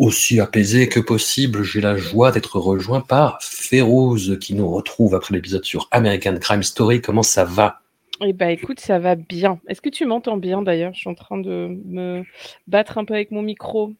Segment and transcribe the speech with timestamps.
[0.00, 1.62] aussi apaisée que possible.
[1.62, 6.62] J'ai la joie d'être rejoint par Férouz qui nous retrouve après l'épisode sur American Crime
[6.62, 7.00] Story.
[7.02, 7.80] Comment ça va?
[8.22, 9.60] Eh ben écoute, ça va bien.
[9.68, 10.92] Est-ce que tu m'entends bien d'ailleurs?
[10.94, 12.22] Je suis en train de me
[12.66, 13.92] battre un peu avec mon micro.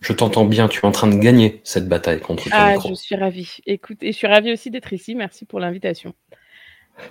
[0.00, 2.88] Je t'entends bien, tu es en train de gagner cette bataille contre ton Ah, micro.
[2.90, 3.56] je suis ravie.
[3.66, 5.16] Écoute, et je suis ravie aussi d'être ici.
[5.16, 6.14] Merci pour l'invitation.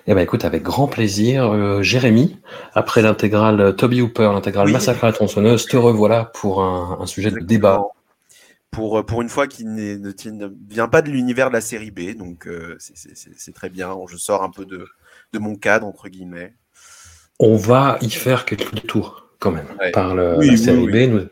[0.06, 2.36] Eh ben écoute, avec grand plaisir, euh, Jérémy,
[2.74, 4.72] après l'intégrale Toby Hooper, l'intégrale Oui.
[4.72, 7.80] Massacre à la tronçonneuse, te revoilà pour un, un sujet de débat.
[8.70, 9.98] Pour, euh, pour une fois qui ne,
[10.68, 13.96] vient pas de l'univers de la série B, donc euh, c'est- très bien.
[14.10, 14.86] Je sors un peu de,
[15.32, 16.54] de mon cadre, entre guillemets.
[17.40, 19.90] On va y faire quelques tours quand même Ouais.
[19.92, 21.06] par le, Oui, la oui, série oui.
[21.06, 21.10] B.
[21.12, 21.28] Nous,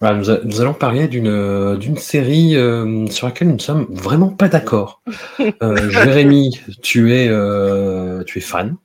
[0.00, 3.86] voilà, nous, a- nous allons parler d'une d'une série euh, sur laquelle nous ne sommes
[3.90, 5.02] vraiment pas d'accord.
[5.62, 8.76] Euh, Jérémy, tu es, euh, tu es fan.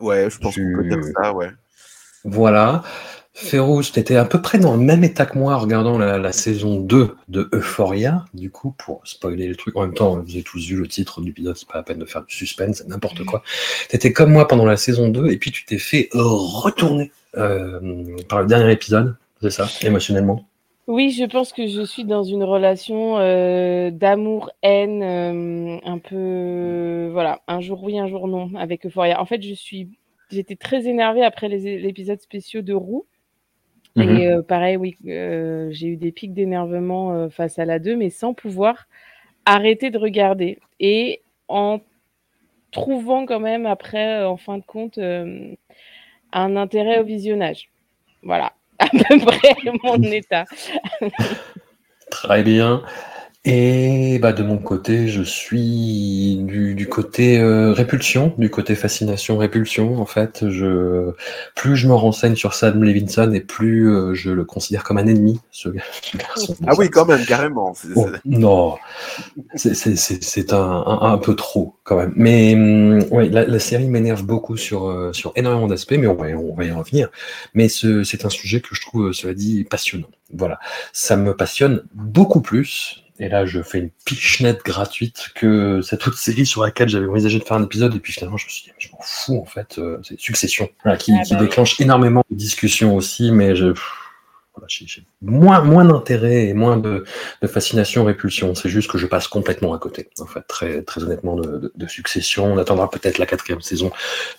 [0.00, 1.50] Ouais, je pense Tu- qu'on peut dire ça, ouais.
[2.24, 2.82] Voilà.
[3.40, 6.80] Férouz, tu étais à peu près dans le même état que moi regardant la, saison
[6.80, 8.24] 2 de Euphoria.
[8.34, 11.20] Du coup, pour spoiler le truc, en même temps, vous avez tous vu le titre
[11.20, 13.44] de l'épisode, c'est pas la peine de faire du suspense, n'importe quoi.
[13.88, 18.16] Tu étais comme moi pendant la saison 2 et puis tu t'es fait retourner euh,
[18.28, 20.44] par le dernier épisode, c'est ça, émotionnellement?
[20.88, 27.40] Oui, je pense que je suis dans une relation euh, d'amour-haine, euh, un peu, voilà,
[27.46, 29.20] un jour oui, un jour non, avec Euphoria.
[29.20, 29.90] En fait, je suis,
[30.32, 33.06] j'étais très énervée après les l'épisode spéciaux de Roux.
[33.98, 34.16] Mhm.
[34.16, 37.96] Et euh, pareil, oui, euh, j'ai eu des pics d'énervement euh, face à la 2,
[37.96, 38.86] mais sans pouvoir
[39.44, 40.58] arrêter de regarder.
[40.78, 41.80] Et en
[42.70, 47.70] trouvant quand même après, en fin de compte, un intérêt au visionnage.
[48.22, 50.44] Voilà, à peu près mon état.
[52.10, 52.82] Très bien.
[53.44, 60.00] Et bah, de mon côté, je suis du, du côté euh, répulsion, du côté fascination-répulsion.
[60.00, 61.12] En fait, je,
[61.54, 65.06] plus je me renseigne sur Sam Levinson et plus euh, je le considère comme un
[65.06, 66.56] ennemi, ce, ga- ce garçon.
[66.66, 67.74] Ah oui, quand même, carrément.
[67.94, 68.76] Oh, non,
[69.54, 72.12] c'est- c'est c'est- c'est un, un, un peu trop quand même.
[72.16, 76.14] Mais hum, ouais, la, la série m'énerve beaucoup sur, euh, sur énormément d'aspects, mais on
[76.16, 77.08] va, on va y revenir.
[77.54, 80.08] Mais ce- c'est un sujet que je trouve, euh, cela dit, passionnant.
[80.34, 80.58] Voilà,
[80.92, 83.04] ça me passionne beaucoup plus.
[83.20, 87.38] Et là, je fais une pichenette gratuite que cette autre série sur laquelle j'avais envisagé
[87.40, 89.40] de faire un épisode, et puis finalement, je me suis dit, mais je m'en fous
[89.40, 89.78] en fait.
[89.78, 91.46] euh, c'est Succession, voilà, qui, Ah qui bah oui.
[91.48, 93.66] déclenche énormément de discussions aussi, mais je,
[94.54, 97.04] voilà, j'ai j'ai moins, moins d'intérêt et moins de,
[97.42, 98.54] de fascination, répulsion.
[98.54, 101.72] C'est juste que je passe complètement à côté, en fait, très, très honnêtement, de, de-
[101.74, 102.44] de Succession.
[102.52, 103.90] On attendra peut-être la quatrième saison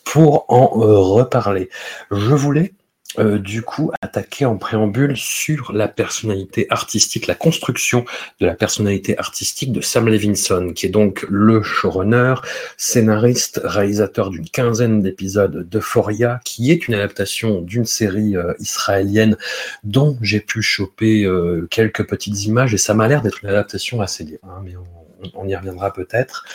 [0.06, 1.70] pour en euh, reparler.
[2.12, 2.74] Je voulais,
[3.18, 8.06] euh, du coup, attaquer en préambule sur la personnalité artistique, la construction
[8.40, 12.36] de la personnalité artistique de Sam Levinson, qui est donc le showrunner,
[12.78, 19.38] scénariste, réalisateur d'une quinzaine d'épisodes d'Euphoria, qui est une adaptation d'une série euh, israélienne
[19.84, 24.02] dont j'ai pu choper euh, quelques petites images et ça m'a l'air d'être une adaptation
[24.02, 24.74] assez libre, hein, mais
[25.34, 26.46] on y reviendra peut-être.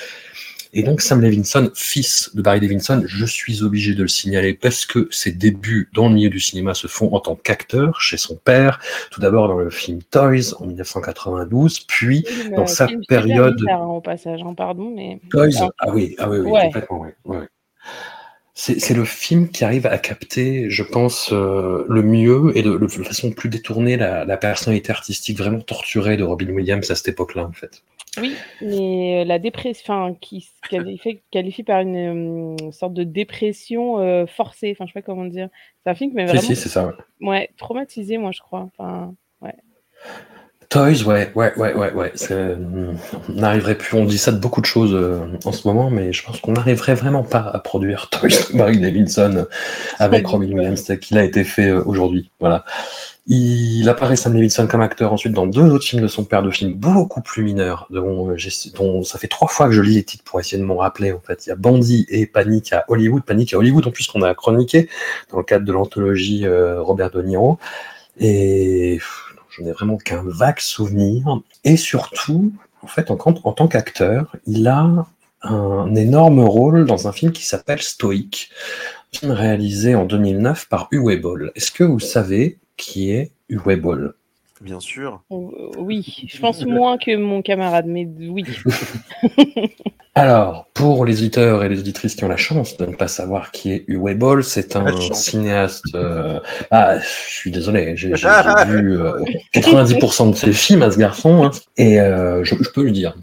[0.76, 4.86] Et donc Sam Levinson, fils de Barry Levinson, je suis obligé de le signaler parce
[4.86, 8.34] que ses débuts dans le milieu du cinéma se font en tant qu'acteur chez son
[8.36, 8.80] père,
[9.12, 12.24] tout d'abord dans le film Toys en 1992, puis
[12.56, 15.68] dans sa période bizarre, hein, au passage, hein, pardon, mais Toys, Ah.
[15.78, 16.64] ah oui, ah oui, oui, Ouais.
[16.64, 17.08] complètement, oui.
[17.26, 17.36] oui.
[18.56, 22.76] C'est c'est le film qui arrive à capter, je pense, euh, le mieux et de,
[22.78, 27.08] de façon plus détournée la, la personnalité artistique vraiment torturée de Robin Williams à cette
[27.08, 27.82] époque-là, en fait.
[28.20, 33.04] Oui, mais euh, la dépression, enfin, qui se qualifie, qualifie par une euh, sorte de
[33.04, 35.48] dépression euh, forcée, enfin, je sais pas comment dire.
[35.82, 36.86] C'est un film qui m'a Si, vraiment, si, c'est ça.
[36.86, 37.28] ouais.
[37.28, 38.68] ouais, traumatisé, moi, je crois.
[38.78, 39.14] Enfin,
[40.68, 42.12] Toys, ouais, ouais, ouais, ouais, ouais.
[42.30, 46.12] On n'arriverait plus, on dit ça de beaucoup de choses euh, en ce moment, mais
[46.12, 49.46] je pense qu'on n'arriverait vraiment pas à produire Toys de Barry Levinson
[49.98, 52.30] avec Robin Williams qu'il a été fait euh, aujourd'hui.
[52.40, 52.64] Voilà.
[53.26, 56.50] Il apparaît Sam Levinson comme acteur ensuite dans deux autres films de son père, de
[56.50, 58.36] films beaucoup plus mineurs, dont, euh,
[58.76, 61.12] dont ça fait trois fois que je lis les titres pour essayer de m'en rappeler.
[61.12, 64.06] En fait, il y a Bandit et Panique à Hollywood, Panique à Hollywood en plus
[64.06, 64.88] qu'on a chroniqué
[65.30, 67.58] dans le cadre de l'anthologie Robert De Niro.
[68.20, 69.00] Et
[69.56, 71.40] j'en ai vraiment qu'un vague souvenir.
[71.64, 72.52] Et surtout,
[72.82, 75.06] en fait, en, tant qu'acteur, il a
[75.42, 78.50] un énorme rôle dans un film qui s'appelle Stoic,
[79.14, 81.52] un film réalisé en 2009 par Uwe Boll.
[81.54, 84.14] Est-ce que vous savez qui est Uwe Boll?
[84.64, 85.20] Bien sûr.
[85.30, 85.36] Euh,
[85.76, 88.44] oui, je pense moins que mon camarade, mais oui.
[90.16, 93.50] Alors, pour les auditeurs et les auditrices qui ont la chance de ne pas savoir
[93.50, 95.84] qui est Uwe Boll, c'est un cinéaste.
[95.94, 96.38] Euh,
[96.70, 98.08] ah, je suis désolé, j'ai
[98.66, 98.98] vu
[99.54, 103.16] 90% euh, de ses films à ce garçon, hein, et je, je, peux le dire.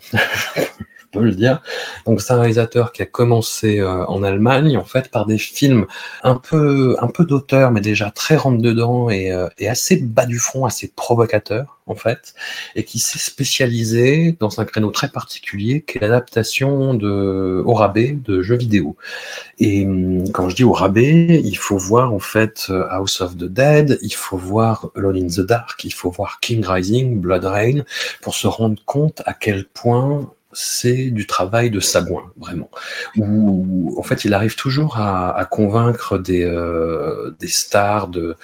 [1.11, 1.61] Peut le dire.
[2.05, 5.85] Donc c'est un réalisateur qui a commencé euh, en Allemagne en fait par des films
[6.23, 10.25] un peu un peu d'auteur mais déjà très rentre dedans et, euh, et, assez bas
[10.25, 12.33] du front, assez provocateur en fait,
[12.75, 18.17] et qui s'est spécialisé dans un créneau très particulier qui est l'adaptation de au rabais
[18.23, 18.95] de jeux vidéo.
[19.59, 23.37] Et hum, quand je dis au rabais, il faut voir en fait euh, House of
[23.37, 27.45] the Dead, il faut voir Alone in the Dark, il faut voir King Rising, Blood
[27.45, 27.83] Rain
[28.21, 32.69] pour se rendre compte à quel point c'est du travail de sagouin, vraiment.
[33.17, 38.35] Où, en fait, il arrive toujours à, convaincre des, euh, des stars de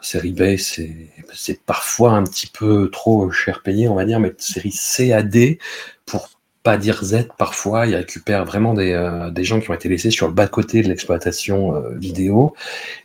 [0.00, 4.72] série B, c'est parfois un petit peu trop cher payé, on va dire, mais série
[4.72, 5.58] C à D
[6.06, 6.30] pour
[6.76, 10.26] dire Z parfois, il récupère vraiment des, euh, des gens qui ont été laissés sur
[10.26, 12.54] le bas-côté de l'exploitation euh, vidéo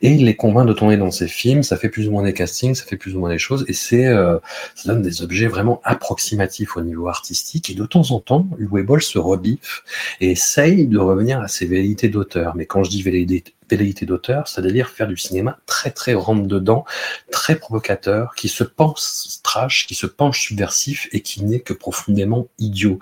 [0.01, 2.33] et il les convainc de tourner dans ses films, ça fait plus ou moins des
[2.33, 4.37] castings, ça fait plus ou moins des choses et c'est euh,
[4.75, 8.99] ça donne des objets vraiment approximatifs au niveau artistique et de temps en temps, Uwe
[8.99, 9.83] se rebiffe
[10.19, 12.55] et essaye de revenir à ses velléités d'auteur.
[12.55, 16.85] Mais quand je dis velléités velléité d'auteur, c'est-à-dire faire du cinéma très très rentre dedans,
[17.31, 22.47] très provocateur, qui se pense trash, qui se penche subversif et qui n'est que profondément
[22.59, 22.99] idiot.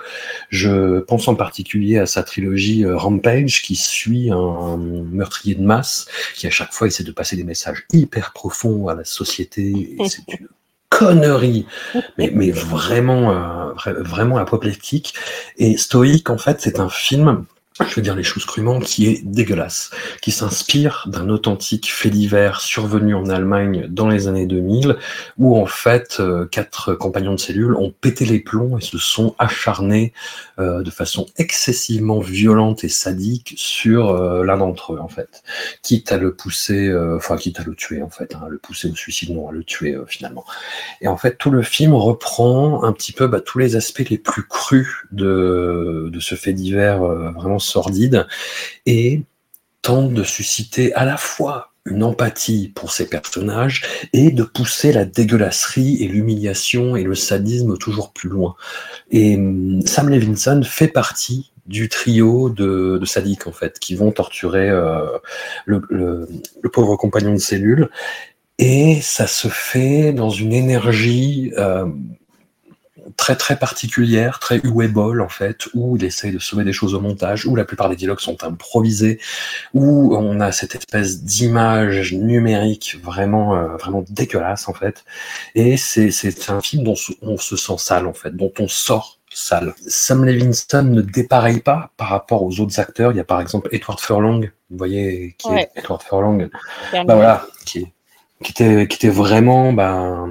[0.50, 6.07] Je pense en particulier à sa trilogie euh, Rampage qui suit un meurtrier de masse
[6.35, 10.39] qui à chaque fois essaie de passer des messages hyper profonds à la société c'est
[10.39, 10.47] une
[10.89, 11.65] connerie,
[12.18, 15.13] mais, mais vraiment, euh, vraiment apoplectique.
[15.57, 17.45] Et Stoïque, en fait, c'est un film
[17.88, 19.92] je veux dire les choses crûment, qui est dégueulasse,
[20.22, 24.98] qui s'inspire d'un authentique fait divers survenu en Allemagne dans les années 2000,
[25.38, 29.36] où en fait euh, quatre compagnons de cellule ont pété les plombs et se sont
[29.39, 30.13] acharnés
[30.60, 35.44] euh, de façon excessivement violente et sadique sur euh, l'un d'entre eux en fait,
[35.81, 38.95] quitte à le pousser, enfin quitte à le tuer en fait, hein, le pousser au
[38.95, 40.45] suicide, non, à le tuer finalement.
[41.01, 44.18] Et en fait tout le film reprend un petit peu bah, tous les aspects les
[44.18, 48.27] plus crus de, de ce fait divers vraiment sordide
[48.85, 49.21] et
[49.81, 53.83] tente de susciter à la fois une empathie pour ces personnages
[54.13, 58.56] et de pousser la dégueulasserie et l'humiliation et le sadisme toujours plus loin.
[59.09, 64.69] Et hum, Sam Levinson fait partie du trio de, sadiques en fait qui vont torturer
[64.69, 65.18] euh,
[65.65, 67.89] le, le, pauvre compagnon de cellule
[68.57, 71.85] et ça se fait dans une énergie euh,
[73.21, 77.00] très très particulière, très Uwe en fait, où il essaye de sauver des choses au
[77.00, 79.19] montage, où la plupart des dialogues sont improvisés,
[79.75, 85.06] où on a cette espèce d'image numérique vraiment euh, vraiment dégueulasse en fait.
[85.53, 89.19] Et c'est c'est un film dont on se sent sale en fait, dont on sort
[89.31, 89.75] sale.
[89.85, 93.11] Sam Levinson ne dépareille pas par rapport aux autres acteurs.
[93.11, 96.49] Il y a par exemple Edward Furlong, vous voyez qui est Edward Furlong,
[96.92, 97.85] bah voilà, qui,
[98.44, 100.28] qui était qui était vraiment ben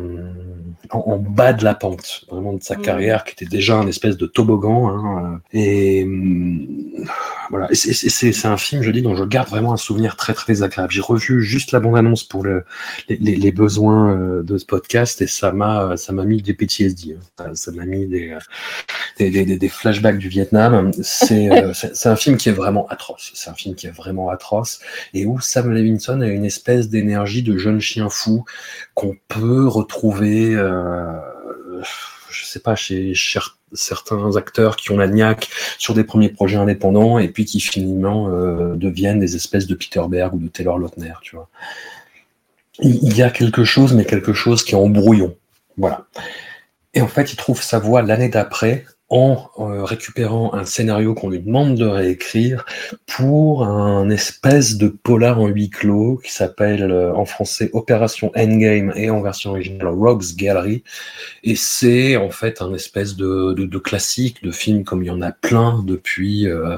[0.93, 2.83] en, bas de la pente, vraiment de sa mm.
[2.83, 4.89] carrière, qui était déjà un espèce de toboggan.
[4.89, 7.05] Hein, et mm,
[7.51, 10.93] voilà, c'est un film, je dis, dont je garde vraiment un souvenir très très agréable.
[10.93, 12.65] J'ai revu juste la bande-annonce pour le,
[13.09, 17.17] les, les, besoins euh, de ce podcast et ça m'a ça m'a mis des PTSD.
[17.39, 17.55] Hein.
[17.55, 18.37] Ça m'a mis des,
[19.19, 20.91] des, des, des, flashbacks du Vietnam.
[20.91, 23.33] Euh, c'est un film qui est vraiment atroce.
[23.35, 24.81] C'est un film qui est vraiment atroce
[25.15, 28.45] et où Sam Levinson a une espèce d'énergie de jeune chien fou
[28.95, 30.55] qu'on peut retrouver.
[30.55, 30.80] Euh, euh,
[32.31, 33.13] je sais pas, chez,
[33.73, 38.29] certains acteurs qui ont la niaque sur des premiers projets indépendants et puis qui finalement
[38.29, 41.49] euh, deviennent des espèces de Peter Berg ou de Taylor Lautner, tu vois.
[42.83, 45.37] Il y a quelque chose, mais quelque chose qui est en brouillon.
[45.77, 46.07] Voilà.
[46.95, 51.31] Et en fait, il trouve sa voix l'année d'après en euh, récupérant un scénario qu'on
[51.31, 52.65] lui demande de réécrire
[53.09, 58.93] pour un espèce de polar en huis clos qui s'appelle euh, en français Opération Endgame
[58.95, 60.85] et en version originale Rogues Gallery.
[61.43, 65.23] Et c'est en fait un espèce de, de, classique, de film comme il y en
[65.23, 66.77] a plein depuis euh,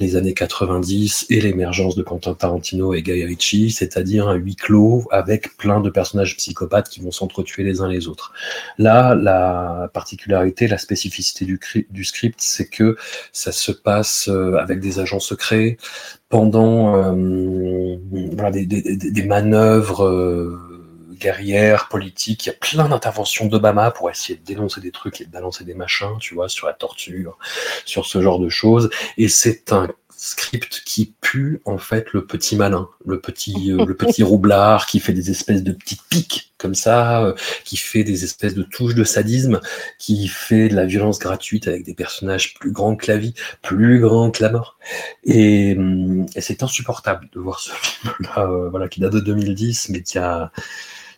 [0.00, 5.06] les années 90 et l'émergence de Quentin Tarantino et Guy Ritchie, c'est-à-dire un huis clos
[5.10, 8.32] avec plein de personnages psychopathes qui vont s'entretuer les uns les autres.
[8.78, 11.58] Là, la particularité, la spécificité du
[11.90, 12.96] du script, c'est que
[13.32, 15.76] ça se passe euh, avec des agents secrets
[16.28, 17.96] pendant euh,
[18.50, 20.58] des, manœuvres euh,
[21.12, 22.46] guerrières, politiques.
[22.46, 25.64] Il y a plein d'interventions d'Obama pour essayer de dénoncer des trucs et de balancer
[25.64, 27.38] des machins, tu vois, sur la torture,
[27.84, 28.90] sur ce genre de choses.
[29.16, 29.88] Et c'est un
[30.24, 34.98] script qui pue en fait le petit malin, le petit euh, le petit roublard qui
[34.98, 38.94] fait des espèces de petites piques comme ça, euh, qui fait des espèces de touches
[38.94, 39.60] de sadisme,
[39.98, 44.00] qui fait de la violence gratuite avec des personnages plus grands que la vie, plus
[44.00, 44.78] grands que la mort.
[45.24, 50.00] Et, hum, c'est insupportable de voir ce film-là, euh, voilà, qui date de 2010, mais
[50.00, 50.52] qui a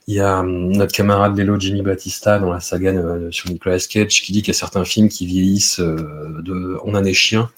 [0.09, 2.93] il y a hum, notre camarade vélo Jimmy Batista dans la saga
[3.31, 6.95] sur Nicolas Cage qui dit qu'il y a certains films qui vieillissent euh, de On
[6.95, 7.51] a des chiens.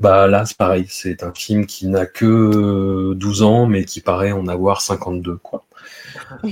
[0.00, 0.86] Bah là, c'est pareil.
[0.88, 5.64] C'est un film qui n'a que 12 ans, mais qui paraît en avoir 52, quoi.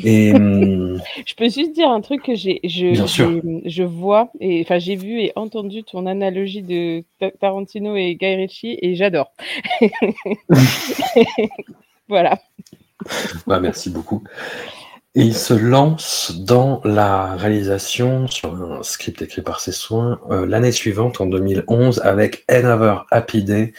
[0.03, 2.95] Et hum, je peux juste dire un truc que j'ai, je,
[3.65, 7.05] je vois et enfin j'ai vu et entendu ton analogie de
[7.41, 9.33] Tarantino et Guy Ritchie et j'adore.
[12.09, 12.39] voilà.
[13.47, 14.23] Bah, merci beaucoup.
[15.15, 20.73] Il se lance dans la réalisation sur un script écrit par ses soins euh, l'année
[20.73, 23.75] suivante, en 2011, avec Another Happy Day.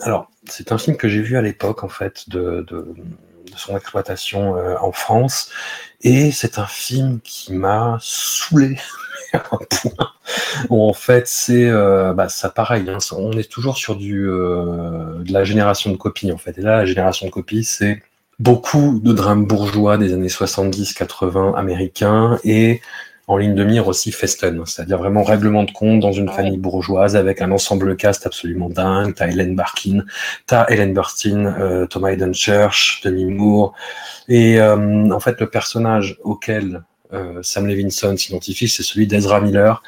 [0.00, 2.94] Alors, c'est un film que j'ai vu à l'époque, en fait, de, de,
[3.52, 5.50] de son exploitation euh, en France.
[6.00, 8.78] Et c'est un film qui m'a saoulé
[9.34, 10.08] à un point.
[10.70, 12.88] En fait, c'est euh, bah, ça pareil.
[12.88, 16.58] Hein, on est toujours sur du euh, de la génération de copies, en fait.
[16.58, 18.02] Et là, la génération de copies, c'est
[18.42, 22.80] beaucoup de drames bourgeois des années 70-80 américains et
[23.28, 27.14] en ligne de mire aussi Festen, c'est-à-dire vraiment règlement de compte dans une famille bourgeoise
[27.14, 29.14] avec un ensemble cast absolument dingue.
[29.14, 30.04] T'as Helen Barkin,
[30.48, 33.74] t'as Helen Burstyn, euh, Thomas Eden Church, Demi Moore.
[34.28, 36.82] Et euh, en fait, le personnage auquel
[37.12, 39.82] euh, Sam Levinson s'identifie, c'est celui d'Ezra Miller,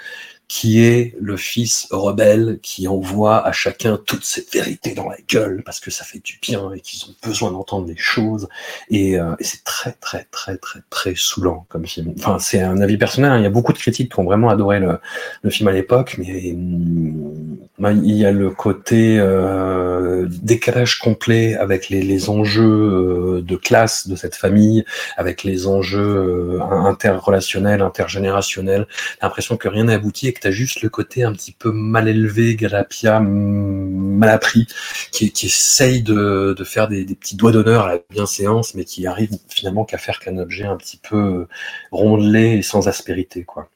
[0.47, 5.63] qui est le fils rebelle qui envoie à chacun toutes ses vérités dans la gueule
[5.65, 8.49] parce que ça fait du bien et qu'ils ont besoin d'entendre des choses.
[8.91, 12.13] Et, euh, et c'est très, très, très, très, très saoulant comme film.
[12.19, 13.33] Enfin, c'est un avis personnel.
[13.33, 13.39] Hein.
[13.39, 16.53] Il y a beaucoup de critiques qui ont vraiment adoré le, film à l'époque, mais
[16.53, 23.57] hum, il y a le côté euh, décalage complet avec les, les enjeux euh, de
[23.57, 24.85] classe de cette famille,
[25.17, 28.87] avec les enjeux interrelationnels, intergénérationnels.
[29.23, 32.07] L'impression que rien n'a abouti que tu as juste le côté un petit peu mal
[32.07, 34.67] élevé, galapia, mal appris,
[35.11, 38.85] qui, qui essaye de, de faire des, des, petits doigts d'honneur à la bienséance, mais
[38.85, 41.47] qui arrive finalement qu'à faire qu'un objet un petit peu
[41.91, 43.45] rondelé et sans aspérité.
[43.45, 43.69] quoi.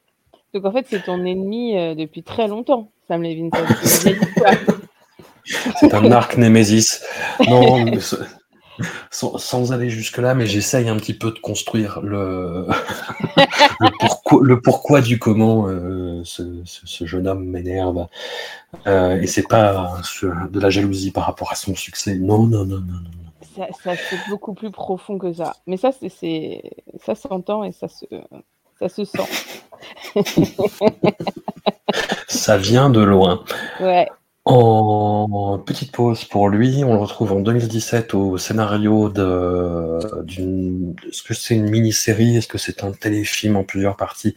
[0.54, 3.64] Donc en fait, c'est ton ennemi euh, depuis très longtemps, Sam Levinson.
[5.80, 7.02] c'est un arc Némésis.
[7.48, 7.86] Non,
[9.10, 12.66] sans, sans, aller jusque-là, mais j'essaye un petit peu de construire le,
[13.80, 18.06] le, pourquoi, le, pourquoi, du comment euh, ce, ce, ce, jeune homme m'énerve.
[18.86, 19.94] Euh, et c'est pas
[20.50, 22.14] de la jalousie par rapport à son succès.
[22.16, 23.10] Non, non, non, non, non.
[23.56, 25.56] Ça, ça c'est beaucoup plus profond que ça.
[25.66, 26.62] Mais ça, c'est,
[27.04, 28.06] ça s'entend et ça se,
[28.78, 29.18] ça se sent.
[32.28, 33.44] ça vient de loin.
[33.80, 34.08] Ouais.
[34.50, 39.10] En petite pause pour lui, on le retrouve en 2017 au scénario
[40.24, 40.94] d'une.
[41.06, 42.34] Est-ce que c'est une mini-série?
[42.34, 44.34] Est-ce que c'est un téléfilm en plusieurs parties?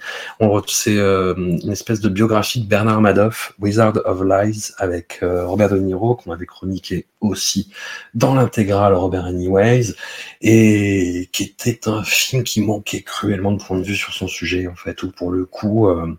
[0.68, 5.70] C'est euh, une espèce de biographie de Bernard Madoff, Wizard of Lies, avec euh, Robert
[5.70, 7.72] De Niro, qu'on avait chroniqué aussi
[8.14, 9.94] dans l'intégrale Robert Anyways,
[10.42, 14.68] et qui était un film qui manquait cruellement de point de vue sur son sujet,
[14.68, 16.14] en fait, où pour le coup, euh,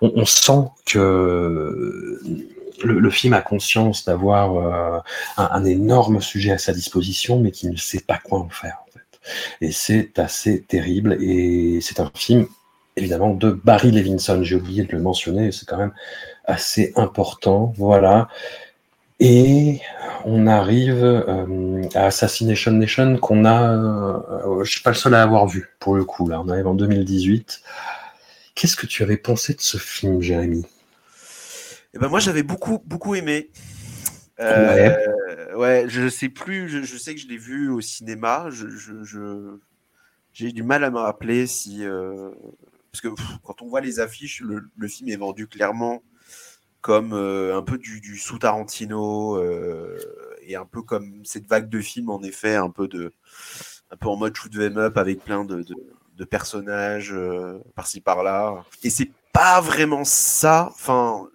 [0.00, 2.20] on sent que
[2.84, 5.00] le, film a conscience d'avoir euh,
[5.36, 8.78] un, énorme sujet à sa disposition, mais qui ne sait pas quoi en faire.
[9.60, 11.16] Et c'est assez terrible.
[11.20, 12.46] Et c'est un film,
[12.96, 14.42] évidemment, de Barry Levinson.
[14.42, 15.94] J'ai oublié de le mentionner, c'est quand même
[16.44, 17.72] assez important.
[17.76, 18.28] Voilà.
[19.20, 19.80] Et
[20.24, 25.22] on arrive euh, à Assassination Nation qu'on a, euh, je suis pas le seul à
[25.22, 26.28] avoir vu pour le coup.
[26.28, 27.62] Là, on arrive en 2018.
[28.54, 30.66] Qu'est-ce que tu avais pensé de ce film, Jérémy?
[31.94, 33.50] Eh ben moi j'avais beaucoup beaucoup aimé.
[34.40, 35.54] Euh, ouais.
[35.54, 35.84] ouais.
[35.88, 38.46] je sais plus, je, je, sais que je l'ai vu au cinéma.
[38.50, 39.56] Je, je,
[40.32, 42.30] j'ai du mal à me rappeler si euh,
[42.90, 46.02] parce que pff, quand on voit les affiches, le, le, film est vendu clairement
[46.80, 49.40] comme un peu du, du sous Tarantino
[50.40, 53.12] et un peu comme cette vague de films en effet un peu de
[53.92, 55.62] un peu en mode shoot them up avec plein de,
[56.16, 57.14] de, personnages
[57.76, 61.28] par-ci par-là et c'est pas vraiment ça enfin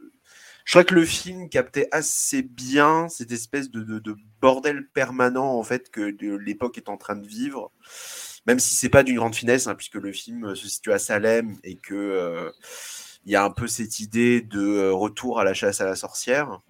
[0.68, 5.58] je crois que le film captait assez bien cette espèce de, de, de bordel permanent
[5.58, 7.72] en fait que l'époque est en train de vivre
[8.48, 11.58] même si c'est pas d'une grande finesse, hein, puisque le film se situe à Salem
[11.64, 12.50] et que euh,
[13.26, 15.96] il y a un peu cette idée de euh, retour à la chasse à la
[15.96, 16.62] sorcière.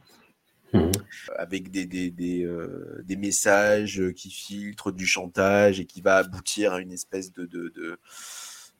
[0.73, 0.91] Mmh.
[1.37, 6.73] avec des, des, des, euh, des, messages qui filtrent du chantage et qui va aboutir
[6.73, 7.97] à une espèce de, de, de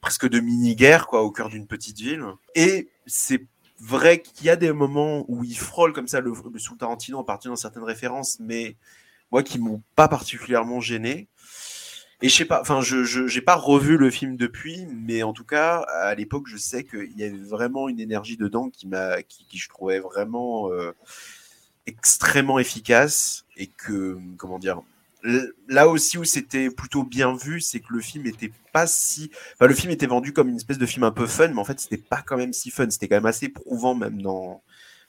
[0.02, 2.26] presque de mini-guerre quoi au cœur d'une petite ville.
[2.54, 3.46] Et c'est
[3.80, 7.18] vrai qu'il y a des moments où il frôle comme ça le, le sous Tarantino
[7.18, 8.76] en partant dans certaines références, mais
[9.30, 11.28] moi qui m'ont pas particulièrement gêné.
[12.20, 15.44] Et je sais pas, enfin, je j'ai pas revu le film depuis, mais en tout
[15.44, 19.46] cas, à l'époque, je sais qu'il y avait vraiment une énergie dedans qui m'a, qui,
[19.46, 20.92] qui, je trouvais vraiment euh,
[21.86, 24.82] extrêmement efficace et que, comment dire,
[25.68, 29.66] là aussi où c'était plutôt bien vu, c'est que le film était pas si, enfin,
[29.66, 31.80] le film était vendu comme une espèce de film un peu fun, mais en fait,
[31.80, 34.62] c'était pas quand même si fun, c'était quand même assez éprouvant même dans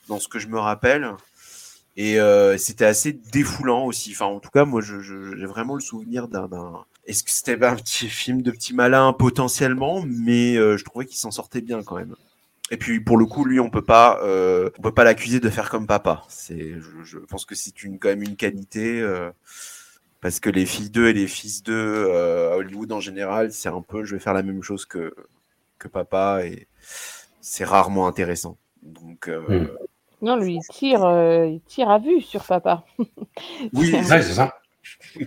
[0.08, 1.12] dans ce que je me rappelle.
[1.98, 4.12] Et euh, c'était assez défoulant aussi.
[4.13, 6.48] Enfin, en tout cas, moi, j'ai vraiment le souvenir d'un
[7.10, 11.18] est-ce que c'était un petit film de petit malin potentiellement, mais euh, je trouvais qu'il
[11.18, 12.16] s'en sortait bien quand même.
[12.72, 15.50] Et puis pour le coup, lui, on peut pas, euh, on peut pas l'accuser de
[15.50, 16.24] faire comme papa.
[16.30, 19.32] C'est, je, pense que c'est une quand même une qualité euh,
[20.22, 23.82] parce que les filles d'eux et les fils d'eux à Hollywood en général, c'est un
[23.82, 25.14] peu, je vais faire la même chose que
[25.78, 26.68] que papa et
[27.42, 28.58] c'est rarement intéressant.
[28.84, 29.68] Donc hmm.
[30.22, 31.02] non, lui il tire,
[31.46, 32.84] il tire à vue sur papa.
[33.74, 34.60] Oui, c'est ça.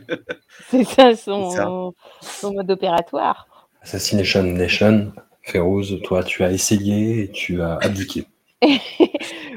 [0.71, 1.95] c'est ça son,
[2.43, 3.69] mode opératoire.
[3.83, 8.27] Assassination Nation, Férouz, toi tu as essayé et tu as abdiqué.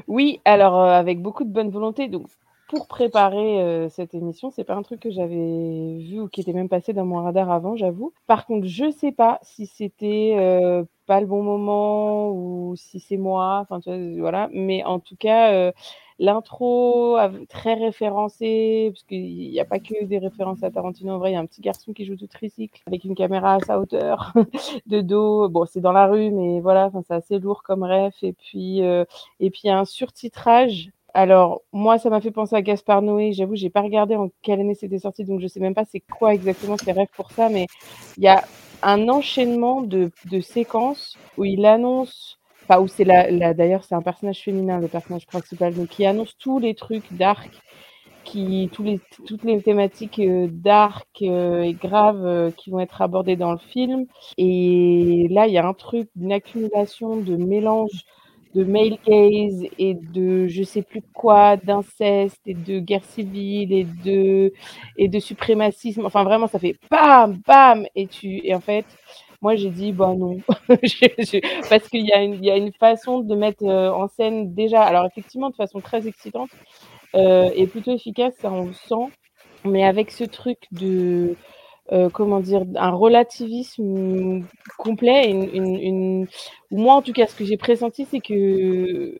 [0.08, 2.08] oui, alors euh, avec beaucoup de bonne volonté.
[2.08, 2.28] Donc
[2.68, 6.54] pour préparer euh, cette émission, c'est pas un truc que j'avais vu ou qui était
[6.54, 8.14] même passé dans mon radar avant, j'avoue.
[8.28, 13.18] Par contre, je sais pas si c'était euh, pas le bon moment ou si c'est
[13.18, 13.66] moi.
[13.70, 13.80] Enfin,
[14.18, 14.50] voilà.
[14.52, 15.72] Mais en tout cas,
[16.18, 17.18] L'intro
[17.50, 21.14] très référencée, parce qu'il n'y a pas que des références à Tarantino.
[21.14, 23.56] En vrai, il y a un petit garçon qui joue du tricycle avec une caméra
[23.56, 24.32] à sa hauteur
[24.86, 25.50] de dos.
[25.50, 28.16] Bon, c'est dans la rue, mais voilà, c'est assez lourd comme ref.
[28.24, 29.04] Et puis, euh,
[29.42, 30.92] et puis un surtitrage.
[31.16, 33.32] Alors, moi, ça m'a fait penser à Gaspard Noé.
[33.32, 36.02] J'avoue, j'ai pas regardé en quelle année c'était sorti, donc je sais même pas c'est
[36.02, 37.68] quoi exactement ses rêves pour ça, mais
[38.18, 38.44] il y a
[38.84, 44.42] un enchaînement de, séquences où il annonce Enfin, où c'est la, d'ailleurs, c'est un personnage
[44.42, 47.52] féminin, le personnage principal, donc qui annonce tous les trucs dark,
[48.26, 53.52] qui, toutes les thématiques euh, dark euh, et graves euh, qui vont être abordées dans
[53.52, 54.08] le film.
[54.38, 58.04] Et là, il y a un truc, une accumulation de mélange
[58.56, 63.86] de male gaze et de je sais plus quoi, d'inceste et de guerre civile et
[64.06, 64.54] de
[64.98, 66.06] et de suprémacisme.
[66.06, 68.86] Enfin vraiment, ça fait bam bam et tu et en fait
[69.42, 70.38] moi, j'ai dit, bah non,
[71.70, 74.82] parce qu'il y, a une, y a une façon de mettre euh, en scène déjà,
[74.82, 76.50] alors effectivement, de façon très excitante
[77.16, 79.14] euh, et plutôt efficace, ça on le sent,
[79.64, 81.36] mais avec ce truc de,
[81.92, 84.44] euh, comment dire, un relativisme
[84.78, 86.28] complet, une, une, une...
[86.72, 89.18] moi en tout cas, ce que j'ai pressenti, c'est que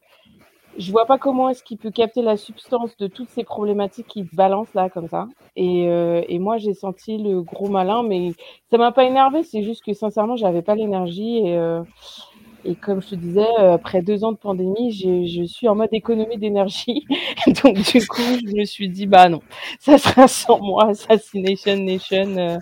[0.78, 4.24] je vois pas comment est-ce qu'il peut capter la substance de toutes ces problématiques qui
[4.34, 5.28] balancent là comme ça.
[5.56, 8.32] Et, euh, et moi j'ai senti le gros malin, mais
[8.70, 9.44] ça m'a pas énervé.
[9.44, 11.82] C'est juste que sincèrement j'avais pas l'énergie et euh,
[12.66, 15.90] et comme je te disais, euh, après deux ans de pandémie, je suis en mode
[15.94, 17.06] économie d'énergie.
[17.64, 19.42] Donc du coup je me suis dit bah non,
[19.80, 22.38] ça sera sans moi, Assassination Nation.
[22.38, 22.58] Euh.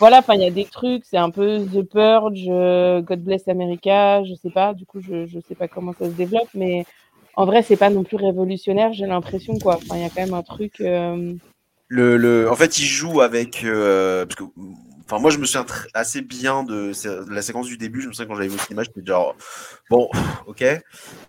[0.00, 2.46] voilà, enfin il y a des trucs, c'est un peu The Purge,
[3.04, 4.74] God Bless America, je sais pas.
[4.74, 6.84] Du coup je je sais pas comment ça se développe, mais
[7.36, 9.76] en vrai, c'est pas non plus révolutionnaire, j'ai l'impression, quoi.
[9.76, 10.80] Enfin, il y a quand même un truc.
[10.80, 11.34] Euh,
[11.88, 13.64] le, le, en fait, il joue avec.
[13.64, 14.44] Euh, parce que,
[15.06, 16.92] enfin, moi, je me souviens assez bien de,
[17.32, 18.00] la séquence du début.
[18.02, 19.36] Je me souviens quand j'avais vu cette image, j'étais genre,
[19.90, 20.08] bon,
[20.46, 20.64] ok.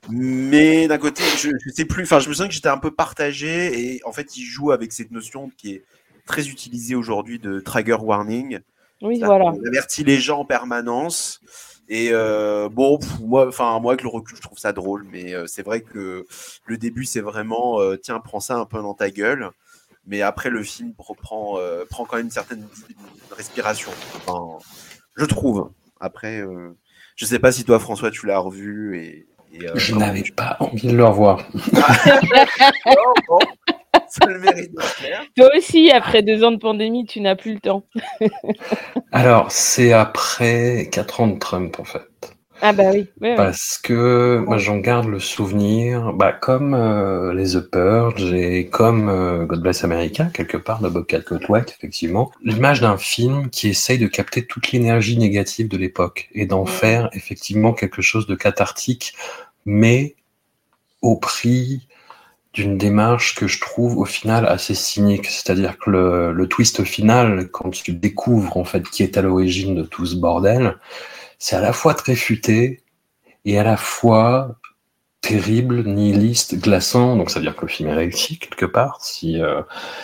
[0.09, 2.03] Mais d'un côté, je, je sais plus.
[2.03, 3.79] Enfin, je me souviens que j'étais un peu partagé.
[3.79, 5.83] Et en fait, il joue avec cette notion qui est
[6.25, 8.59] très utilisée aujourd'hui de trigger warning.
[9.01, 9.45] Oui, voilà.
[9.45, 11.41] On avertit les gens en permanence.
[11.87, 15.45] Et euh, bon, moi, enfin moi avec le recul, je trouve ça drôle, mais euh,
[15.45, 16.25] c'est vrai que
[16.65, 19.51] le début, c'est vraiment euh, tiens, prends ça un peu dans ta gueule.
[20.07, 21.57] Mais après, le film reprend,
[21.89, 22.65] prend quand même une certaine
[23.31, 23.91] respiration.
[24.15, 24.57] Enfin,
[25.17, 25.71] je trouve.
[25.99, 26.43] Après,
[27.15, 29.27] je sais pas si toi, François, tu l'as revu et.
[29.75, 31.47] je n'avais pas envie de le revoir.
[35.35, 37.83] Toi aussi, après deux ans de pandémie, tu n'as plus le temps.
[39.11, 42.34] Alors, c'est après quatre ans de Trump, en fait.
[42.61, 43.07] Ah bah oui.
[43.21, 43.35] oui, oui.
[43.35, 49.09] Parce que moi j'en garde le souvenir, bah, comme euh, les The Purge et comme
[49.09, 51.05] euh, God Bless America, quelque part, de Bob
[51.49, 56.45] White, effectivement, l'image d'un film qui essaye de capter toute l'énergie négative de l'époque et
[56.45, 59.13] d'en faire effectivement quelque chose de cathartique,
[59.65, 60.15] mais
[61.01, 61.87] au prix
[62.53, 65.25] d'une démarche que je trouve au final assez cynique.
[65.27, 69.75] C'est-à-dire que le, le twist final, quand tu découvres en fait qui est à l'origine
[69.75, 70.77] de tout ce bordel,
[71.39, 72.83] c'est à la fois très futé
[73.45, 74.57] et à la fois
[75.21, 77.15] terrible, nihiliste, glaçant.
[77.15, 79.61] Donc ça veut dire que le film est réussi quelque part, si, euh,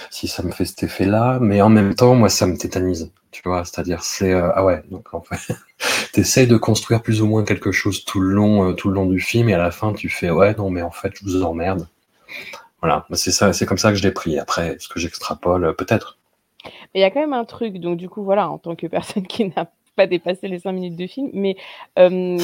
[0.09, 1.37] si ça me fait cet effet-là.
[1.39, 3.11] Mais en même temps, moi, ça me tétanise.
[3.31, 4.83] Tu vois, c'est-à-dire c'est euh, ah ouais.
[4.89, 5.55] Donc en fait,
[6.13, 9.05] t'essayes de construire plus ou moins quelque chose tout le long, euh, tout le long
[9.05, 11.43] du film, et à la fin, tu fais ouais non, mais en fait, je vous
[11.43, 11.87] emmerde.
[12.81, 14.39] Voilà, c'est ça, c'est comme ça que je l'ai pris.
[14.39, 15.75] Après, est-ce que j'extrapole?
[15.75, 16.17] Peut-être.
[16.65, 18.87] Mais il y a quand même un truc, donc du coup, voilà, en tant que
[18.87, 19.69] personne qui n'a
[20.01, 21.55] pas dépassé les 5 minutes de film, mais
[21.99, 22.37] euh,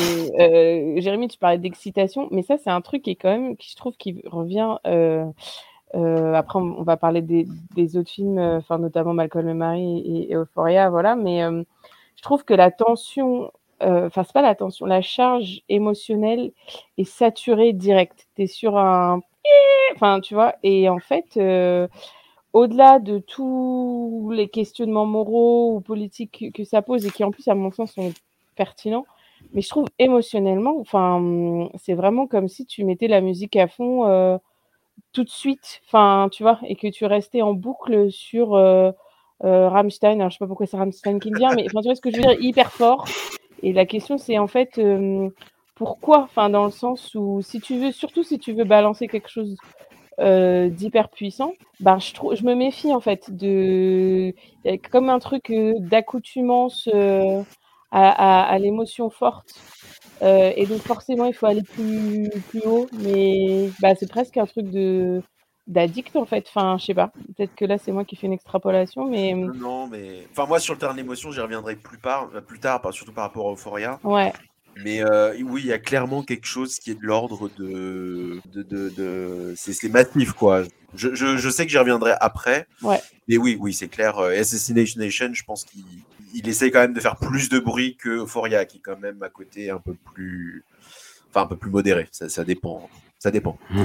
[1.00, 3.76] Jérémy, tu parlais d'excitation, mais ça, c'est un truc qui est quand même, qui je
[3.76, 4.78] trouve, qui revient.
[4.86, 5.26] euh,
[5.96, 10.36] euh, après, on, va parler des, autres films, euh, enfin notamment Malcolm et Marie et,
[10.36, 11.42] Euphoria, voilà, mais
[12.16, 16.52] je trouve que la tension, enfin, c'est pas la tension, la charge émotionnelle
[16.98, 18.28] est saturée direct.
[18.36, 19.22] Tu es sur un.
[19.96, 21.40] Enfin, tu vois, et en fait.
[22.54, 27.48] Au-delà de tous les questionnements moraux ou politiques que, ça pose et qui en plus
[27.48, 28.14] à mon sens sont
[28.56, 29.06] pertinents,
[29.54, 34.08] mais je trouve émotionnellement, enfin, c'est vraiment comme si tu mettais la musique à fond
[34.08, 34.38] euh,
[35.14, 38.92] tout de suite, enfin, tu vois, et que tu restais en boucle sur euh,
[39.44, 40.20] euh, Rammstein.
[40.20, 42.12] Alors je sais pas pourquoi c'est Rammstein qui me vient, mais tu vois ce que
[42.12, 43.06] je veux dire, hyper fort.
[43.64, 45.30] Et la question c'est en fait euh,
[45.76, 49.30] pourquoi, enfin, dans le sens où si tu veux, surtout si tu veux balancer quelque
[49.30, 49.58] chose
[50.20, 54.34] euh, d'hyper puissant, ben, je, trouve, je me méfie en fait de
[54.66, 57.44] il y a comme un truc euh, d'accoutumance euh,
[57.92, 59.54] à, à, à l'émotion forte.
[60.24, 64.48] Euh, et donc forcément il faut aller plus, plus haut, mais bah, c'est presque un
[64.48, 65.22] truc de
[65.68, 66.46] d'addict en fait.
[66.48, 67.12] Enfin, je sais pas.
[67.36, 70.26] Peut-être que là c'est moi qui fais une extrapolation, mais Non, mais.
[70.32, 72.30] Enfin, moi, sur le terrain de l'émotion, j'y reviendrai plus, par...
[72.48, 74.00] plus tard, surtout par rapport à Euphoria.
[74.04, 74.34] ouais.
[74.84, 78.40] Mais euh, oui, il y a clairement quelque chose qui est de l'ordre de.
[78.54, 80.64] de, de, de- C'est massif, quoi.
[80.96, 82.68] Je, je, je sais que j'y reviendrai après.
[82.82, 83.00] Ouais.
[83.28, 84.18] Mais oui, oui, c'est clair.
[84.20, 85.84] euh, Assassination Nation, je pense qu'il
[86.34, 89.22] il essaie quand même de faire plus de bruit que Euphoria, qui est quand même
[89.24, 90.64] à côté un peu plus.
[91.30, 92.08] Enfin, un peu plus modéré.
[92.12, 92.90] Ça, ça dépend.
[93.20, 93.58] Ça dépend.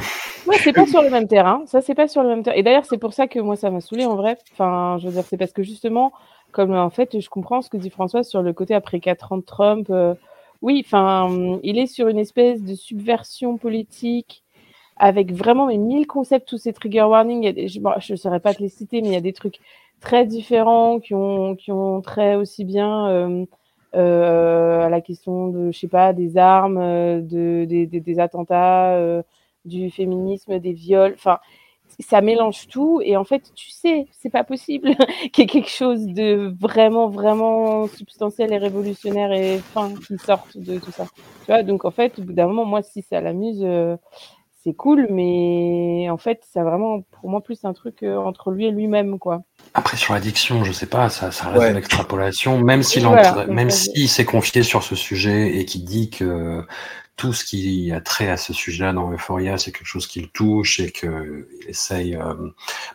[0.46, 1.62] Ouais, c'est pas sur le même terrain.
[1.66, 2.56] Ça, c'est pas sur le même terrain.
[2.56, 4.36] Et d'ailleurs, c'est pour ça que moi, ça m'a saoulé en vrai.
[4.52, 6.12] Enfin, je veux dire, c'est parce que justement,
[6.50, 9.36] comme en fait, je comprends ce que dit François sur le côté après 4 ans
[9.38, 9.86] de Trump.
[9.90, 10.14] euh,
[10.62, 14.42] oui, enfin, il est sur une espèce de subversion politique
[14.96, 17.52] avec vraiment mes mille concepts, tous ces trigger warnings.
[17.68, 19.58] Je ne saurais pas te les citer, mais il y a des trucs
[20.00, 23.44] très différents qui ont, qui ont trait aussi bien euh,
[23.94, 29.22] euh, à la question de, je sais pas, des armes, euh, de, des attentats, euh,
[29.64, 31.14] du féminisme, des viols.
[31.14, 31.40] Enfin,
[32.00, 34.94] ça mélange tout et en fait, tu sais, c'est pas possible
[35.32, 40.56] qu'il y ait quelque chose de vraiment, vraiment substantiel et révolutionnaire et fin qui sorte
[40.56, 41.06] de tout ça.
[41.44, 43.96] Tu vois, donc en fait, au bout d'un moment, moi, si ça l'amuse, euh,
[44.64, 48.66] c'est cool, mais en fait, c'est vraiment pour moi plus un truc euh, entre lui
[48.66, 49.42] et lui-même, quoi.
[49.74, 51.70] Après, sur l'addiction, je sais pas, ça, ça reste Ouais.
[51.70, 56.64] une extrapolation, même s'il voilà, même s'est confié sur ce sujet et qu'il dit que
[57.16, 60.28] tout ce qui a trait à ce sujet-là dans Euphoria, c'est quelque chose qui le
[60.28, 62.34] touche et qu'il essaye euh,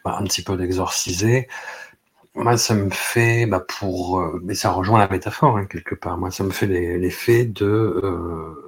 [0.04, 1.48] bah, un petit peu d'exorciser.
[2.36, 6.18] Moi, ça me fait, bah, pour, euh, mais ça rejoint la métaphore hein, quelque part.
[6.18, 8.67] Moi, ça me fait l'effet de euh,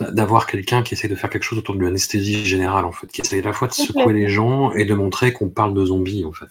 [0.00, 3.20] d'avoir quelqu'un qui essaie de faire quelque chose autour de l'anesthésie générale, en fait, qui
[3.20, 6.24] essaie à la fois de secouer les gens et de montrer qu'on parle de zombies,
[6.24, 6.48] en fait.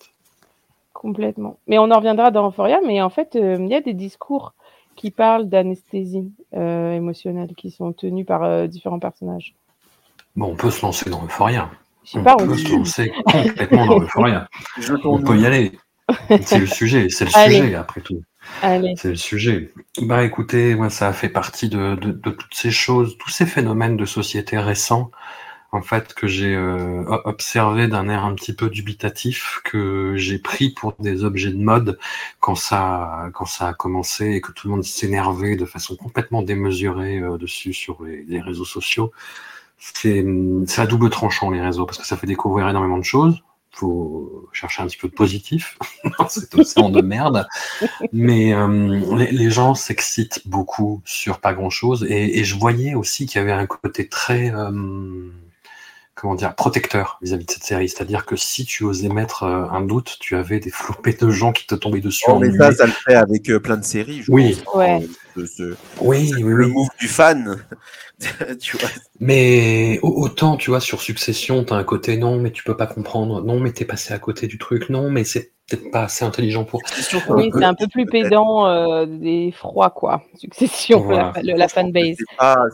[0.94, 1.58] Complètement.
[1.68, 4.54] Mais on en reviendra dans Euphoria, mais en fait, euh, il y a des discours
[4.96, 9.54] qui parlent d'anesthésie euh, émotionnelle qui sont tenus par euh, différents personnages.
[10.36, 11.70] Bon, on peut se lancer dans Euphoria.
[12.16, 14.50] On pas, peut se lancer complètement dans Euphoria.
[15.04, 15.72] On peut y aller.
[16.42, 17.58] C'est le sujet, c'est le Allez.
[17.58, 18.22] sujet après tout.
[18.98, 19.72] C'est le sujet.
[20.02, 24.58] Bah écoutez, moi ça fait partie de, toutes ces choses, tous ces phénomènes de société
[24.58, 25.12] récents,
[25.72, 30.70] en fait, que j'ai euh, observé d'un air un petit peu dubitatif, que j'ai pris
[30.72, 32.00] pour des objets de mode
[32.40, 33.30] quand ça,
[33.60, 38.04] a commencé et que tout le monde s'énervait de façon complètement démesurée euh, dessus sur
[38.04, 39.12] les, les réseaux sociaux.
[39.78, 40.26] C'est
[40.78, 43.44] à double tranchant les réseaux parce que ça fait découvrir énormément de choses.
[43.72, 45.78] Faut chercher un petit peu de positif
[46.18, 47.48] dans cet océan de merde.
[48.12, 52.06] Mais euh, les, les gens s'excitent beaucoup sur pas grand chose.
[52.10, 54.72] Et, et je voyais aussi qu'il y avait un côté très, euh,
[56.16, 57.88] comment dire, protecteur vis-à-vis de cette série.
[57.88, 61.52] C'est-à-dire que si tu osais mettre euh, un doute, tu avais des flopées de gens
[61.52, 64.24] qui te tombaient dessus Oh, mais ça, ça le fait avec euh, plein de séries.
[64.24, 64.58] je Oui.
[64.66, 64.74] pense.
[64.76, 65.08] Ouais.
[65.46, 66.72] Ce, Oui, oui, le oui.
[66.72, 67.64] move du fan.
[68.60, 68.90] tu vois.
[69.20, 72.88] Mais au- autant, tu vois, sur Succession, t'as un côté non, mais tu peux pas
[72.88, 73.44] comprendre.
[73.44, 74.90] Non, mais t'es passé à côté du truc.
[74.90, 76.82] Non, mais c'est peut-être pas assez intelligent pour.
[76.88, 80.24] C'est sûr Oui, c'est un peu plus pédant euh, des froids, quoi.
[80.36, 81.34] Succession, Voilà.
[81.44, 82.16] la, la que fanbase.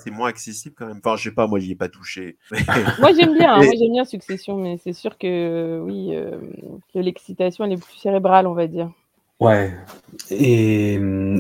[0.04, 1.00] C'est moins accessible quand même.
[1.04, 2.38] Enfin, je sais pas, moi, j'y ai pas touché.
[3.00, 6.38] Moi, j'aime bien, hein, moi, j'aime bien Succession, mais c'est sûr que, oui, euh,
[6.94, 8.92] que l'excitation, elle est plus cérébrale, on va dire.
[9.44, 9.74] Ouais.
[10.30, 10.94] Et,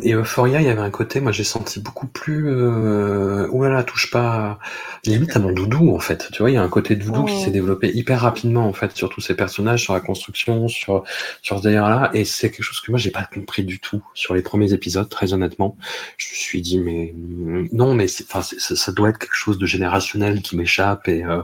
[0.03, 2.49] et Euphoria, il y avait un côté, moi j'ai senti beaucoup plus.
[2.49, 3.47] Euh...
[3.51, 4.59] Ouh là là, touche pas.
[5.05, 6.27] Limite à mon doudou, en fait.
[6.31, 8.73] Tu vois, il y a un côté de doudou qui s'est développé hyper rapidement, en
[8.73, 11.03] fait, sur tous ces personnages, sur la construction, sur,
[11.43, 12.11] sur ce délire-là.
[12.15, 15.09] Et c'est quelque chose que moi j'ai pas compris du tout sur les premiers épisodes,
[15.09, 15.77] très honnêtement.
[16.17, 19.19] Je me suis dit, mais mm, non, mais c'est- enfin, c'est- ça, ça doit être
[19.19, 21.41] quelque chose de générationnel qui m'échappe et, euh,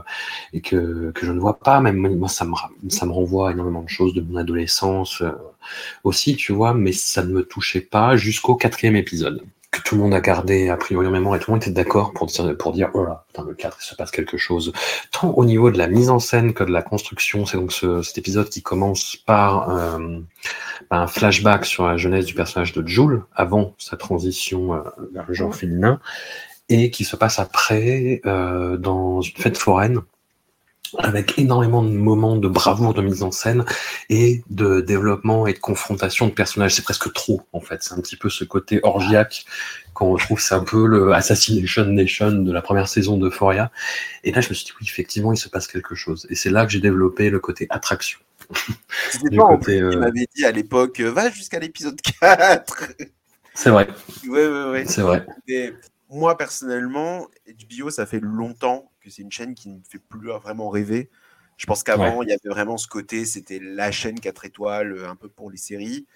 [0.52, 1.80] et que, que je ne vois pas.
[1.80, 2.52] Même moi, ça me,
[2.90, 5.22] ça me renvoie à énormément de choses de mon adolescence.
[5.22, 5.32] euh,
[6.04, 9.42] aussi, tu vois, mais ça ne me touchait pas jusqu'au quatrième épisode.
[9.70, 11.70] Que tout le monde a gardé a priori en mémoire et tout le monde était
[11.70, 14.72] d'accord pour dire, pour dire, oh là, dans le 4, il se passe quelque chose.
[15.12, 17.46] Tant au niveau de la mise en scène que de la construction.
[17.46, 20.18] C'est donc ce- cet épisode qui commence par euh,
[20.90, 24.80] un flashback sur la jeunesse du personnage de Jules, avant sa transition euh,
[25.14, 26.00] vers le genre féminin,
[26.68, 30.00] et qui se passe après euh, dans une fête foraine
[30.98, 33.64] avec énormément de moments de bravoure de mise en scène
[34.08, 36.74] et de développement et de confrontation de personnages.
[36.74, 37.82] C'est presque trop, en fait.
[37.82, 39.44] C'est un petit peu ce côté orgiaque
[39.94, 40.40] qu'on retrouve.
[40.40, 43.70] C'est un peu le Assassination Nation de la première saison d'Euphoria.
[44.24, 46.26] Et là, je me suis dit, oui, effectivement, il se passe quelque chose.
[46.30, 48.18] Et c'est là que j'ai développé le côté attraction.
[49.10, 52.00] C'était pas en côté, plus, euh, tu m'avais dit à l'époque, euh, va jusqu'à l'épisode
[52.20, 52.92] 4.
[53.54, 53.88] C'est vrai,
[54.28, 54.84] ouais, ouais, ouais.
[54.86, 55.26] c'est vrai.
[55.48, 55.72] Mais
[56.10, 60.28] moi, personnellement, HBO, ça fait longtemps que c'est une chaîne qui ne me fait plus
[60.28, 61.10] vraiment rêver.
[61.56, 65.08] Je pense qu'avant, il y avait vraiment ce côté, c'était la chaîne 4 étoiles, euh,
[65.08, 66.06] un peu pour les séries.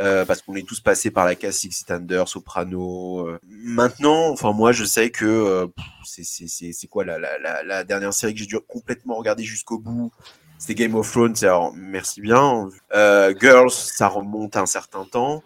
[0.00, 3.28] euh, parce qu'on est tous passés par la case Six Feet Under, Soprano.
[3.28, 3.38] euh.
[3.48, 5.66] Maintenant, enfin moi, je sais que euh,
[6.04, 7.18] c'est- quoi la,
[7.64, 10.12] la dernière série que j'ai dû complètement regarder jusqu'au bout
[10.58, 11.34] C'était Game of Thrones.
[11.42, 12.68] Alors merci bien.
[12.92, 15.42] Euh, Girls, ça remonte un certain temps.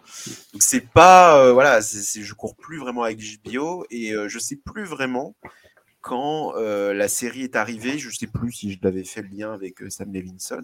[0.53, 4.39] Donc c'est pas euh, voilà, c'est- je cours plus vraiment avec HBO et euh, je
[4.39, 5.35] sais plus vraiment
[6.03, 7.97] quand euh, la série est arrivée.
[7.97, 10.63] Je sais plus si je l'avais fait le lien avec euh, Sam Levinson,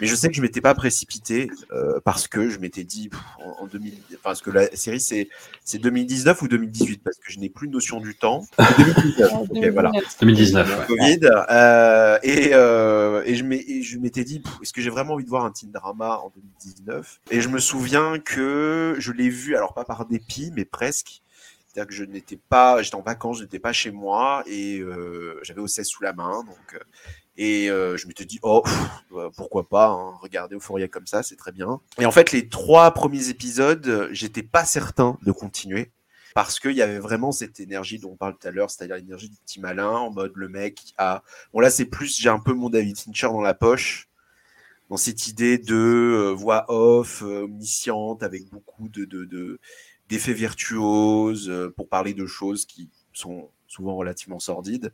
[0.00, 3.20] mais je sais que je m'étais pas précipité euh, parce que je m'étais dit pff,
[3.44, 5.28] en, en 2000, enfin, parce que la série c'est
[5.64, 8.44] c'est 2019 ou 2018 parce que je n'ai plus de notion du temps.
[8.78, 9.32] 2019.
[9.50, 9.92] ok, voilà.
[10.20, 10.86] 2019, ouais.
[10.86, 11.20] Covid.
[11.50, 15.50] euh, et, euh, et je m'étais dit, est-ce que j'ai vraiment envie de voir un
[15.50, 20.06] teen drama en 2019 Et je me souviens que je l'ai vu, alors pas par
[20.06, 21.22] dépit, mais presque.
[21.72, 25.38] C'est-à-dire que je n'étais pas, j'étais en vacances, je n'étais pas chez moi et euh,
[25.42, 26.44] j'avais OCS sous la main.
[26.44, 26.78] Donc, euh,
[27.38, 28.62] et euh, je m'étais dit, oh,
[29.12, 31.80] euh, pourquoi pas, hein, regarder Euphoria comme ça, c'est très bien.
[31.98, 35.90] Et en fait, les trois premiers épisodes, j'étais pas certain de continuer
[36.34, 39.28] parce qu'il y avait vraiment cette énergie dont on parle tout à l'heure, c'est-à-dire l'énergie
[39.30, 41.22] du petit malin, en mode le mec a...
[41.54, 44.08] Bon là c'est plus, j'ai un peu mon David Fincher dans la poche,
[44.90, 49.58] dans cette idée de euh, voix off, euh, omnisciente, avec beaucoup de, de, de-
[50.12, 54.92] d'effets virtuoses, euh, pour parler de choses qui sont souvent relativement sordides.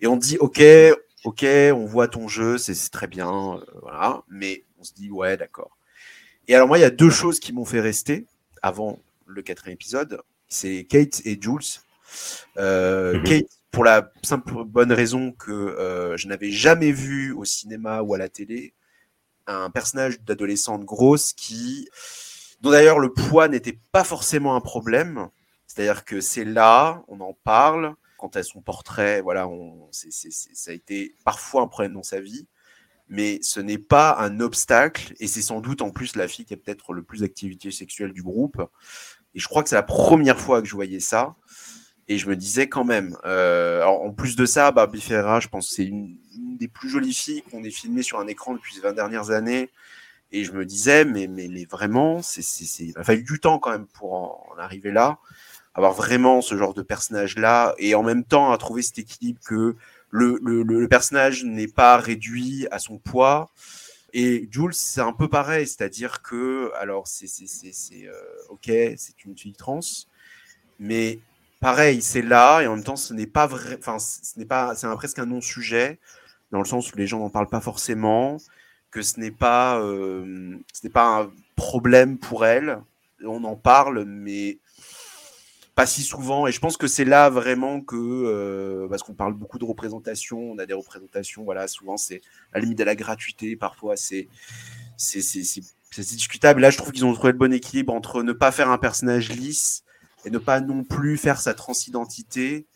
[0.00, 0.62] Et on dit, ok,
[1.24, 5.36] ok, on voit ton jeu, c'est, très bien, euh, voilà, mais on se dit, ouais,
[5.36, 5.76] d'accord.
[6.46, 8.26] Et alors moi, il y a deux choses qui m'ont fait rester
[8.62, 11.58] avant le quatrième épisode c'est Kate et Jules.
[12.56, 13.24] Euh, Mhm.
[13.24, 18.14] Kate, pour la simple bonne raison que euh, je n'avais jamais vu au cinéma ou
[18.14, 18.74] à la télé
[19.46, 21.88] un personnage d'adolescente grosse qui,
[22.60, 25.28] dont d'ailleurs le poids n'était pas forcément un problème.
[25.66, 27.94] C'est-à-dire que c'est là, on en parle.
[28.16, 29.48] Quant à son portrait, voilà,
[29.92, 32.48] ça a été parfois un problème dans sa vie,
[33.08, 35.14] mais ce n'est pas un obstacle.
[35.20, 38.12] Et c'est sans doute en plus la fille qui a peut-être le plus d'activité sexuelle
[38.12, 38.60] du groupe.
[39.34, 41.36] Et je crois que c'est la première fois que je voyais ça.
[42.08, 43.16] Et je me disais quand même.
[43.24, 47.14] euh, en plus de ça, Barbie Ferreira, je pense c'est une, une des plus jolies
[47.14, 49.70] filles qu'on ait filmées sur un écran depuis ces 20 dernières années.
[50.32, 53.40] Et je me disais, mais, mais, mais vraiment, c'est, c'est, c'est- il a fallu du
[53.40, 55.18] temps quand même pour en, arriver là.
[55.74, 57.74] Avoir vraiment ce genre de personnage-là.
[57.78, 59.76] Et en même temps, à trouver cet équilibre que
[60.10, 63.50] le, le, le, personnage n'est pas réduit à son poids.
[64.14, 68.14] Et Jules, c'est un peu pareil, c'est-à-dire que, alors, c'est, c'est, c'est, c'est euh,
[68.50, 68.64] ok,
[68.96, 69.80] c'est une fille trans,
[70.78, 71.20] mais
[71.60, 74.74] pareil, c'est là, et en même temps, ce n'est pas vrai, enfin, ce n'est pas,
[74.74, 75.98] c'est presque un non-sujet,
[76.52, 78.38] dans le sens où les gens n'en parlent pas forcément,
[78.90, 82.80] que ce n'est pas, euh, ce n'est pas un problème pour elle,
[83.24, 84.58] on en parle, mais
[85.74, 89.34] pas si souvent, et je pense que c'est là vraiment que, euh, parce qu'on parle
[89.34, 92.20] beaucoup de représentation, on a des représentations, voilà, souvent c'est
[92.52, 94.28] à la limite de la gratuité, parfois c'est
[94.96, 96.60] c'est c'est discutable.
[96.60, 99.30] Là, je trouve qu'ils ont trouvé le bon équilibre entre ne pas faire un personnage
[99.30, 99.84] lisse,
[100.24, 102.66] et ne pas non plus faire sa transidentité,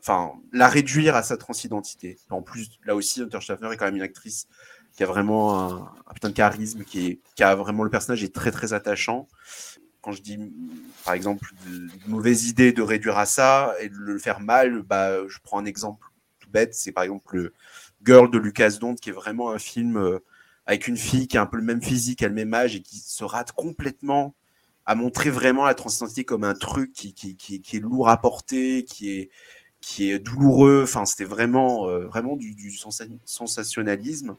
[0.00, 2.18] enfin, la réduire à sa transidentité.
[2.30, 4.46] En plus, là aussi, Hunter Schaffner est quand même une actrice
[4.92, 5.72] qui a vraiment
[6.06, 9.28] un, putain de charisme, qui, est, qui a vraiment le personnage est très très attachant.
[10.00, 10.38] Quand je dis,
[11.04, 15.26] par exemple, une mauvaise idée de réduire à ça et de le faire mal, bah,
[15.28, 16.06] je prends un exemple
[16.40, 17.52] tout bête, c'est par exemple le
[18.04, 20.18] Girl de Lucas Dont, qui est vraiment un film euh,
[20.66, 22.82] avec une fille qui a un peu le même physique, a le même âge et
[22.82, 24.34] qui se rate complètement
[24.84, 29.30] à montrer vraiment la transidentité comme un truc qui est lourd à porter, qui est,
[29.82, 30.82] qui est douloureux.
[30.84, 32.72] Enfin, c'était vraiment, euh, vraiment du,
[33.26, 34.36] sensationnalisme.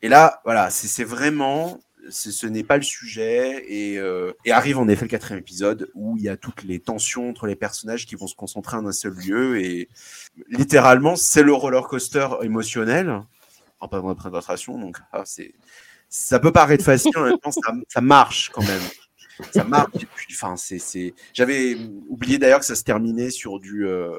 [0.00, 3.64] Et là, voilà, c'est vraiment, ce n'est pas le sujet.
[3.68, 6.80] Et, euh, et, arrive en effet le quatrième épisode où il y a toutes les
[6.80, 9.60] tensions entre les personnages qui vont se concentrer en un seul lieu.
[9.60, 9.90] Et
[10.48, 13.22] littéralement, c'est le roller coaster émotionnel.
[13.78, 15.24] En pas de présentation, donc ah,
[16.08, 18.80] ça peut paraître facile, en même temps, ça, ça marche quand même
[19.52, 20.06] ça marche.
[20.32, 21.76] Enfin, c'est, J'avais
[22.08, 24.16] oublié d'ailleurs que ça se terminait sur du, euh,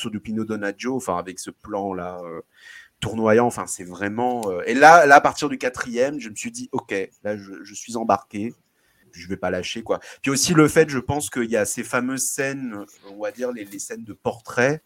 [0.00, 2.40] sur du Pino Donaggio, enfin avec ce plan là euh,
[3.00, 3.46] tournoyant.
[3.46, 4.50] Enfin, c'est vraiment.
[4.50, 7.74] Euh, et là, là, à partir du quatrième, je me suis dit, ok, là, je,
[7.74, 8.54] suis embarqué.
[9.12, 9.98] Je vais pas lâcher quoi.
[10.22, 13.50] Puis aussi le fait, je pense qu'il y a ces fameuses scènes, on va dire
[13.50, 14.84] les, scènes de portrait,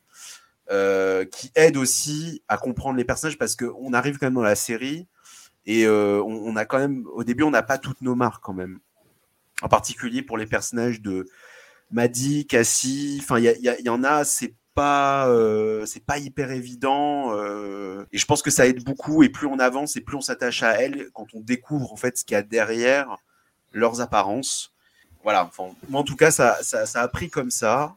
[0.70, 4.54] euh, qui aident aussi à comprendre les personnages parce qu'on arrive quand même dans la
[4.54, 5.06] série
[5.66, 8.80] et on, a quand même, au début, on n'a pas toutes nos marques quand même.
[9.60, 11.26] En particulier pour les personnages de
[11.90, 13.18] Maddy, Cassie.
[13.22, 18.18] Enfin, il y, y, en a, c'est pas euh, c'est pas hyper évident euh, et
[18.18, 20.80] je pense que ça aide beaucoup et plus on avance et plus on s'attache à
[20.80, 23.16] elles quand on découvre en fait ce qu'il y a derrière
[23.72, 24.72] leurs apparences.
[25.22, 27.94] Voilà enfin, en tout cas ça, ça, a pris comme ça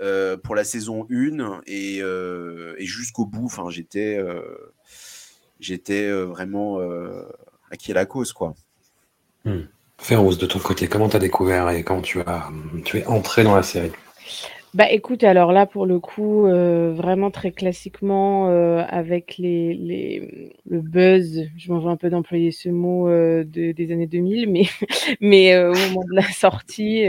[0.00, 4.18] euh, pour la saison 1 et, et jusqu'au bout enfin j'étais
[5.60, 6.78] j'étais vraiment
[7.70, 8.54] acquis à la cause quoi.
[9.44, 9.62] Hmm.
[10.08, 12.50] De ton côté comment tu as découvert et quand tu as
[12.84, 13.92] tu es entré dans la série?
[14.78, 20.52] Bah écoute, alors là pour le coup, euh, vraiment très classiquement euh, avec les, les,
[20.70, 24.48] le buzz, je m'en veux un peu d'employer ce mot euh, de, des années 2000,
[24.48, 24.66] mais,
[25.20, 27.02] mais au moment de la sortie,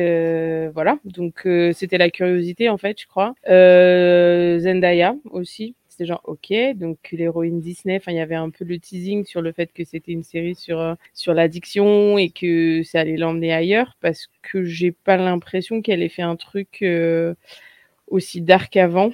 [0.73, 0.97] voilà.
[1.05, 3.35] Donc c'était la curiosité en fait, je crois.
[3.45, 8.79] Zendaya aussi, c'est genre ok, donc l'héroïne Disney, enfin il y avait un peu le
[8.79, 13.01] teasing sur le fait que c'était une série sur euh, sur l'addiction et que ça
[13.01, 17.35] allait l'emmener ailleurs parce que j'ai pas l'impression qu'elle ait fait un truc euh,
[18.07, 19.11] aussi dark avant.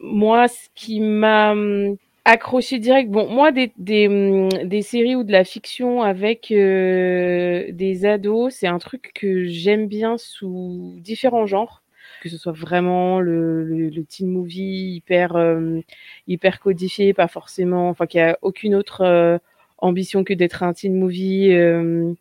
[0.00, 5.24] Moi, ce qui m'a hum, accroché direct, bon moi des, des, hum, des séries ou
[5.24, 11.46] de la fiction avec euh, des ados, c'est un truc que j'aime bien sous différents
[11.46, 11.81] genres
[12.22, 15.80] que ce soit vraiment le, le, teen movie hyper, euh,
[16.28, 19.38] hyper codifié, pas forcément, enfin, qui a aucune autre euh,
[19.78, 22.14] ambition que d'être un teen movie euh,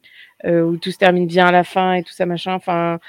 [0.44, 3.00] où tout se termine bien à la fin et tout ça machin, enfin,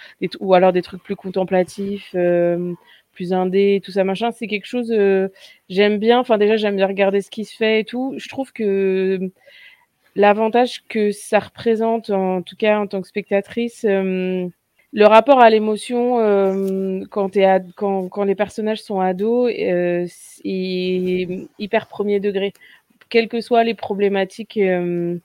[0.40, 2.14] ou alors des trucs plus contemplatifs
[3.12, 4.92] plus indé, tout ça machin, c'est quelque chose
[5.68, 6.18] j'aime bien.
[6.18, 8.14] Enfin déjà j'aime bien regarder ce qui se fait et tout.
[8.18, 9.31] Je trouve que
[10.14, 13.87] l'avantage que ça représente, en tout cas en tant que spectatrice,
[14.92, 20.07] le rapport à l'émotion euh, quand, les personnages sont ados euh,
[20.44, 22.52] est hyper premier degré.
[23.09, 25.18] Quelles que soient les problématiques euh,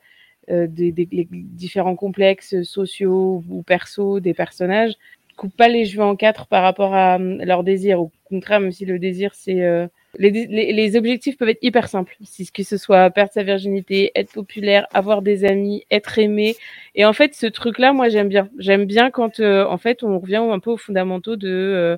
[0.47, 0.91] des,
[1.31, 4.93] différents complexes sociaux ou perso des personnages,
[5.35, 8.01] coupe pas les cheveux en quatre par rapport à, leur désir.
[8.01, 12.15] Au contraire, même si le désir c'est les, objectifs peuvent être hyper simples.
[12.23, 16.55] Si que ce soit perdre sa virginité, être populaire, avoir des amis, être aimé.
[16.95, 18.49] Et en fait, ce truc-là, moi, j'aime bien.
[18.57, 21.97] J'aime bien quand, euh, en fait, on revient un peu aux fondamentaux de, euh,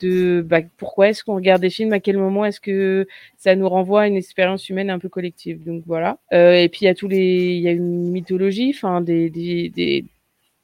[0.00, 3.68] de bah, pourquoi est-ce qu'on regarde des films, à quel moment est-ce que ça nous
[3.68, 5.64] renvoie à une expérience humaine un peu collective.
[5.64, 6.18] Donc voilà.
[6.32, 9.30] Euh, et puis il y a tous les, il y a une mythologie, enfin des,
[9.30, 10.04] des, des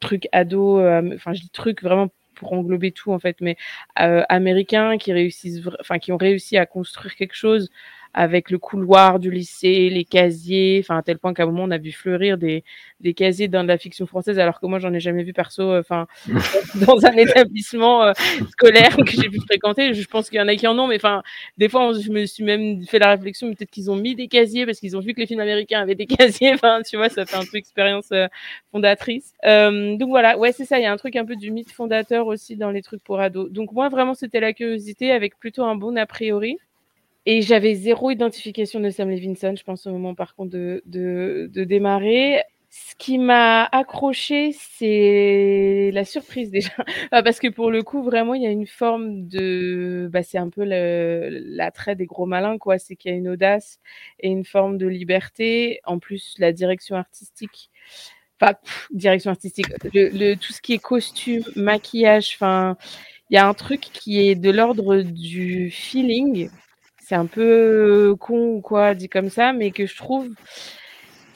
[0.01, 0.81] trucs ados,
[1.15, 2.09] enfin je dis trucs vraiment
[2.39, 3.57] pour englober tout en fait, mais
[4.01, 5.61] euh, américains qui réussissent,
[6.01, 7.71] qui ont réussi à construire quelque chose
[8.19, 11.71] avec le couloir du lycée, les casiers, enfin à tel point qu'à un moment on
[11.71, 12.65] a vu fleurir des,
[12.99, 15.79] des casiers dans la fiction française, alors que moi j'en ai jamais vu perso, euh,
[15.79, 16.09] enfin
[16.85, 18.13] dans un établissement euh,
[18.51, 19.95] scolaire que j'ai pu fréquenter.
[19.95, 21.23] Je pense qu'il y en a qui en ont, mais enfin
[21.59, 24.67] des fois je me suis même fait la réflexion, peut-être qu'ils ont mis des casiers
[24.67, 26.53] parce qu'ils ont vu que les films américains avaient des casiers.
[26.55, 28.27] Enfin tu vois, ça fait un peu expérience euh,
[28.73, 29.33] fondatrice.
[29.45, 32.27] donc voilà, ouais c'est ça, il y a un truc un peu du mythe fondateur
[32.27, 33.49] aussi dans les trucs pour ados.
[33.53, 36.59] Donc moi vraiment c'était la curiosité avec plutôt un bon a priori.
[37.27, 41.51] Et j'avais zéro identification de Sam Levinson, je pense, au moment, par contre, de, de,
[41.53, 42.43] de démarrer.
[42.71, 46.71] Ce qui m'a accroché, c'est la surprise déjà,
[47.13, 50.39] ah, parce que pour le coup, vraiment, il y a une forme de, bah, c'est
[50.39, 52.79] un peu l'attrait des gros malins, quoi.
[52.79, 53.79] C'est qu'il y a une audace
[54.21, 55.81] et une forme de liberté.
[55.85, 57.71] En plus, la direction artistique
[58.41, 58.55] enfin,
[58.93, 62.77] direction artistique, le, tout ce qui est costume, maquillage, enfin,
[63.31, 66.51] il y a un truc qui est de l'ordre du feeling.
[67.09, 70.29] C'est un peu con ou quoi dit comme ça, mais que je trouve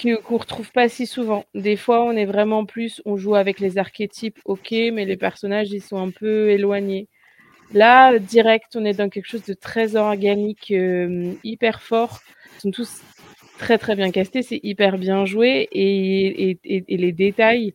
[0.03, 1.47] qu'on retrouve pas si souvent.
[1.55, 5.71] Des fois, on est vraiment plus, on joue avec les archétypes, ok, mais les personnages
[5.73, 7.09] ils sont un peu éloignés.
[7.73, 12.21] Là, direct, on est dans quelque chose de très organique, euh, hyper fort.
[12.59, 13.01] Ils sont tous
[13.57, 17.73] très très bien castés, c'est hyper bien joué et, et, les détails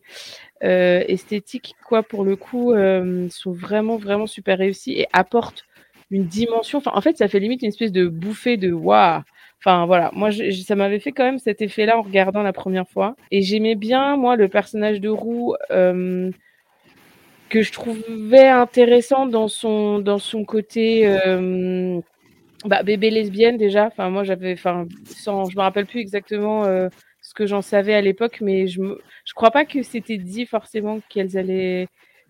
[0.62, 5.67] euh, esthétiques, quoi, pour le coup, euh, sont vraiment vraiment super réussis et apportent
[6.10, 6.78] une dimension.
[6.78, 9.22] Enfin, en fait, ça fait limite une espèce de bouffée de waouh.
[9.60, 13.16] Enfin voilà, moi ça m'avait fait quand même cet effet-là en regardant la première fois.
[13.32, 16.30] Et j'aimais bien moi le personnage de Roux euh,
[17.48, 22.00] que je trouvais intéressant dans son dans son côté euh,
[22.66, 23.86] bah, bébé lesbienne déjà.
[23.86, 26.88] Enfin moi j'avais, enfin sans, je me rappelle plus exactement euh,
[27.20, 28.80] ce que j'en savais à l'époque, mais je
[29.24, 31.88] je crois pas que c'était dit forcément qu'elles allaient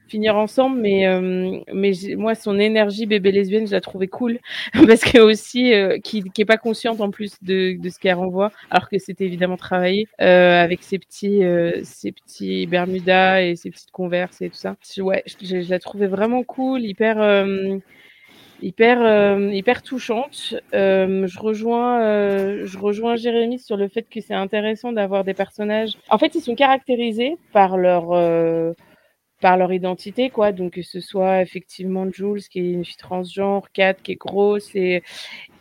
[0.09, 4.39] finir ensemble, mais, euh, mais moi, son énergie bébé lesbienne, je la trouvais cool,
[4.87, 8.15] parce que aussi, euh, qui, qui est pas consciente en plus de, de ce qu'elle
[8.15, 13.57] renvoie, alors que c'était évidemment travaillé euh, avec ses petits, euh, ses petits Bermuda et
[13.57, 14.77] ses petites converses et tout ça.
[14.99, 17.19] Ouais, je, je la trouvais vraiment cool, hyper
[18.61, 20.55] hyper hyper touchante.
[20.73, 22.01] Je rejoins
[22.65, 25.97] je rejoins Jérémy sur le fait que c'est intéressant d'avoir des personnages.
[26.11, 28.13] En fait, ils sont caractérisés par leur
[29.41, 30.53] par leur identité, quoi.
[30.53, 34.75] Donc, que ce soit effectivement Jules, qui est une fille transgenre, Kat, qui est grosse,
[34.75, 35.03] et,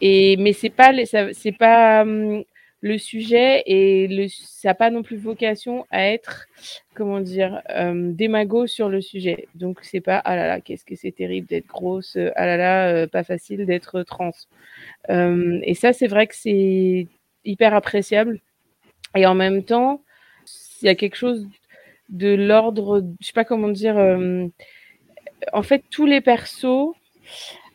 [0.01, 0.91] et mais c'est pas,
[1.33, 2.43] c'est pas hum,
[2.81, 6.47] le sujet et le, ça n'a pas non plus vocation à être,
[6.95, 9.47] comment dire, euh, démago sur le sujet.
[9.55, 12.89] Donc, c'est pas, ah là là, qu'est-ce que c'est terrible d'être grosse, ah là là,
[12.89, 14.31] euh, pas facile d'être trans.
[15.09, 17.07] Euh, et ça, c'est vrai que c'est
[17.45, 18.39] hyper appréciable.
[19.15, 20.01] Et en même temps,
[20.81, 21.47] il y a quelque chose
[22.09, 23.97] de l'ordre, je sais pas comment dire.
[23.97, 24.47] Euh,
[25.53, 26.93] en fait, tous les persos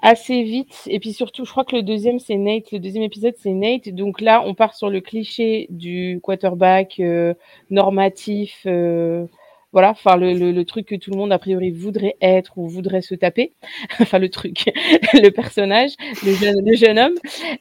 [0.03, 0.83] assez vite.
[0.87, 2.73] Et puis surtout, je crois que le deuxième, c'est Nate.
[2.73, 3.89] Le deuxième épisode, c'est Nate.
[3.91, 7.35] Donc là, on part sur le cliché du quarterback euh,
[7.71, 8.63] normatif.
[8.67, 9.27] Euh,
[9.73, 13.01] voilà, enfin le, le, truc que tout le monde a priori voudrait être ou voudrait
[13.01, 13.53] se taper,
[14.01, 14.71] enfin le truc,
[15.15, 15.93] le personnage,
[16.25, 17.15] le jeune, le jeune homme,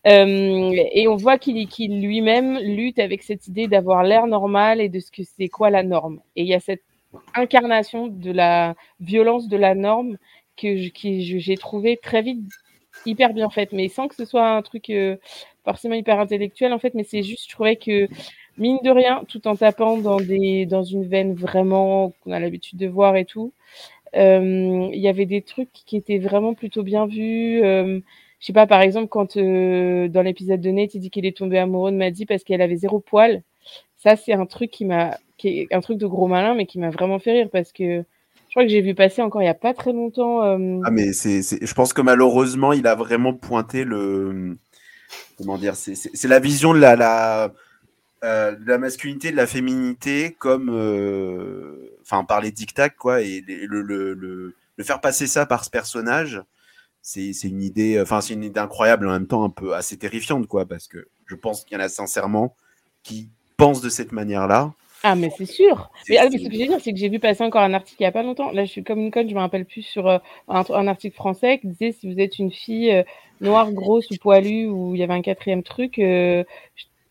[0.08, 4.90] euh, et on voit qu'il qu'il lui-même lutte avec cette idée d'avoir l'air normal et
[4.90, 6.20] de ce que c'est quoi la norme.
[6.36, 6.84] Et il y a cette
[7.36, 10.18] incarnation de la violence de la norme
[10.58, 12.42] que j'ai trouvé très vite
[13.06, 15.18] hyper bien faite, mais sans que ce soit un truc euh,
[15.64, 18.08] forcément hyper intellectuel en fait, mais c'est juste, je trouvais que
[18.62, 22.80] mine de rien, tout en tapant dans, des, dans une veine vraiment qu'on a l'habitude
[22.80, 23.52] de voir et tout,
[24.16, 27.62] euh, il y avait des trucs qui étaient vraiment plutôt bien vus.
[27.64, 28.00] Euh,
[28.40, 31.38] je sais pas, par exemple, quand euh, dans l'épisode de Nate, il dit qu'il est
[31.38, 33.44] tombé amoureux de Maddy parce qu'elle avait zéro poil.
[33.98, 36.80] Ça, c'est un truc qui m'a, qui est un truc de gros malin, mais qui
[36.80, 39.50] m'a vraiment fait rire parce que je crois que j'ai vu passer encore il y
[39.50, 40.44] a pas très longtemps.
[40.44, 40.82] Euh...
[40.84, 44.58] Ah, mais c'est, je pense que malheureusement, il a vraiment pointé le,
[45.38, 47.54] comment dire, c'est la vision de la
[48.24, 53.42] euh, de la masculinité, de la féminité, comme, euh, enfin, par les dictats, quoi, et
[53.48, 56.42] le, le, le, le, faire passer ça par ce personnage,
[57.02, 60.48] c'est une idée, enfin, c'est une idée incroyable, en même temps un peu assez terrifiante,
[60.48, 62.56] quoi, parce que je pense qu'il y en a sincèrement
[63.04, 64.74] qui pensent de cette manière-là.
[65.04, 65.90] Ah, mais c'est sûr.
[66.10, 67.74] Mais, ah, mais ce que je veux dire, c'est que j'ai vu passer encore un
[67.74, 68.52] article il n'y a pas longtemps.
[68.52, 71.16] Là, je suis comme une conne, je me rappelle plus sur euh, un, un, article
[71.16, 73.04] français qui disait si vous êtes une fille euh,
[73.40, 76.44] noire, grosse ou poilue, ou il y avait un quatrième truc, euh,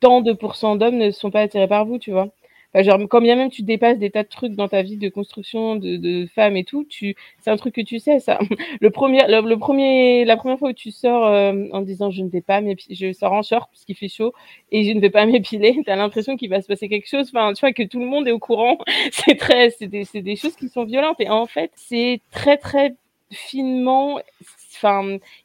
[0.01, 2.31] tant de pourcents d'hommes ne sont pas attirés par vous, tu vois.
[2.73, 5.09] Enfin, genre, quand bien même tu dépasses des tas de trucs dans ta vie de
[5.09, 8.39] construction de, de femme et tout, tu, c'est un truc que tu sais, ça.
[8.81, 12.29] Le premier, le premier, la première fois où tu sors euh, en disant je ne
[12.29, 14.33] vais pas m'épiler, je sors en short parce qu'il fait chaud
[14.71, 17.31] et je ne vais pas m'épiler, t'as l'impression qu'il va se passer quelque chose.
[17.35, 18.79] Enfin, tu vois que tout le monde est au courant.
[19.13, 22.57] c'est très, c'est des, c'est des choses qui sont violentes et en fait, c'est très
[22.57, 22.95] très
[23.33, 24.21] finement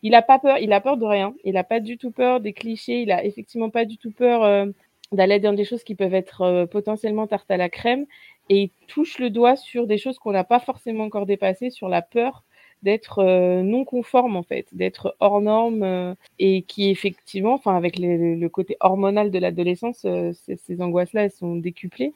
[0.03, 1.33] il a pas peur, il a peur de rien.
[1.43, 3.01] Il a pas du tout peur des clichés.
[3.01, 4.65] Il a effectivement pas du tout peur euh,
[5.11, 8.05] d'aller dans des choses qui peuvent être euh, potentiellement tarte à la crème.
[8.49, 11.89] Et il touche le doigt sur des choses qu'on n'a pas forcément encore dépassées, sur
[11.89, 12.43] la peur
[12.83, 18.47] d'être euh, non conforme en fait, d'être hors norme et qui effectivement, enfin avec le
[18.49, 22.13] côté hormonal de l'adolescence, ces, ces angoisses-là, elles sont décuplées.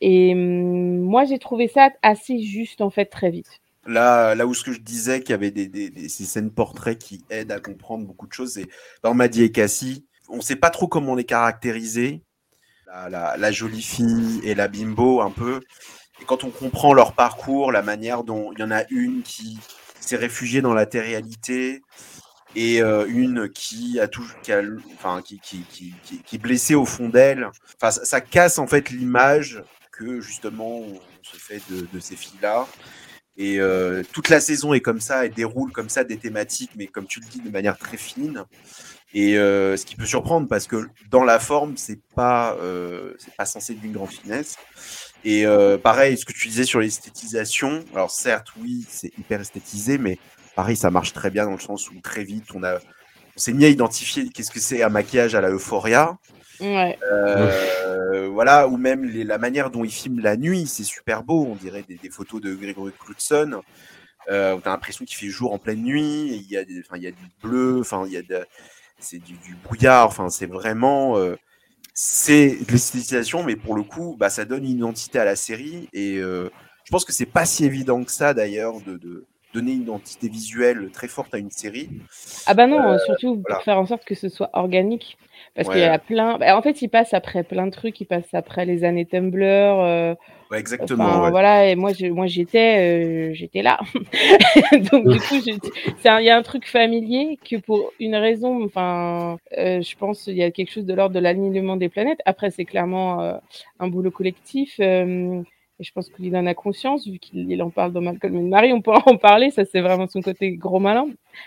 [0.00, 3.60] Et hum, moi, j'ai trouvé ça assez juste en fait très vite.
[3.86, 6.98] Là, là où ce que je disais qu'il y avait des, des, ces scènes portraits
[6.98, 8.66] qui aident à comprendre beaucoup de choses, c'est
[9.02, 12.22] dans Maddy et Cassie, on ne sait pas trop comment les caractériser,
[12.86, 15.60] la, la, jolie fille et la bimbo un peu.
[16.22, 19.58] Et quand on comprend leur parcours, la manière dont il y en a une qui
[20.00, 21.82] s'est réfugiée dans la réalité
[22.54, 24.52] et euh, une qui a tout, qui,
[25.22, 27.50] qui, qui, qui, qui, est blessée au fond d'elle.
[27.80, 32.66] Enfin, ça, casse en fait l'image que justement on se fait de, de ces filles-là.
[33.36, 36.86] Et euh, toute la saison est comme ça, elle déroule comme ça des thématiques, mais
[36.86, 38.44] comme tu le dis, de manière très fine.
[39.12, 43.44] Et euh, ce qui peut surprendre parce que dans la forme, c'est pas, euh, pas
[43.44, 44.56] censé être d'une grande finesse.
[45.24, 45.46] Et
[45.82, 50.18] pareil, ce que tu disais sur l'esthétisation, alors certes, oui, c'est hyper esthétisé, mais
[50.54, 53.54] pareil, ça marche très bien dans le sens où très vite, on a, on s'est
[53.54, 56.18] mis à identifier qu'est-ce que c'est un maquillage à la Euphoria.
[56.64, 56.98] Ouais.
[57.12, 61.46] Euh, voilà, ou même les- la manière dont il filme la nuit, c'est super beau.
[61.50, 63.62] On dirait des, des photos de Gregory Clutson.
[64.30, 66.28] Euh, T'as l'impression qu'il fait jour en pleine nuit.
[66.34, 68.46] Il y a, des, il y a du bleu, enfin, il y a de-
[68.98, 70.06] c'est du, du brouillard.
[70.06, 71.36] Enfin, c'est vraiment, euh,
[71.92, 75.88] c'est de l'esthétisation, mais pour le coup, bah, ça donne une identité à la série.
[75.92, 76.48] Et euh,
[76.84, 80.28] je pense que c'est pas si évident que ça d'ailleurs de, de donner une identité
[80.28, 81.88] visuelle très forte à une série.
[82.46, 83.56] Ah bah non, surtout voilà.
[83.56, 85.16] pour faire en sorte que ce soit organique.
[85.54, 85.74] Parce Ouais.
[85.74, 86.36] qu'il y a plein.
[86.38, 88.00] bah, en fait, il passe après plein de trucs.
[88.00, 89.42] Il passe après les années Tumblr.
[89.44, 90.14] euh,
[90.50, 91.04] Ouais, exactement.
[91.04, 91.30] Enfin, ouais.
[91.30, 93.78] voilà, et moi, je- moi j'étais, euh, j'étais là.
[94.92, 98.14] Donc du coup, je- c'est un- il y a un truc familier que pour une
[98.16, 101.88] raison, enfin, euh, je pense il y a quelque chose de l'ordre de l'alignement des
[101.88, 102.20] planètes.
[102.26, 103.34] Après, c'est clairement euh,
[103.80, 104.74] un boulot collectif.
[104.80, 105.40] euh,
[105.80, 108.40] et je pense qu'il en a conscience, vu qu'il il en parle dans Malcolm et
[108.42, 111.06] Marie, on peut en parler, ça c'est vraiment son côté gros malin.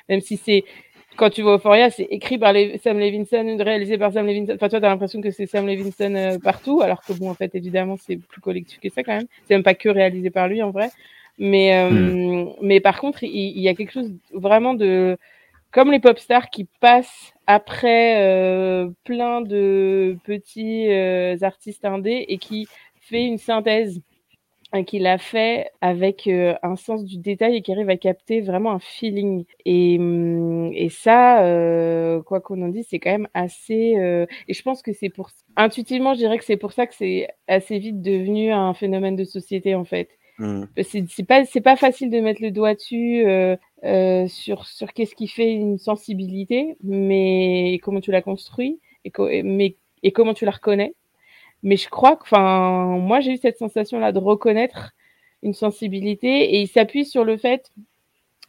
[0.10, 0.66] Même si c'est,
[1.18, 4.53] quand tu vois Euphoria, c'est écrit par les, Sam Levinson, réalisé par Sam Levinson.
[4.55, 7.53] Enfin, toi, t'as l'impression que c'est Sam Levinson euh, partout, alors que bon, en fait,
[7.55, 9.28] évidemment, c'est plus collectif que ça quand même.
[9.47, 10.89] C'est même pas que réalisé par lui en vrai.
[11.38, 15.18] Mais, euh, mais par contre, il, il y a quelque chose vraiment de,
[15.72, 22.38] comme les pop stars qui passent après euh, plein de petits euh, artistes indés et
[22.38, 22.68] qui
[23.01, 24.01] fait une synthèse
[24.84, 28.72] qui l'a fait avec euh, un sens du détail et qui arrive à capter vraiment
[28.72, 29.45] un feeling.
[29.65, 33.95] Et, hum, et ça, euh, quoi qu'on en dise, c'est quand même assez.
[33.97, 35.30] euh, et je pense que c'est pour.
[35.55, 39.24] Intuitivement, je dirais que c'est pour ça que c'est assez vite devenu un phénomène de
[39.24, 40.09] société en fait.
[40.38, 40.63] Mm.
[40.84, 43.26] C'est pas c'est pas facile de mettre le doigt dessus
[44.28, 49.43] sur sur qu'est-ce qui fait une sensibilité, mais comment tu la construis et, co- et-
[49.43, 50.93] mais et comment tu la reconnais.
[51.64, 54.91] Mais je crois que, enfin, moi j'ai eu cette sensation-là de reconnaître
[55.43, 57.72] une sensibilité et il s'appuie sur le fait.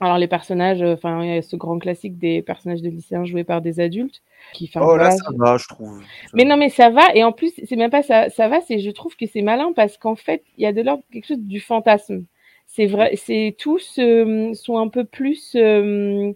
[0.00, 3.24] Alors les personnages, euh, enfin il y a ce grand classique des personnages de lycéens
[3.24, 6.00] joués par des adultes qui, Oh là, voilà, ça va, je trouve.
[6.34, 7.02] mais non, mais ça va.
[7.14, 9.72] Et en plus, c'est même pas ça, ça va, c'est, je trouve que c'est malin
[9.74, 12.24] parce qu'en fait, il y a de l'ordre quelque chose du fantasme.
[12.68, 16.32] C'est vrai, c'est tous euh, sont un peu plus euh,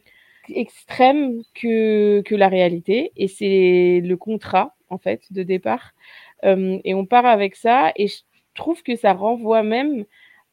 [0.48, 3.12] extrêmes que, que la réalité.
[3.16, 5.92] Et c'est le contrat, en fait, de départ.
[6.44, 7.92] Euh, et on part avec ça.
[7.96, 8.18] Et je
[8.54, 10.04] trouve que ça renvoie même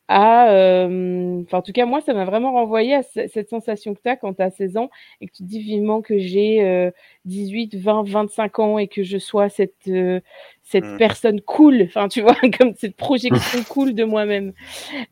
[0.08, 0.50] à.
[0.52, 4.02] euh, Enfin, en tout cas, moi, ça m'a vraiment renvoyé à ce- cette sensation que
[4.02, 4.90] tu as quand tu as 16 ans
[5.22, 6.64] et que tu te dis vivement que j'ai.
[6.64, 6.92] euh,
[7.26, 10.20] 18, 20, 25 ans et que je sois cette, euh,
[10.64, 10.98] cette Mm.
[10.98, 14.54] personne cool, enfin tu vois, comme cette projection cool de moi-même.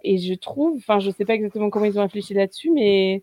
[0.04, 3.22] Et je trouve, enfin je sais pas exactement comment ils ont réfléchi là-dessus, mais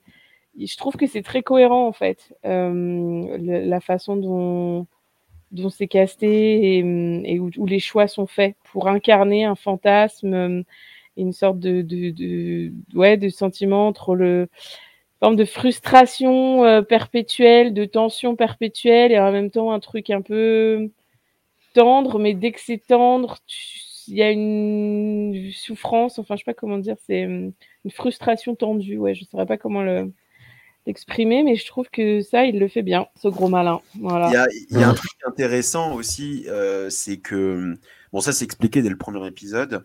[0.60, 4.86] je trouve que c'est très cohérent en fait, euh, le- la façon dont,
[5.54, 6.78] dont c'est casté et,
[7.24, 10.64] et où, les choix sont faits pour incarner un fantasme
[11.16, 14.48] et une sorte de, sentiment entre le
[15.20, 20.22] forme de frustration euh, perpétuelle, de tension perpétuelle et en même temps un truc un
[20.22, 20.90] peu
[21.74, 23.38] tendre, mais dès que c'est tendre,
[24.08, 27.50] il y a une souffrance, enfin je sais pas comment dire, c'est euh,
[27.84, 30.12] une frustration tendue, ouais, je saurais pas comment le
[30.86, 33.80] l'exprimer, mais je trouve que ça, il le fait bien, ce gros malin.
[34.00, 34.28] Voilà.
[34.28, 37.76] Il y a, il y a un truc intéressant aussi, euh, c'est que,
[38.12, 39.84] bon, ça c'est expliqué dès le premier épisode,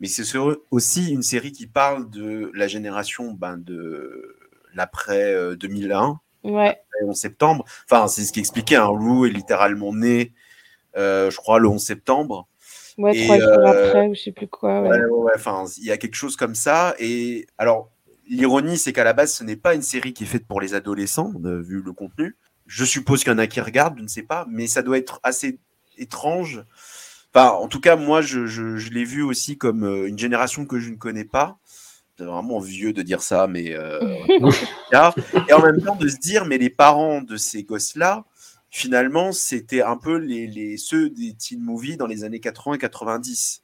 [0.00, 0.24] mais c'est
[0.70, 4.36] aussi une série qui parle de la génération ben, de
[4.74, 7.64] l'après euh, 2001, Ouais, après 11 septembre.
[7.90, 10.32] Enfin, c'est ce qui expliquait, hein, Lou est littéralement né,
[10.96, 12.48] euh, je crois, le 11 septembre.
[12.98, 14.80] ouais, Et, trois jours euh, après, ou je sais plus quoi.
[14.82, 14.88] Ouais.
[14.88, 16.94] Ouais, ouais, ouais, enfin, il y a quelque chose comme ça.
[16.98, 17.90] Et alors,
[18.30, 20.74] l'ironie, c'est qu'à la base, ce n'est pas une série qui est faite pour les
[20.74, 22.36] adolescents, vu le contenu.
[22.66, 24.96] Je suppose qu'il y en a qui regardent, je ne sais pas, mais ça doit
[24.96, 25.58] être assez
[25.98, 26.64] étrange.
[27.34, 30.64] Enfin, en tout cas, moi, je, je, je l'ai vu aussi comme euh, une génération
[30.66, 31.58] que je ne connais pas.
[32.16, 33.98] C'est vraiment vieux de dire ça, mais euh,
[35.48, 38.24] et en même temps de se dire, mais les parents de ces gosses-là,
[38.68, 42.78] finalement, c'était un peu les, les, ceux des teen movies dans les années 80 et
[42.78, 43.62] 90.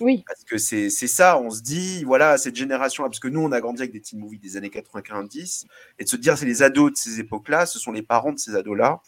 [0.00, 3.52] Oui, Parce que c'est ça, on se dit, voilà, cette génération-là, parce que nous, on
[3.52, 5.66] a grandi avec des teen movies des années 90,
[5.98, 8.38] et de se dire, c'est les ados de ces époques-là, ce sont les parents de
[8.38, 9.00] ces ados-là.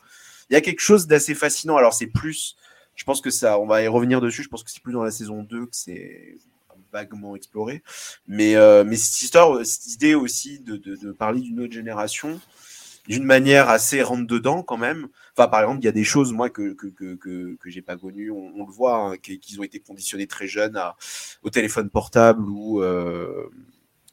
[0.48, 1.76] Il y a quelque chose d'assez fascinant.
[1.76, 2.56] Alors, c'est plus,
[2.96, 5.04] je pense que ça, on va y revenir dessus, je pense que c'est plus dans
[5.04, 6.36] la saison 2 que c'est
[6.92, 7.82] vaguement exploré.
[8.26, 12.40] Mais, euh, mais cette histoire, cette idée aussi de, de, de parler d'une autre génération,
[13.10, 15.08] d'une manière assez rentre dedans quand même.
[15.36, 17.82] Enfin, par exemple, il y a des choses, moi, que, que, que, que, que j'ai
[17.82, 18.30] pas connues.
[18.30, 20.94] On, on le voit, hein, qu'ils ont été conditionnés très jeunes à,
[21.42, 23.50] au téléphone portable ou euh,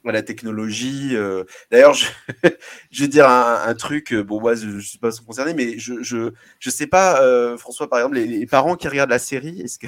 [0.04, 1.10] à la technologie.
[1.14, 1.44] euh.
[1.70, 2.06] D'ailleurs, je,
[2.90, 5.78] je vais dire un, un truc, euh, bon, moi, je, je suis pas concerné, mais
[5.78, 9.20] je, je, je sais pas, euh, François, par exemple, les, les parents qui regardent la
[9.20, 9.86] série, est-ce que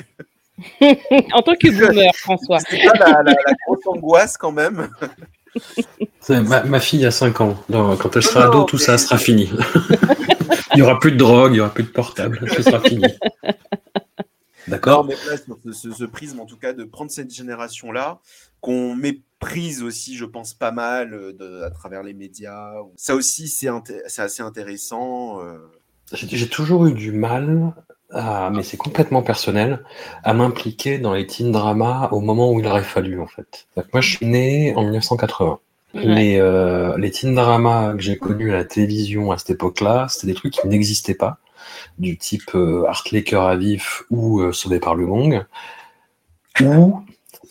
[1.32, 2.60] en tant que boomer, François.
[2.70, 4.88] c'est pas la, la, la grosse angoisse quand même
[6.28, 7.62] Ma, ma fille a 5 ans.
[7.68, 9.50] Non, quand elle sera Non, ado, tout mais- ça sera fini.
[10.72, 12.40] il n'y aura plus de drogue, il n'y aura plus de portable.
[12.54, 13.04] Ce sera fini.
[14.68, 15.04] D'accord?
[15.04, 18.20] Mais là, sur ce, ce- ce prisme, en tout cas, de prendre cette génération-là,
[18.60, 22.72] qu'on méprise aussi, je pense, pas mal euh, de- à travers les médias.
[22.96, 23.68] Ça aussi, c'est
[24.18, 25.40] assez intéressant.
[25.42, 25.58] euh.
[26.12, 27.72] J'ai toujours eu du mal,
[28.12, 29.84] à, mais c'est complètement personnel,
[30.24, 33.66] à m'impliquer dans les teen dramas au moment où il aurait fallu, en fait.
[33.92, 35.58] Moi, je suis né en 1980.
[35.92, 36.04] Ouais.
[36.04, 40.28] Les, euh, les teen dramas que j'ai connus à la télévision à cette époque-là, c'était
[40.28, 41.38] des trucs qui n'existaient pas,
[41.98, 45.44] du type euh, Hartley Cœur à vif ou euh, Sauvé par le Gong,
[46.60, 47.02] ou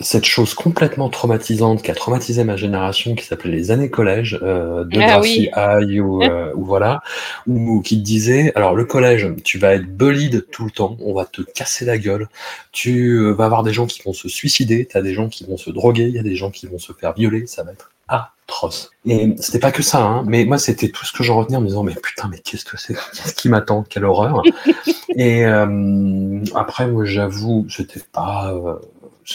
[0.01, 4.85] cette chose complètement traumatisante qui a traumatisé ma génération, qui s'appelait les années collège, euh,
[4.85, 7.01] de Ah Gracie High ou, euh, ou voilà,
[7.47, 11.13] ou qui te disait, alors le collège, tu vas être bullied tout le temps, on
[11.13, 12.29] va te casser la gueule,
[12.71, 15.43] tu euh, vas avoir des gens qui vont se suicider, tu as des gens qui
[15.45, 17.73] vont se droguer, il y a des gens qui vont se faire violer, ça va
[17.73, 18.91] être atroce.
[19.05, 21.61] Et c'était pas que ça, hein, mais moi c'était tout ce que j'en retenais en
[21.61, 24.43] me disant, mais putain, mais qu'est-ce que c'est Qu'est-ce qui m'attend Quelle horreur
[25.15, 28.55] Et euh, après, moi j'avoue, c'était pas...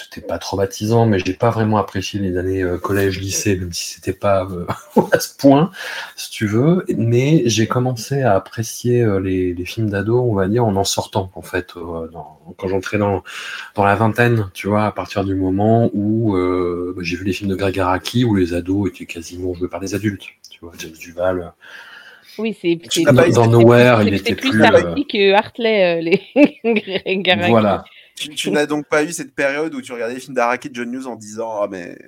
[0.03, 3.95] c'était pas traumatisant, mais j'ai pas vraiment apprécié les années euh, collège, lycée, même si
[3.95, 4.67] c'était pas euh,
[5.13, 5.71] à ce point,
[6.17, 6.85] si tu veux.
[6.97, 10.85] Mais j'ai commencé à apprécier euh, les, les films d'ado, on va dire, en en
[10.85, 13.23] sortant, en fait, dans- quand j'entrais dans,
[13.75, 16.37] dans la vingtaine, tu vois, à partir du moment où
[17.01, 19.95] j'ai vu les films de Greg Araki, où les ados étaient quasiment joués par des
[19.95, 21.53] adultes, tu vois, James Duval.
[22.39, 24.61] Oui, c'est Dans, Nowhere, il était plus plus...
[25.07, 26.23] que Hartley, les
[27.49, 27.85] voilà.
[28.17, 30.75] Tu, tu n'as donc pas eu cette période où tu regardais les films d'Araki de
[30.75, 31.99] John Hughes en disant Ah, mais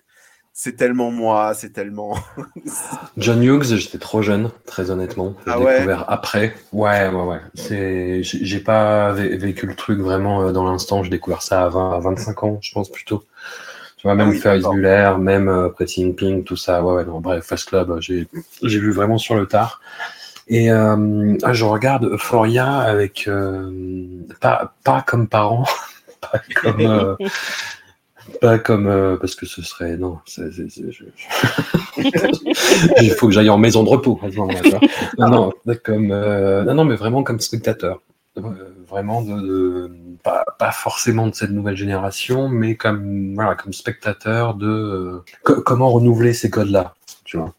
[0.53, 2.17] c'est tellement moi, c'est tellement.
[3.17, 5.35] John Hughes, j'étais trop jeune, très honnêtement.
[5.47, 6.55] J'ai Ah ouais découvert après.
[6.73, 7.41] Ouais, ouais, ouais.
[7.55, 11.03] C'est, j'ai pas vé- vécu le truc vraiment euh, dans l'instant.
[11.03, 13.25] J'ai découvert ça à 20, à 25 ans, je pense plutôt.
[13.97, 14.63] Tu vois, même Ah oui, Ferris.
[14.63, 16.83] Bueller, même euh, Pretty in Pink, tout ça.
[16.83, 18.29] Ouais, ouais, non, bref, Fast Club, euh, j'ai,
[18.63, 19.81] j'ai vu vraiment sur le tard.
[20.49, 23.71] Et euh, ah, je regarde Euphoria avec euh,
[24.41, 25.65] pas, pas comme parent,
[26.33, 27.17] pas comme euh,
[28.41, 32.03] pas comme euh, parce que ce serait non, c'est- c'est- c'est- je- je-
[33.03, 34.19] il faut que j'aille en maison de repos.
[35.19, 38.01] Non, non, pas comme euh, non, non, mais vraiment comme spectateur,
[38.89, 39.91] vraiment de, de-
[40.23, 45.91] pas, pas forcément de cette nouvelle génération, mais comme voilà comme spectateur de co- comment
[45.91, 47.55] renouveler ces codes-là, tu vois.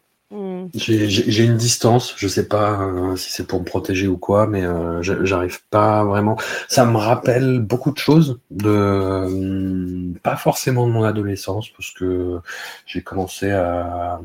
[0.74, 4.64] J'ai- une distance, je sais pas euh, si c'est pour me protéger ou quoi, mais
[4.64, 6.36] euh, j'arrive pas vraiment.
[6.68, 12.38] Ça me rappelle beaucoup de choses, de euh, pas forcément de mon adolescence, parce que
[12.86, 14.20] j'ai commencé à,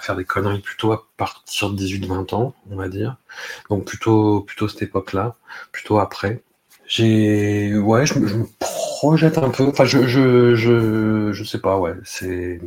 [0.00, 3.16] faire des conneries plutôt à partir de 18-20 ans, on va dire.
[3.70, 5.34] Donc plutôt plutôt cette époque-là,
[5.72, 6.42] plutôt après.
[6.86, 9.68] J'ai ouais, je, je me projette un peu.
[9.68, 12.60] Enfin, je je je je sais pas, ouais, c'est.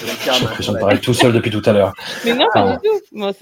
[0.00, 1.92] J'ai l'impression de parler tout seul depuis tout à l'heure.
[2.24, 3.00] Mais non, pas du tout.
[3.12, 3.32] Bon,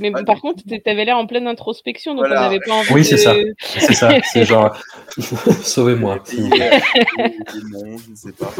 [0.00, 2.40] mais Ah, par contre, tu avais l'air en pleine introspection, donc Voilà.
[2.42, 3.06] on n'avait pas envie Oui, de...
[3.06, 3.34] c'est ça.
[3.78, 4.76] C'est ça, c'est genre,
[5.62, 6.20] sauvez-moi.
[6.30, 8.52] des démons, je ne sais pas.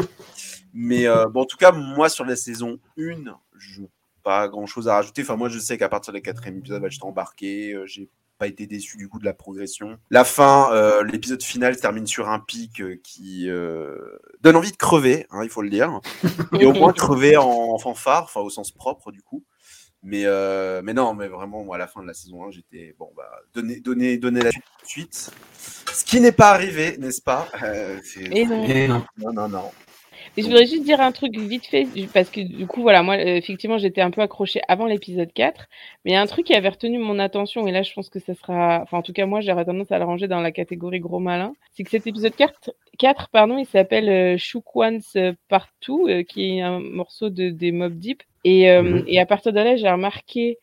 [0.73, 3.23] Mais euh, bon, en tout cas, moi, sur la saison 1,
[3.57, 3.81] je
[4.23, 5.21] pas grand chose à rajouter.
[5.21, 7.73] Enfin, moi, je sais qu'à partir du quatrième épisode, bah, j'étais embarqué.
[7.73, 9.97] euh, j'ai pas été déçu du coup de la progression.
[10.09, 13.97] La fin, euh, l'épisode final se termine sur un pic euh, qui euh,
[14.41, 15.99] donne envie de crever, hein, il faut le dire.
[16.59, 19.43] Et au moins crever en, en fanfare, enfin au sens propre du coup.
[20.07, 22.93] Mais, euh, mais non, mais vraiment, moi, à la fin de la saison 1, j'étais
[22.99, 24.51] bon, bah, donner, donner, donner la
[24.83, 25.31] suite.
[25.91, 27.47] Ce qui n'est pas arrivé, n'est-ce pas?
[27.63, 28.63] Euh, c'est- Et non.
[28.65, 29.03] Et non.
[29.17, 29.71] Non, non, non.
[30.37, 33.15] Et je voudrais juste dire un truc vite fait, parce que du coup, voilà, moi,
[33.15, 35.67] euh, effectivement, j'étais un peu accrochée avant l'épisode 4,
[36.03, 38.09] mais il y a un truc qui avait retenu mon attention, et là, je pense
[38.09, 40.51] que ça sera, enfin, en tout cas, moi, j'aurais tendance à le ranger dans la
[40.51, 45.15] catégorie gros malin, c'est que cet épisode 4, 4 pardon, il s'appelle euh, Shook Once
[45.47, 49.03] Partout, euh, qui est un morceau de, des Mob Deep, et, euh, Mhm.
[49.07, 50.57] et à partir de là, j'ai remarqué,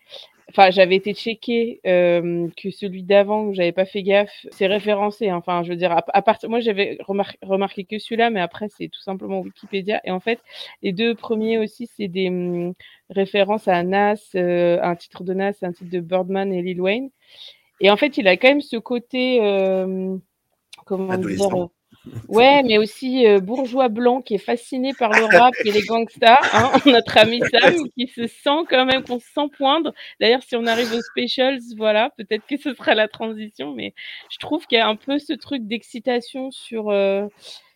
[0.50, 5.28] enfin, j'avais été checké euh, que celui d'avant, où j'avais pas fait gaffe, c'est référencé.
[5.28, 5.36] hein.
[5.36, 8.68] Enfin, je veux dire, à, à part, moi, j'avais remar- remarqué que celui-là, mais après,
[8.68, 10.00] c'est tout simplement Wikipédia.
[10.04, 10.40] Et en fait,
[10.82, 12.74] les deux premiers aussi, c'est des hum,
[13.10, 17.10] références à Nas, euh, un titre de Nas, un titre de Birdman et Lil Wayne.
[17.80, 20.16] Et en fait, il a quand même ce côté, euh,
[20.84, 21.68] comment dire,
[22.28, 26.38] Ouais, mais aussi euh, bourgeois blanc qui est fasciné par le rap et les gangsters.
[26.52, 29.92] Hein, notre ami Sam qui se sent quand même, qu'on se sent poindre.
[30.20, 33.94] D'ailleurs, si on arrive aux specials, voilà, peut-être que ce sera la transition, mais
[34.30, 36.90] je trouve qu'il y a un peu ce truc d'excitation sur.
[36.90, 37.26] euh,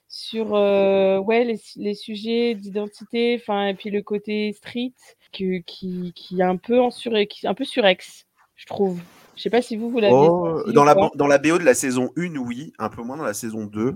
[0.09, 4.93] sur euh, ouais les, les sujets d'identité enfin et puis le côté street
[5.33, 8.25] que, qui qui est un peu en sur qui est un peu surex
[8.55, 9.01] je trouve
[9.37, 11.75] je sais pas si vous vous l'avez Oh, dans, la, dans la BO de la
[11.75, 13.95] saison 1, oui, un peu moins dans la saison 2.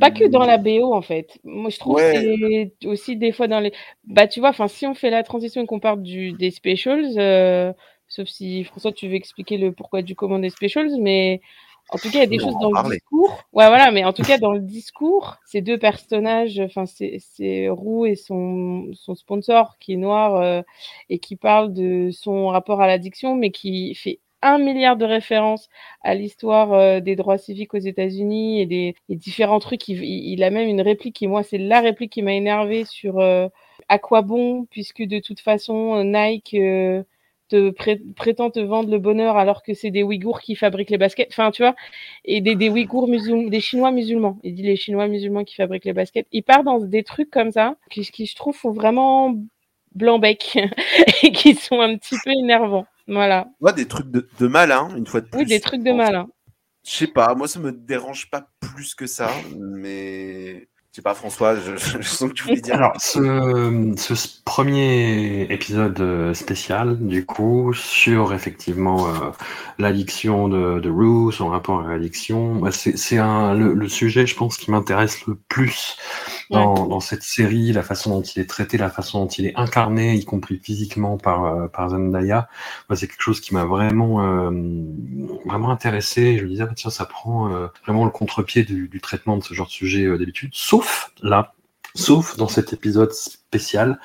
[0.00, 1.38] Pas que dans la BO en fait.
[1.44, 2.12] Moi je trouve Ouais.
[2.12, 2.18] que
[2.82, 3.72] c'est aussi des fois dans les.
[4.04, 7.18] Bah tu vois, enfin si on fait la transition et qu'on parle du des specials,
[7.18, 7.72] euh,
[8.08, 11.40] sauf si François tu veux expliquer le pourquoi du comment des specials, mais
[11.90, 13.42] en tout cas il y a des On choses dans le discours.
[13.52, 17.68] Ouais voilà, mais en tout cas dans le discours, ces deux personnages, enfin c'est c'est
[17.68, 20.62] Roux et son son sponsor qui est noir euh,
[21.10, 25.68] et qui parle de son rapport à l'addiction, mais qui fait un milliard de références
[26.02, 29.88] à l'histoire euh, des droits civiques aux États-Unis et des et différents trucs.
[29.88, 33.18] Il, il- a même une réplique qui, moi, c'est la réplique qui m'a énervé sur
[33.20, 33.48] euh,
[33.88, 37.02] à quoi bon, puisque de toute façon, euh, Nike euh,
[37.48, 40.98] te pré- prétend te vendre le bonheur alors que c'est des Ouïghours qui fabriquent les
[40.98, 41.28] baskets.
[41.30, 41.74] Enfin, tu vois,
[42.24, 44.38] et des, des Ouïghours musulmans, des Chinois musulmans.
[44.42, 46.26] Il dit les Chinois musulmans qui fabriquent les baskets.
[46.32, 49.34] Il part dans des trucs comme ça qui, qui je trouve, font vraiment
[49.94, 50.58] blanc-bec
[51.22, 52.86] et qui sont un petit peu énervants.
[53.08, 53.48] Voilà.
[53.60, 55.40] Ouais, des trucs de, de malin, une fois de plus.
[55.40, 56.28] Oui, des trucs de malin.
[56.84, 61.14] Je sais pas, moi ça me dérange pas plus que ça, mais je sais pas,
[61.14, 62.74] François, je, je sens que tu voulais dire.
[62.74, 64.14] Alors, ce, ce
[64.44, 69.30] premier épisode euh, spécial, du coup, sur effectivement euh,
[69.78, 74.26] l'addiction de, de Rue, son rapport à l'addiction, bah, c'est c'est un le, le sujet,
[74.26, 75.96] je pense, qui m'intéresse le plus
[76.50, 79.56] dans, dans cette série, la façon dont il est traité, la façon dont il est
[79.56, 82.48] incarné, y compris physiquement par, euh, par Zendaya.
[82.90, 84.50] Moi, c'est quelque chose qui m'a vraiment, euh,
[85.46, 86.36] vraiment intéressé.
[86.36, 89.42] Je me disais, ah, tiens, ça prend euh, vraiment le contre-pied du, du traitement de
[89.42, 90.81] ce genre de sujet euh, d'habitude, sauf
[91.22, 91.54] là,
[91.94, 93.98] sauf dans cet épisode spécial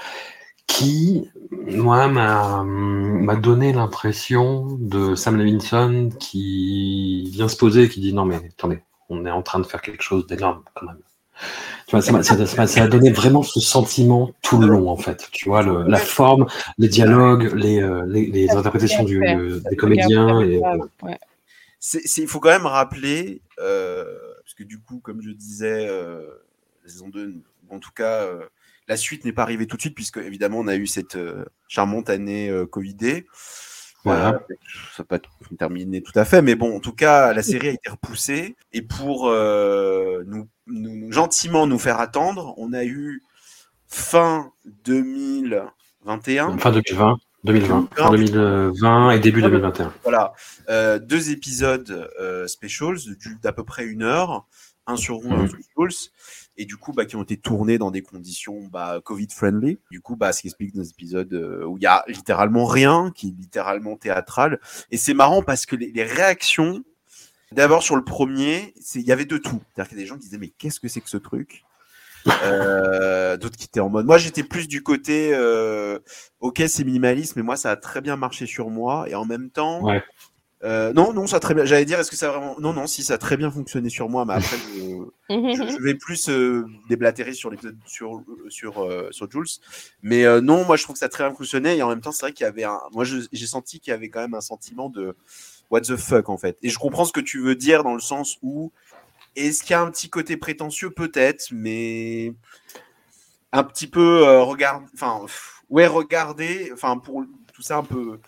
[0.67, 8.13] qui, moi, m'a donné l'impression de Sam Levinson qui vient se poser et qui dit
[8.13, 10.99] non mais attendez, on est en train de faire quelque chose d'énorme quand même.
[11.85, 14.89] Tu vois, ça m'a- ça, ça, ça a donné vraiment ce sentiment tout le long
[14.89, 15.29] en fait.
[15.31, 16.47] Tu vois, le, la forme,
[16.77, 20.41] les dialogues, les, euh, les, les Ça interprétations du, euh, des comédiens.
[20.41, 21.13] Et, euh,
[22.17, 24.03] il faut quand même rappeler, euh,
[24.43, 26.27] parce que du coup, comme je disais, euh,
[26.87, 27.35] la saison 2,
[27.69, 28.45] en tout cas, euh,
[28.87, 31.43] la suite n'est pas arrivée tout de suite, puisque évidemment, on a eu cette euh,
[31.67, 33.25] charmante année euh, Covidée.
[34.05, 34.39] Voilà.
[34.95, 35.19] Ça n'a pas
[35.59, 38.55] terminé tout à fait, mais bon, en tout cas, la série a été repoussée.
[38.71, 43.21] Et pour nous, nous- gentiment nous faire attendre, on a eu
[43.87, 44.53] fin
[44.85, 46.57] 2021.
[46.57, 49.93] fin 2020, 2020, fin 2020 et début 2021.
[50.03, 50.31] Voilà,
[50.69, 52.97] euh, deux épisodes euh, specials
[53.41, 54.47] d'à peu près une heure,
[54.85, 55.49] un sur Roux, un Mhm.
[55.49, 56.09] sur Jules,
[56.57, 59.77] et du coup, bah, qui ont été tournés dans des conditions bah, Covid-friendly.
[59.91, 63.11] Du coup, bah, ce qui explique des épisodes euh, où il y a littéralement rien,
[63.15, 64.59] qui est littéralement théâtral.
[64.91, 66.83] Et c'est marrant parce que les, réactions,
[67.51, 69.61] d'abord sur le premier, il y avait de tout.
[69.73, 71.63] C'est-à-dire qu'il y a des gens qui disaient, mais qu'est-ce que c'est que ce truc?
[72.43, 74.07] Euh, D'autres qui étaient en mode.
[74.07, 75.99] Moi, j'étais plus du côté, euh,
[76.39, 79.07] ok, c'est minimaliste, mais moi, ça a très bien marché sur moi.
[79.07, 79.87] Et en même temps.
[80.63, 81.65] Euh, non, non, ça a très bien.
[81.65, 82.55] J'allais dire, est-ce que ça a vraiment.
[82.59, 84.57] Non, non, si, ça a très bien fonctionné sur moi, mais après,
[85.29, 89.61] je, vais plus euh, déblatérer sur l'épisode sur sur euh, sur Jules.
[90.01, 91.77] Mais euh, non, moi, je trouve que ça a très bien fonctionné.
[91.77, 92.79] Et en même temps, c'est vrai qu'il y avait un.
[92.91, 95.15] Moi, j'ai senti qu'il y avait quand même un sentiment de
[95.69, 96.57] what the fuck en fait.
[96.63, 98.71] Et je comprends ce que tu veux dire dans le sens où
[99.35, 102.33] est-ce qu'il y a un petit côté prétentieux peut-être, mais
[103.51, 104.85] un petit peu regarde.
[104.95, 105.23] Enfin,
[105.69, 106.71] ouais, regarder.
[106.73, 108.19] Enfin, pour tout ça un peu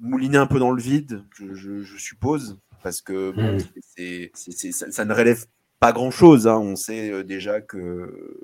[0.00, 3.56] mouliner un peu dans le vide, je, je- je suppose, parce que bon,
[3.96, 5.46] c'est, c'est- c'est- ça, ça ne relève
[5.80, 6.46] pas grand-chose.
[6.48, 6.58] hein.
[6.58, 8.38] On sait euh, déjà que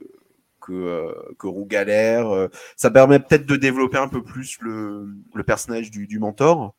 [0.61, 2.29] que, euh, que Roux galère.
[2.31, 6.75] euh, ça permet peut-être de développer un peu plus le, le personnage du, du mentor,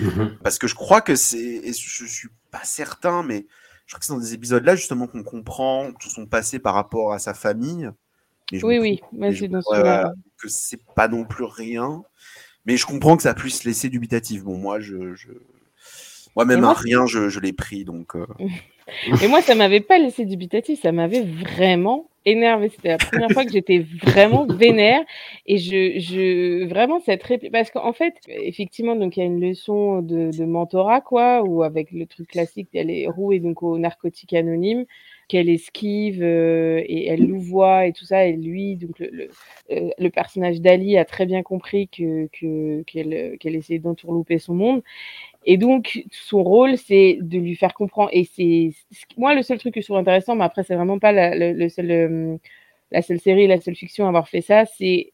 [0.00, 0.38] Mhm.
[0.42, 3.46] parce que je crois que c'est, et je suis pas certain, mais
[3.86, 7.12] je crois que c'est dans des épisodes-là justement qu'on comprend tout son passé par rapport
[7.12, 7.90] à sa famille.
[8.52, 10.14] Mais je Oui, me oui, mais mais je c'est dans crois, celui-là.
[10.38, 12.02] que c'est pas non plus rien.
[12.66, 14.44] Mais je comprends que ça puisse laisser dubitatif.
[14.44, 15.28] Bon, moi, je, je...
[16.36, 18.14] moi-même Et moi, rien, je, je l'ai pris, donc.
[18.14, 18.26] euh,
[19.22, 22.68] Et moi, ça m'avait pas laissé dubitatif, ça m'avait vraiment énervé.
[22.68, 25.00] C'était la première fois que j'étais vraiment vénère.
[25.46, 29.40] Et je, je, vraiment, cette réplique, parce qu'en fait, effectivement, donc, il y a une
[29.40, 33.78] leçon de, de mentorat, quoi, où avec le truc classique, elle est rouée donc aux
[33.78, 34.84] narcotiques anonymes.
[35.30, 38.26] Qu'elle esquive euh, et elle louvoie et tout ça.
[38.26, 39.30] Et lui, donc le, le,
[39.72, 44.82] euh, personnage d'Ali a très bien compris que que- qu'elle qu'elle essayait d'entourlouper son monde.
[45.46, 48.10] Et donc son rôle, c'est de lui faire comprendre.
[48.12, 48.72] Et c'est
[49.16, 51.68] moi le seul truc que je trouve intéressant, mais après c'est vraiment pas la, le,
[51.68, 52.36] seul, euh,
[52.92, 55.12] la seule série, la seule fiction à avoir fait ça, c'est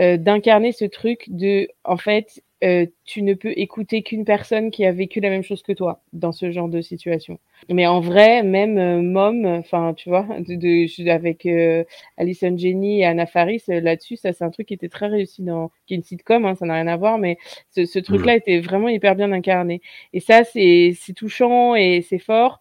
[0.00, 4.84] euh, d'incarner ce truc de, en fait, euh, tu ne peux écouter qu'une personne qui
[4.84, 7.38] a vécu la même chose que toi dans ce genre de situation.
[7.70, 11.84] Mais en vrai, même euh, Mom, enfin, tu vois, de, de- avec euh,
[12.18, 15.42] Alison Jenny et Anna Faris euh, là-dessus, ça c'est un truc qui était très réussi
[15.42, 17.38] dans, qui est une sitcom, hein, ça n'a rien à voir, mais
[17.70, 19.80] ce, ce truc-là était vraiment hyper bien incarné.
[20.12, 22.60] Et ça, c'est c'est touchant et c'est fort.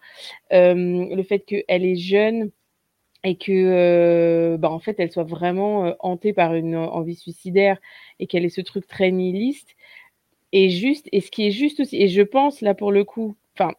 [0.53, 2.51] Euh, le fait qu'elle est jeune
[3.23, 7.77] et que euh, bah, en fait elle soit vraiment euh, hantée par une envie suicidaire
[8.19, 9.75] et qu'elle ait ce truc très nihiliste
[10.51, 13.35] et juste et ce qui est juste aussi et je pense là pour le coup
[13.55, 13.73] enfin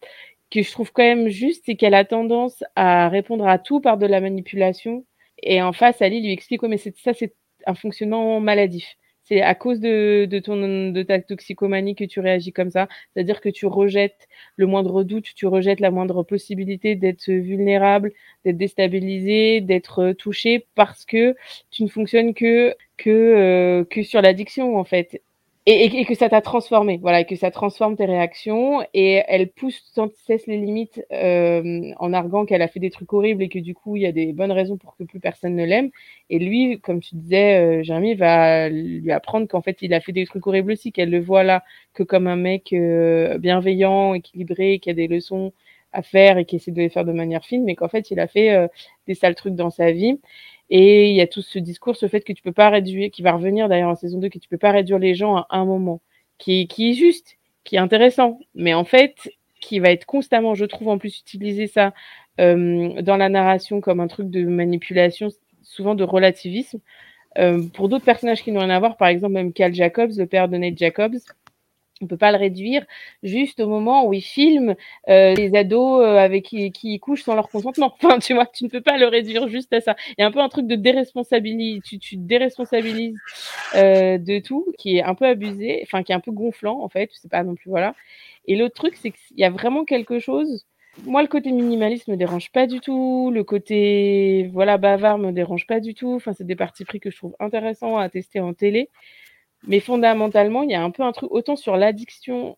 [0.51, 3.99] que je trouve quand même juste c'est qu'elle a tendance à répondre à tout par
[3.99, 5.05] de la manipulation
[5.43, 7.35] et en face Ali lui explique ouais, mais ça c'est
[7.67, 12.53] un fonctionnement maladif c'est à cause de, de ton de ta toxicomanie que tu réagis
[12.53, 17.31] comme ça c'est-à-dire que tu rejettes le moindre doute tu rejettes la moindre possibilité d'être
[17.31, 18.13] vulnérable
[18.45, 21.37] d'être déstabilisé, d'être euh, touché parce que
[21.71, 25.21] tu ne fonctionnes que que euh, que sur l'addiction en fait.
[25.73, 29.81] Et, que ça t'a transformé, voilà, et que ça transforme tes réactions et elle pousse
[29.95, 33.61] sans cesse les limites euh, en arguant qu'elle a fait des trucs horribles et que
[33.61, 35.91] du coup il y a des bonnes raisons pour que plus personne ne l'aime.
[36.29, 40.11] Et lui, comme tu disais, euh, Jérémy va lui apprendre qu'en fait il a fait
[40.11, 41.63] des trucs horribles aussi, qu'elle le voit là
[41.95, 45.53] que comme un mec euh, bienveillant, équilibré, qui a des leçons
[45.93, 48.21] à faire et qui essaie de les faire de manière fine, mais qu'en fait, il
[48.21, 48.69] a fait euh,
[49.07, 50.21] des sales trucs dans sa vie.
[50.71, 53.23] Et il y a tout ce discours, ce fait que tu peux pas réduire, qui
[53.23, 55.65] va revenir d'ailleurs en saison 2, que tu peux pas réduire les gens à un
[55.65, 56.01] moment,
[56.39, 60.89] qui, est juste, qui est intéressant, mais en fait, qui va être constamment, je trouve,
[60.89, 61.93] en plus, utiliser ça
[62.41, 65.29] euh, dans la narration comme un truc de manipulation,
[65.63, 66.81] souvent de relativisme.
[67.39, 70.27] Euh, pour d'autres personnages qui n'ont rien à voir, par exemple, même Cal Jacobs, le
[70.27, 71.17] père de Nate Jacobs,
[72.01, 72.85] on peut pas le réduire
[73.23, 74.75] juste au moment où il filme
[75.09, 77.95] euh, les ados euh, avec qui, qui couchent sans leur consentement.
[78.03, 79.95] Enfin, tu vois, tu ne peux pas le réduire juste à ça.
[80.11, 81.81] Il y a un peu un truc de déresponsabilité.
[81.85, 83.17] Tu, tu déresponsabilises
[83.75, 86.89] euh, de tout, qui est un peu abusé, enfin qui est un peu gonflant en
[86.89, 87.09] fait.
[87.09, 87.95] Tu sais pas non plus voilà.
[88.47, 90.67] Et l'autre truc, c'est qu'il y a vraiment quelque chose.
[91.05, 93.31] Moi, le côté minimaliste me dérange pas du tout.
[93.33, 96.15] Le côté voilà bavard me dérange pas du tout.
[96.15, 98.91] Enfin, c'est des parties pris que je trouve intéressants à tester en télé.
[99.67, 102.57] Mais fondamentalement, il y a un peu un truc, autant sur l'addiction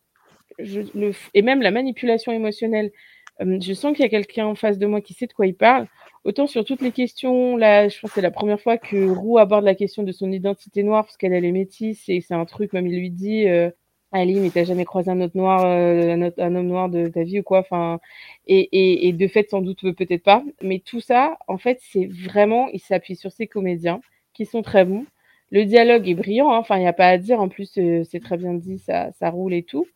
[1.34, 2.92] et même la manipulation émotionnelle.
[3.40, 5.46] Euh, je sens qu'il y a quelqu'un en face de moi qui sait de quoi
[5.46, 5.86] il parle.
[6.24, 9.38] Autant sur toutes les questions, là, je pense que c'est la première fois que Roux
[9.38, 12.44] aborde la question de son identité noire, parce qu'elle elle est métisse, et c'est un
[12.44, 13.70] truc, même il lui dit, euh,
[14.12, 17.40] Ali, mais t'as jamais croisé un autre noir, euh, un, homme noir de ta vie
[17.40, 17.98] ou quoi, enfin,
[18.46, 20.44] et, et, de fait, sans doute, peut-être pas.
[20.62, 24.00] Mais tout ça, en fait, c'est vraiment, il s'appuie sur ses comédiens,
[24.34, 25.06] qui sont très bons.
[25.52, 26.58] Le dialogue est brillant, hein.
[26.58, 27.40] enfin, il n'y a pas à dire.
[27.40, 29.86] En plus, euh, c'est très bien dit, ça, ça roule et tout.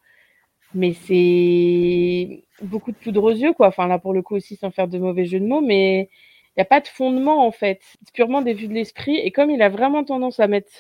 [0.74, 3.68] Mais c'est beaucoup de poudre aux yeux, quoi.
[3.68, 6.10] Enfin, là, pour le coup aussi, sans faire de mauvais jeu de mots, mais
[6.56, 7.80] il n'y a pas de fondement, en fait.
[8.04, 9.16] C'est purement des vues de l'esprit.
[9.16, 10.70] Et comme il a vraiment tendance à mettre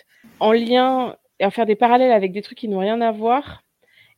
[0.40, 3.62] en lien et à faire des parallèles avec des trucs qui n'ont rien à voir,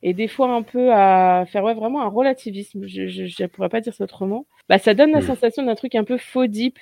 [0.01, 3.01] et des fois un peu à faire ouais, vraiment un relativisme, je
[3.43, 5.23] ne pourrais pas dire ça autrement, bah, ça donne la mmh.
[5.23, 6.77] sensation d'un truc un peu faux deep,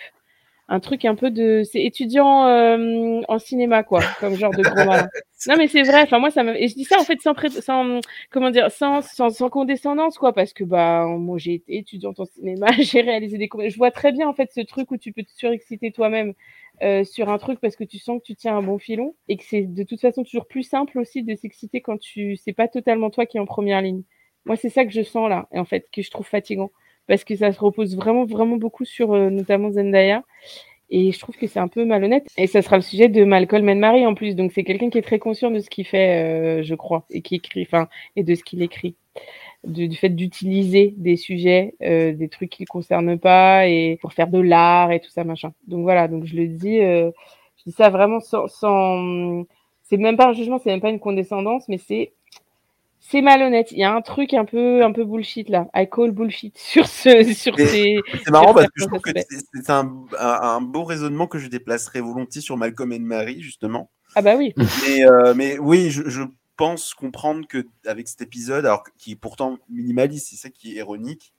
[0.70, 4.76] un truc un peu de c'est étudiant euh, en cinéma quoi comme genre de gros
[4.76, 5.08] malin.
[5.48, 7.50] non mais c'est vrai enfin moi ça et je dis ça en fait sans pré...
[7.50, 8.02] sans
[8.32, 12.26] comment dire sans, sans sans condescendance quoi parce que bah moi j'ai été étudiante en
[12.26, 15.24] cinéma j'ai réalisé des je vois très bien en fait ce truc où tu peux
[15.24, 16.34] te surexciter toi-même
[16.84, 19.38] euh, sur un truc parce que tu sens que tu tiens un bon filon et
[19.38, 22.68] que c'est de toute façon toujours plus simple aussi de s'exciter quand tu c'est pas
[22.68, 24.04] totalement toi qui est en première ligne.
[24.46, 26.72] Moi c'est ça que je sens là et en fait que je trouve fatigant
[27.08, 30.24] parce que ça se repose vraiment, vraiment beaucoup sur euh, notamment Zendaya.
[30.90, 32.28] Et je trouve que c'est un peu malhonnête.
[32.38, 34.36] Et ça sera le sujet de Malcolm Marie en plus.
[34.36, 37.22] Donc c'est quelqu'un qui est très conscient de ce qu'il fait, euh, je crois, et
[37.22, 38.96] qui écrit, enfin, et de ce qu'il écrit.
[39.64, 44.14] Du, du, fait d'utiliser des sujets, euh, des trucs qui ne concernent pas, et pour
[44.14, 45.52] faire de l'art et tout ça, machin.
[45.68, 47.12] Donc voilà, donc je le dis, euh,
[47.58, 48.48] je dis ça vraiment sans.
[48.48, 49.44] sans...
[49.84, 52.14] C'est même pas un jugement, c'est même pas une condescendance, mais c'est
[53.10, 53.72] c'est malhonnête.
[53.72, 55.68] Il y a un truc un peu, un peu bullshit là.
[55.76, 57.98] I call bullshit sur ce, sur ces.
[58.24, 59.12] C'est marrant parce que je trouve que
[59.54, 63.90] c'est un, un, beau raisonnement que je déplacerais volontiers sur Malcolm et Marie justement.
[64.16, 64.54] Ah bah oui.
[64.88, 66.24] Mais, euh, mais oui, je, je,
[66.56, 70.78] pense comprendre que avec cet épisode, alors qui est pourtant minimaliste, c'est ça qui est
[70.78, 71.36] ironique,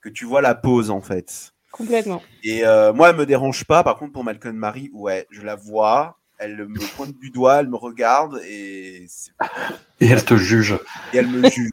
[0.00, 1.52] que tu vois la pause en fait.
[1.72, 2.22] Complètement.
[2.44, 3.82] Et euh, moi, elle me dérange pas.
[3.82, 7.68] Par contre, pour Malcolm Marie, ouais, je la vois elle me pointe du doigt, elle
[7.68, 9.06] me regarde et.
[10.00, 10.78] Et elle te juge.
[11.12, 11.70] Et elle me juge.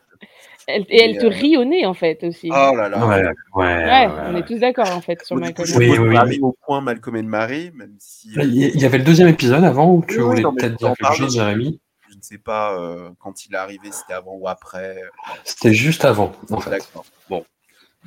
[0.67, 2.49] Elle- et elle Et, te euh, rit au nez, en fait, aussi.
[2.51, 3.07] Oh là là.
[3.07, 5.65] Ouais, ouais, ouais, ouais, on est tous d'accord, en fait, sur Malcolm.
[5.65, 8.97] je Oui, oui, arrive au point Malcolm et Marie, même si euh, Il y avait
[8.97, 11.79] le deuxième épisode avant où tu Oui, voulais peut-être dire quelque chose, Jérémy.
[12.09, 14.97] je ne sais pas euh, quand il est arrivé, c'était avant ou après.
[15.45, 16.69] C'était juste avant, en fait.
[16.71, 17.05] D'accord.
[17.29, 17.45] Bon.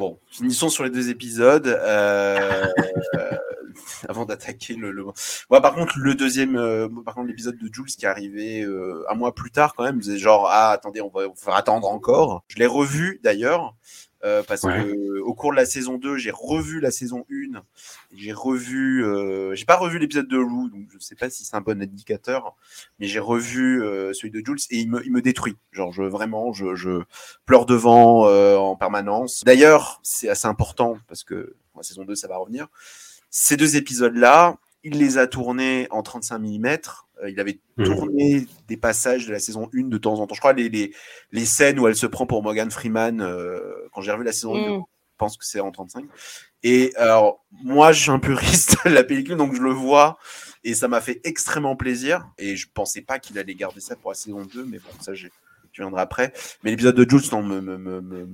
[0.00, 1.66] Bon, finissons sur les deux épisodes.
[1.66, 2.66] euh,
[3.16, 3.30] euh,
[4.08, 5.04] avant d'attaquer le, le...
[5.50, 9.04] Ouais, par contre, le deuxième, euh, par contre, l'épisode de Jules qui est arrivé euh,
[9.10, 11.86] un mois plus tard, quand même, c'est genre, ah, attendez, on va vous faire attendre
[11.86, 12.44] encore.
[12.48, 13.74] Je l'ai revu d'ailleurs,
[14.24, 14.84] euh, parce Ouais.
[14.84, 17.62] que au cours de la saison 2, j'ai revu la saison 1.
[18.12, 21.56] J'ai revu, euh, j'ai pas revu l'épisode de Lou, donc je sais pas si c'est
[21.56, 22.54] un bon indicateur,
[22.98, 25.56] mais j'ai revu euh, celui de Jules et il me, il me détruit.
[25.72, 27.02] Genre, je vraiment, je, je
[27.46, 29.42] pleure devant euh, en permanence.
[29.44, 32.66] D'ailleurs, c'est assez important parce que la saison 2, ça va revenir.
[33.30, 36.76] Ces deux épisodes-là, il les a tournés en 35 mm.
[37.22, 37.84] Euh, il avait Mhm.
[37.86, 40.34] tourné des passages de la saison 1 de temps en temps.
[40.34, 40.94] Je crois les, les,
[41.32, 43.60] les scènes où elle se prend pour Morgan Freeman, euh,
[43.92, 44.80] quand j'ai revu la saison 1, Mm.
[44.80, 46.04] je pense que c'est en 35.
[46.62, 50.18] Et alors, moi, je suis un puriste de la pellicule, donc je le vois.
[50.64, 52.26] Et ça m'a fait extrêmement plaisir.
[52.38, 55.14] Et je pensais pas qu'il allait garder ça pour la saison 2, mais bon, ça,
[55.14, 55.30] j'ai-
[55.72, 56.32] je viendrai après.
[56.62, 58.26] Mais l'épisode de Jules, non, me, me, me, me,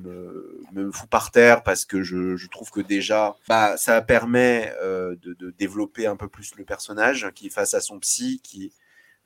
[0.73, 5.17] me- fout par terre parce que je, je trouve que déjà, bah, ça permet euh,
[5.23, 8.73] de, de développer un peu plus le personnage qui est face à son psy, qui,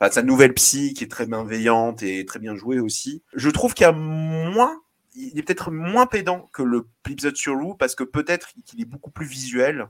[0.00, 3.22] enfin, sa nouvelle psy qui est très bienveillante et très bien jouée aussi.
[3.34, 4.80] Je trouve qu'il y a moins,
[5.14, 9.10] il est peut-être moins pédant que l'épisode sur Lou parce que peut-être qu'il est beaucoup
[9.10, 9.88] plus visuel.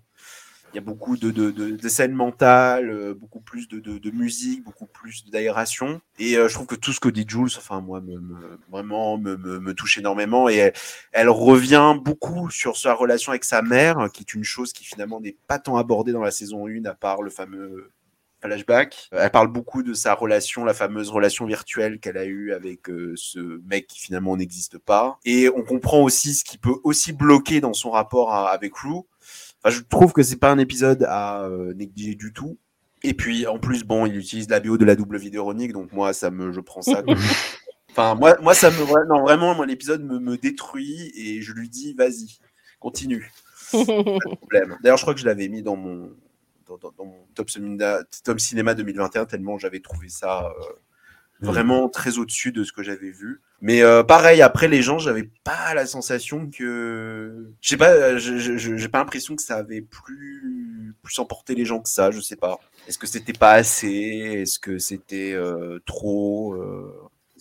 [0.72, 4.62] Il y a beaucoup de, de, de, de scènes mentales, euh, beaucoup plus de, musique,
[4.62, 6.00] beaucoup plus d'aération.
[6.20, 9.18] Et euh, je trouve que tout ce que dit Jules, enfin moi, me, me- vraiment
[9.18, 10.48] me, me, touche énormément.
[10.48, 10.72] Et elle,
[11.10, 15.20] elle revient beaucoup sur sa relation avec sa mère, qui est une chose qui finalement
[15.20, 17.90] n'est pas tant abordée dans la saison 1, à part le fameux
[18.40, 19.08] flashback.
[19.12, 23.12] Elle parle beaucoup de sa relation, la fameuse relation virtuelle qu'elle a eue avec euh,
[23.16, 25.18] ce mec qui finalement n'existe pas.
[25.24, 29.06] Et on comprend aussi ce qui peut aussi bloquer dans son rapport à- avec Lou.
[29.62, 32.58] Enfin, je trouve que c'est pas un épisode à euh, négliger du tout.
[33.02, 36.12] Et puis en plus, bon, il utilise la bio de la double vidéoronique, donc moi,
[36.12, 37.02] ça me, je prends ça.
[37.92, 41.68] Enfin, moi, moi, ça me, non, vraiment, moi, l'épisode me, me détruit et je lui
[41.68, 42.38] dis, vas-y,
[42.78, 43.32] continue.
[43.72, 44.78] Pas de problème.
[44.80, 46.12] D'ailleurs, je crois que je l'avais mis dans mon,
[46.66, 50.72] dans, dans- dans mon top, cinéma, top cinéma 2021 tellement j'avais trouvé ça euh,
[51.40, 53.40] vraiment très au-dessus de ce que j'avais vu.
[53.62, 58.18] Mais euh, pareil, après les gens, j'avais pas la sensation que, je sais pas, euh,
[58.18, 62.10] j'ai pas l'impression que ça avait plus plus emporté les gens que ça.
[62.10, 62.58] Je sais pas.
[62.88, 63.88] Est-ce que c'était pas assez?
[63.88, 66.54] Est-ce que c'était euh, trop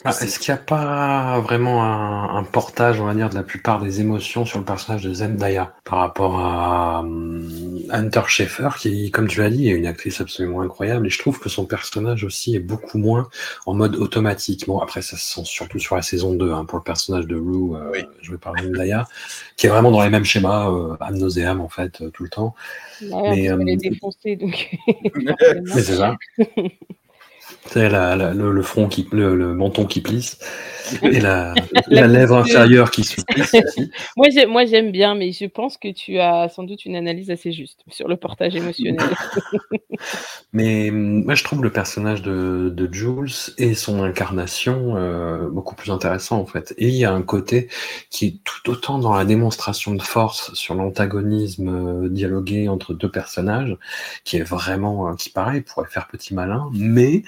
[0.06, 3.44] Ah, Est-ce qu'il n'y a pas vraiment un, un portage, on va dire, de la
[3.44, 9.12] plupart des émotions sur le personnage de Zendaya par rapport à hum, Hunter Schaeffer, qui,
[9.12, 12.24] comme tu l'as dit, est une actrice absolument incroyable, et je trouve que son personnage
[12.24, 13.28] aussi est beaucoup moins
[13.66, 14.66] en mode automatique.
[14.68, 17.36] Bon, après, ça se sent surtout sur la saison 2, hein, pour le personnage de
[17.36, 18.00] Lou, euh, Oui.
[18.22, 19.06] joué par Zendaya,
[19.58, 22.56] qui est vraiment dans les mêmes schémas, euh, nauseam, en fait, euh, tout le temps.
[23.02, 24.78] Ouais, Mais, parce qu'elle euh, est défoncée, donc.
[25.16, 26.16] Mais c'est ça.
[27.68, 30.40] C'est la, la- le, le front qui, le, le menton qui plisse
[31.04, 31.54] et la,
[31.88, 33.92] la lèvre inférieure qui se plisse aussi.
[34.18, 37.30] Moi, j'ai- moi, j'aime bien, mais je pense que tu as sans doute une analyse
[37.30, 39.08] assez juste sur le portage émotionnel.
[40.54, 45.76] Mais hum, moi, je trouve le personnage de, de Jules et son incarnation euh, beaucoup
[45.76, 46.74] plus intéressant en fait.
[46.78, 47.70] Et il y a un côté
[48.10, 53.12] qui est tout autant dans la démonstration de force sur l'antagonisme euh, dialogué entre deux
[53.12, 53.78] personnages,
[54.24, 57.24] qui est vraiment, euh, qui pareil pourrait faire petit malin, mais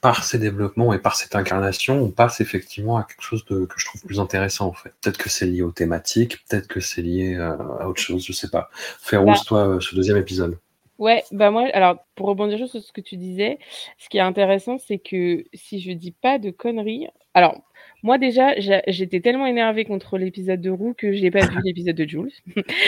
[0.00, 3.74] par ces développements et par cette incarnation, on passe effectivement à quelque chose de, que
[3.78, 4.92] je trouve plus intéressant en fait.
[5.00, 8.32] Peut-être que c'est lié aux thématiques, peut-être que c'est lié euh, à autre chose, je
[8.32, 8.70] sais pas.
[9.00, 9.44] Féroce, Bah.
[9.46, 10.58] toi, euh, ce deuxième épisode.
[10.98, 13.58] Ouais, bah moi, alors pour rebondir juste sur ce que tu disais,
[13.98, 17.62] ce qui est intéressant, c'est que si je dis pas de conneries, alors
[18.02, 18.54] moi déjà,
[18.86, 22.30] j'étais tellement énervée contre l'épisode de Roux que j'ai pas vu l'épisode de Jules.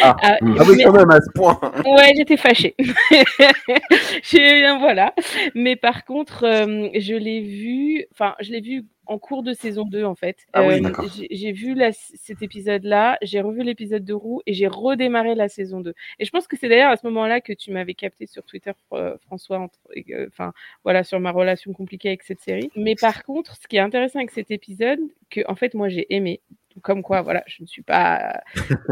[0.02, 1.58] Ah, Ah, ah oui, mais- quand même à ce point.
[1.84, 2.74] Ouais, j'étais fâchée.
[4.22, 5.14] J'ai un voilà.
[5.54, 9.84] Mais par contre, euh, je l'ai vu, enfin, je l'ai vu en cours de saison
[9.84, 10.46] 2 en fait.
[10.52, 10.92] Ah oui, Euh,
[11.30, 15.80] j'ai- vu la- cet épisode-là, j'ai revu l'épisode de Roux et j'ai redémarré la saison
[15.80, 15.94] 2.
[16.18, 18.72] Et je pense que c'est d'ailleurs à ce moment-là que tu m'avais capté sur Twitter,
[18.92, 19.68] euh, François,
[20.06, 20.52] que- enfin
[20.84, 22.70] voilà, sur ma relation compliquée avec cette série.
[22.76, 26.06] Mais par contre, ce qui est intéressant avec cet épisode, que en fait moi j'ai
[26.14, 26.40] aimé,
[26.82, 28.40] comme quoi voilà, je ne suis pas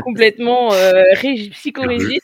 [0.02, 2.20] complètement euh, régi- psychorigide.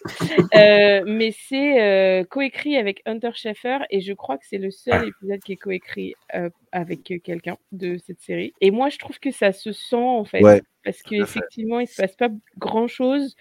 [0.54, 5.02] Euh, mais c'est euh, coécrit avec Hunter Schaeffer et je crois que c'est le seul
[5.02, 5.08] Ouais.
[5.08, 8.52] épisode qui est coécrit euh, avec euh, quelqu'un de cette série.
[8.60, 10.42] Et moi, je trouve que ça se sent en fait.
[10.42, 12.28] Ouais, parce qu'effectivement, il se passe pas
[12.58, 13.34] grand chose.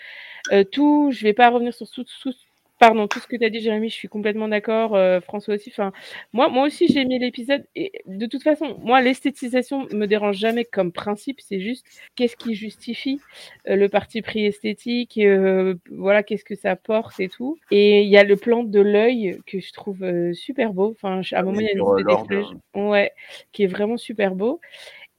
[0.72, 2.34] tout, je vais pas revenir sur tout, tout-
[2.80, 4.96] pardon, tout ce que tu as dit, Jérémy, je suis complètement d'accord.
[4.96, 5.70] euh, François aussi.
[5.70, 5.92] Enfin,
[6.34, 7.66] moi, moi aussi, j'ai aimé l'épisode.
[7.76, 11.40] Et de toute façon, moi, l'esthétisation me dérange jamais comme principe.
[11.42, 13.22] C'est juste qu'est-ce qui justifie
[13.70, 15.18] euh, le parti pris esthétique.
[15.18, 17.58] euh, voilà, qu'est-ce que ça porte et tout.
[17.72, 20.04] Et il y a le plan de l'œil que je trouve
[20.34, 20.92] super beau.
[20.92, 23.12] Enfin, à un moment, il y a une d'effleuge- ouais,
[23.54, 24.60] qui est vraiment super beau.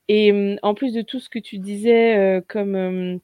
[0.09, 3.21] Et hum, en plus de tout ce que tu disais comme hum,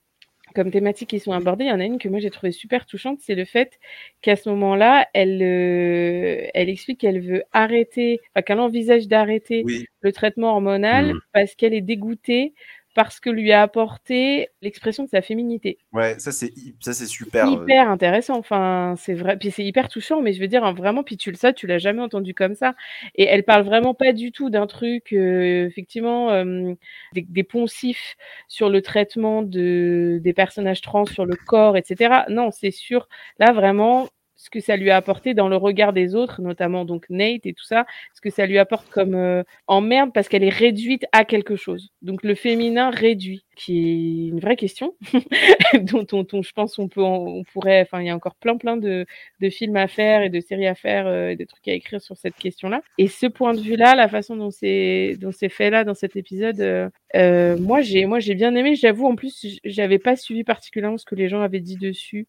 [0.55, 2.86] comme thématiques qui sont abordées, il y en a une que moi j'ai trouvé super
[2.86, 3.78] touchante, c'est le fait
[4.22, 9.86] qu'à ce moment-là, elle, euh, elle explique qu'elle veut arrêter, enfin qu'elle envisage d'arrêter Oui,
[10.01, 11.20] le traitement hormonal Mhm.
[11.32, 12.55] parce qu'elle est dégoûtée
[12.95, 15.78] parce que lui a apporté l'expression de sa féminité.
[15.93, 17.47] ouais, ça c'est ça c'est super.
[17.47, 20.72] euh, Hyper intéressant, enfin c'est vrai, puis c'est hyper touchant, mais je veux dire hein,
[20.72, 22.74] vraiment, puis tu le sais, tu l'as jamais entendu comme ça.
[23.14, 26.74] Et elle parle vraiment pas du tout d'un truc, euh, effectivement, euh,
[27.12, 28.16] des, des poncifs
[28.49, 32.24] sur le traitement de des personnages trans, sur le corps, etc.
[32.28, 34.09] Non, c'est sûr, là vraiment
[34.41, 37.53] ce que ça lui a apporté dans le regard des autres, notamment donc Nate et
[37.53, 37.84] tout ça,
[38.14, 41.91] ce que ça lui apporte comme euh, emmerde parce qu'elle est réduite à quelque chose.
[42.01, 44.95] Donc le féminin réduit, qui est une vraie question
[45.82, 46.07] dont,
[46.43, 49.05] je pense on peut on pourrait enfin il y a encore plein plein de,
[49.41, 52.01] de films à faire et de séries à faire euh, et des trucs à écrire
[52.01, 55.18] sur cette question là et ce point de vue là la façon dont c'est
[55.51, 58.74] fait là dans cet épisode euh, euh, moi j'ai moi bien aimé.
[58.76, 62.26] J'avoue en plus j'avais pas suivi particulièrement ce que les gens avaient dit dessus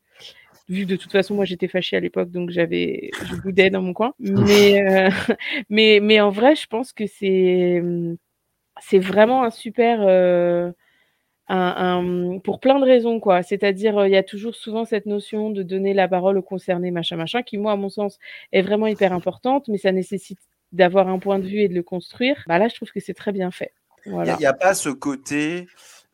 [0.72, 3.82] vu que de toute façon moi j'étais fâchée à l'époque donc j'avais je boudais dans
[3.82, 5.10] mon coin mais euh,
[5.70, 7.84] mais mais en vrai je pense que c'est
[8.80, 10.72] c'est vraiment un super euh,
[11.48, 13.44] un, un- pour plein de raisons, quoi.
[13.44, 16.92] C'est-à-dire, euh, il y a toujours souvent cette notion de donner la parole aux concernés,
[16.92, 18.20] machin, machin, qui, moi, à mon sens,
[18.54, 20.40] est vraiment hyper importante, mais ça nécessite
[20.72, 22.42] d'avoir un point de vue et de le construire.
[22.48, 23.74] Bah là, je trouve que c'est très bien fait.
[24.06, 24.38] Il Voilà.
[24.38, 25.68] n'y a, pas ce côté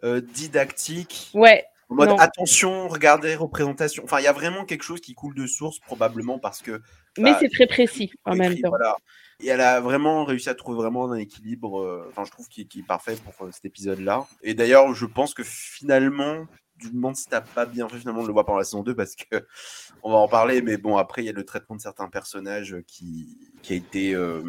[0.03, 1.29] euh, didactique.
[1.35, 2.17] Ouais, En mode Non.
[2.17, 4.03] attention, regardez, représentation.
[4.03, 6.81] Enfin, il y a vraiment quelque chose qui coule de source, probablement parce que.
[7.17, 8.69] mais bah, c'est très précis en écrit, même temps.
[8.69, 8.95] voilà.
[9.39, 12.67] Et elle a vraiment réussi à trouver vraiment un équilibre, euh, enfin, je trouve, qui,
[12.67, 14.25] qui est parfait pour euh, cet épisode-là.
[14.41, 16.45] Et d'ailleurs, je pense que finalement,
[16.79, 18.83] tu te demandes si t'as pas bien fait finalement de le voir pendant la saison
[18.83, 19.45] 2 parce que
[20.03, 22.77] on va en parler, mais bon, après, il y a le traitement de certains personnages
[22.87, 24.41] qui, qui a été euh,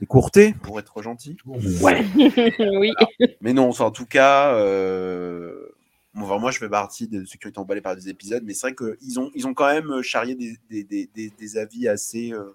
[0.00, 1.36] écourté, pour être gentil.
[1.46, 2.04] Ouais.
[2.58, 2.92] oui.
[3.40, 5.71] Mais non, enfin, en tout cas, euh,
[6.16, 8.54] enfin, moi je fais partie de ceux qui ont été emballés par des épisodes, mais
[8.54, 12.32] c'est vrai qu'ils ont, ils ont quand même charrié des, des, des, des, avis assez
[12.32, 12.54] euh,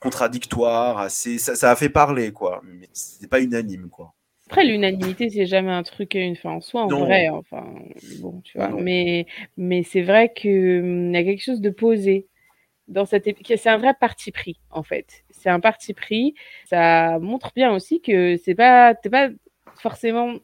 [0.00, 2.60] contradictoires, assez, ça, ça a fait parler, quoi.
[2.64, 4.14] Mais c'est pas unanime, quoi.
[4.46, 7.04] Après, l'unanimité, c'est jamais un truc, une fin en soi, en Non.
[7.06, 7.28] vrai.
[7.30, 7.64] Enfin,
[8.20, 8.68] bon, tu vois.
[8.68, 8.80] Non.
[8.80, 9.26] Mais,
[9.56, 12.26] mais c'est vrai qu'il y a quelque chose de posé
[12.88, 13.24] dans cette.
[13.46, 15.24] C'est un vrai parti pris, en fait.
[15.30, 16.34] C'est un parti pris.
[16.66, 19.30] Ça montre bien aussi que c'est pas, t'es pas
[19.76, 20.34] forcément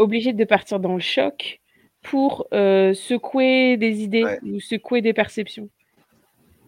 [0.00, 1.60] obligé de partir dans le choc
[2.02, 4.38] pour euh, secouer des idées Ouais.
[4.42, 5.68] ou secouer des perceptions.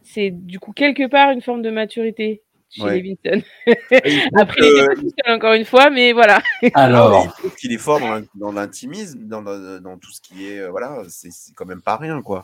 [0.03, 3.01] C'est du coup quelque part une forme de maturité chez Ouais.
[3.01, 3.43] Levinson.
[3.67, 6.41] Il Après, il que- pas tout seul, encore une fois, mais voilà.
[6.75, 10.47] Alors, il trouve qu'il est fort dans l'in- dans l'intimisme, dans, dans tout ce qui
[10.47, 12.43] est, euh, voilà, c'est quand même pas rien, quoi.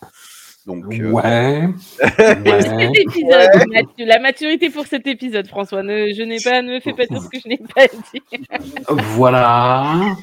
[0.66, 1.68] Donc, euh, ouais.
[1.98, 2.92] Cet ouais.
[2.94, 3.50] épisode,
[3.98, 5.82] la maturité pour cet épisode, François.
[5.82, 8.22] Ne, je n'ai pas, ne me fais pas dire ce que je n'ai pas dit.
[8.88, 10.16] Voilà.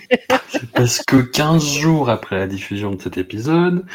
[0.49, 3.85] C'est parce que 15 jours après la diffusion de cet épisode,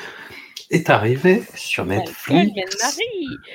[0.71, 3.01] est arrivé sur Netflix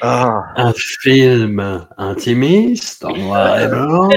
[0.02, 4.10] ah, un film intimiste en noir et blanc,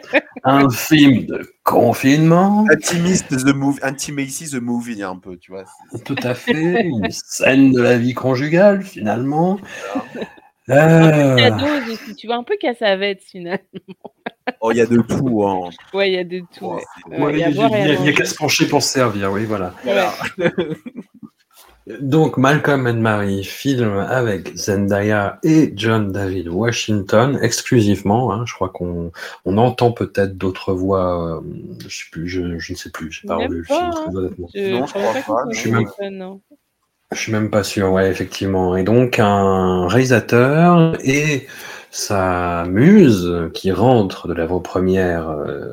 [0.44, 5.64] un film de confinement, intimiste the movie, intimacy the movie, un peu, tu vois.
[6.04, 9.58] tout à fait, une scène de la vie conjugale finalement.
[10.68, 11.50] Euh,
[12.18, 13.60] tu vois, un peu cassavette, finalement.
[14.60, 15.70] Oh, il y a de tout, hein.
[15.92, 16.64] Ouais, il y a de tout.
[16.64, 17.34] Oh, ouais.
[17.34, 19.74] il y a il il y qu'à se pencher pour se servir, oui, voilà.
[19.84, 20.12] Voilà.
[22.00, 28.32] Donc, Malcolm and Mary, film avec Zendaya et John David Washington, exclusivement.
[28.32, 29.12] hein, je crois qu'on
[29.44, 31.36] on entend peut-être d'autres voix.
[31.36, 31.40] euh,
[31.86, 33.12] je sais plus, je, je ne sais plus.
[33.12, 33.90] J'ai pas revu le film hein.
[34.04, 34.48] très honnêtement.
[34.52, 36.40] Je, Non, crois pas pas, qu'on je suis même- non.
[37.12, 38.76] Je suis même pas sûr, ouais, effectivement.
[38.76, 41.46] Et donc, un réalisateur et
[41.92, 45.72] sa muse qui rentre de l'avant-première euh,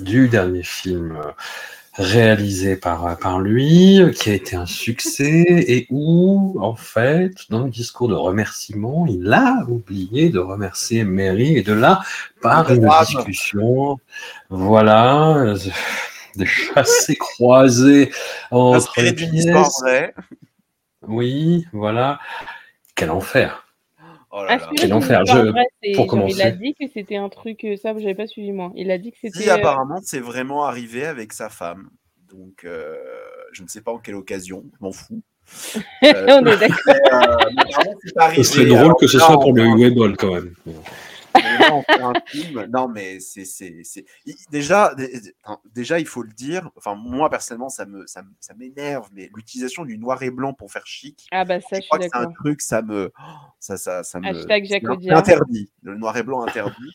[0.00, 1.30] du dernier film euh,
[1.98, 7.70] réalisé par, par lui, qui a été un succès et où, en fait, dans le
[7.70, 12.00] discours de remerciement, il a oublié de remercier Mary et de là,
[12.40, 13.98] par une discussion,
[14.48, 15.58] voilà, euh,
[16.36, 18.10] des chassés croisés
[18.52, 19.82] entre les pièces.
[21.06, 22.20] Oui, voilà.
[22.94, 23.64] Quel enfer.
[24.30, 24.54] Oh là là.
[24.56, 26.52] Inspiré Quel enfer, je- pour genre, il a commencer.
[26.52, 28.72] dit que c'était un truc, euh, ça, j'avais pas suivi moi.
[28.76, 29.38] Il a dit que c'était.
[29.40, 31.88] Si, euh, apparemment, c'est vraiment arrivé avec sa femme.
[32.30, 32.96] Donc, euh,
[33.52, 35.22] je ne sais pas en quelle occasion, je m'en fous.
[36.02, 36.76] On est d'accord.
[36.88, 40.54] Euh, c'est drôle Alors que ce soit pour le Weeball quand même.
[41.42, 42.66] Là, on fait un film.
[42.72, 44.04] Non, mais c'est, c'est, c'est...
[44.26, 44.94] il- Déjà,
[45.74, 46.70] déjà, il faut le dire.
[46.76, 48.22] Enfin, moi, personnellement, ça, me, ça,
[48.56, 51.98] m'énerve, mais l'utilisation du noir et blanc pour faire chic, Ah bah ça, je crois
[51.98, 53.12] que c'est un truc, ça me.
[53.60, 55.18] Ça, ça, ça me c'est Audiard.
[55.18, 55.70] interdit.
[55.82, 56.92] Le noir et blanc interdit.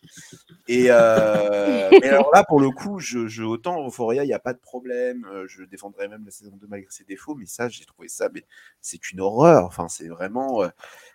[0.67, 4.39] Et euh, mais alors là, pour le coup, je, je, autant Euphoria, il n'y a
[4.39, 5.25] pas de problème.
[5.25, 8.29] euh, Je défendrai même la saison 2 malgré ses défauts, mais ça, j'ai trouvé ça,
[8.33, 8.45] mais
[8.81, 9.65] c'est une horreur.
[9.65, 10.63] Enfin, c'est vraiment.
[10.63, 10.69] euh,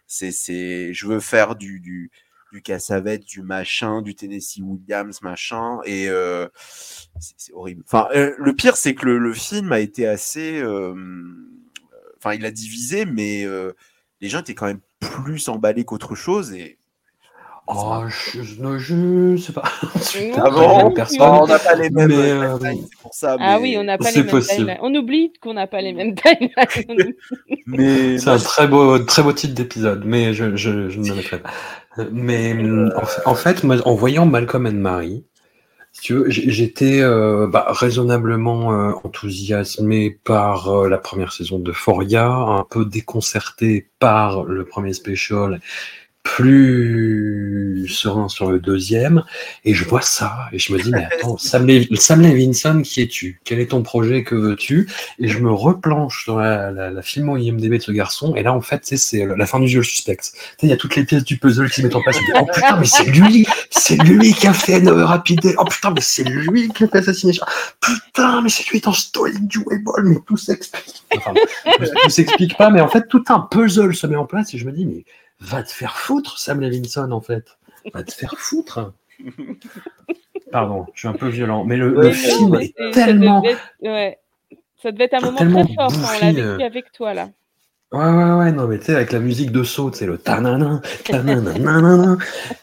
[0.07, 2.11] c'est, c'est, je veux faire du, du,
[2.53, 6.49] du Cassavet, du machin, du Tennessee Williams, machin, et euh,
[7.21, 7.83] c'est, horrible.
[7.87, 10.61] Enfin, euh, le pire, c'est que le, le film a été assez.
[10.61, 10.95] euh,
[12.19, 13.73] Enfin, il a divisé, mais euh,
[14.21, 16.78] les gens étaient quand même plus emballés qu'autre chose, et
[17.71, 18.79] Oh, je, je,
[19.37, 19.63] je sais pas.
[20.37, 21.19] Ah bon personne.
[21.19, 23.37] Non, on n'a pas les mêmes Mais, euh, timelines, c'est pour ça.
[23.39, 24.57] Ah mais- oui, on n'a pas les c'est mêmes possible.
[24.57, 24.79] timelines.
[24.83, 27.15] On oublie qu'on n'a pas les mêmes timelines.
[27.67, 31.15] mais C'est un très beau, très beau titre d'épisode, mais je, je, je ne le
[31.17, 31.51] mettrai pas.
[32.13, 35.25] Mais Euh, en fait, en fait, moi, en voyant Malcolm and Marie,
[35.93, 41.59] si tu veux, j- j'étais euh, bah, raisonnablement euh, enthousiasmé par euh, la première saison
[41.59, 45.61] de Foria, un peu déconcerté par le premier special,
[46.23, 49.25] plus serein sur le deuxième,
[49.65, 53.41] et je vois ça, et je me dis, mais attends, Sam, Sam Levinson, qui es-tu?
[53.45, 54.25] Quel est ton projet?
[54.25, 54.89] Que veux-tu?
[55.19, 58.53] Et je me replanche dans la, la, la filmo IMDB de ce garçon, et là,
[58.53, 60.17] en fait, c'est la fin du jeu suspect.
[60.17, 60.33] Tu sais,
[60.63, 62.17] il y a toutes les pièces du puzzle qui se mettent en place.
[62.17, 65.45] Je me dis, oh putain, mais c'est lui C'est lui qui a fait euh, Rapid
[65.45, 65.55] Eye.
[65.59, 67.45] Oh putain, mais c'est lui qui a fait Assassination
[67.81, 71.03] Putain, mais c'est lui dans Stoic du Weyball, mais tout s'explique.
[71.17, 71.33] Enfin,
[72.03, 74.67] tout s'explique pas, mais en fait, tout un puzzle se met en place, et je
[74.67, 75.05] me dis, mais
[75.41, 77.59] va te faire foutre, Sam Levinson, en fait.
[77.93, 78.93] Va te faire foutre.
[80.53, 83.43] Pardon, je suis un peu violent, mais le, Ouais, film est tellement...
[83.43, 84.19] Ça devait, être, ouais.
[84.83, 86.59] ça devait être un moment très fort quand on l'a vécu euh.
[86.61, 87.31] avec toi là.
[87.91, 90.83] Ouais, ouais, ouais, non, mais tu sais, avec la musique de saut, c'est le tanana,
[91.07, 92.19] tanana,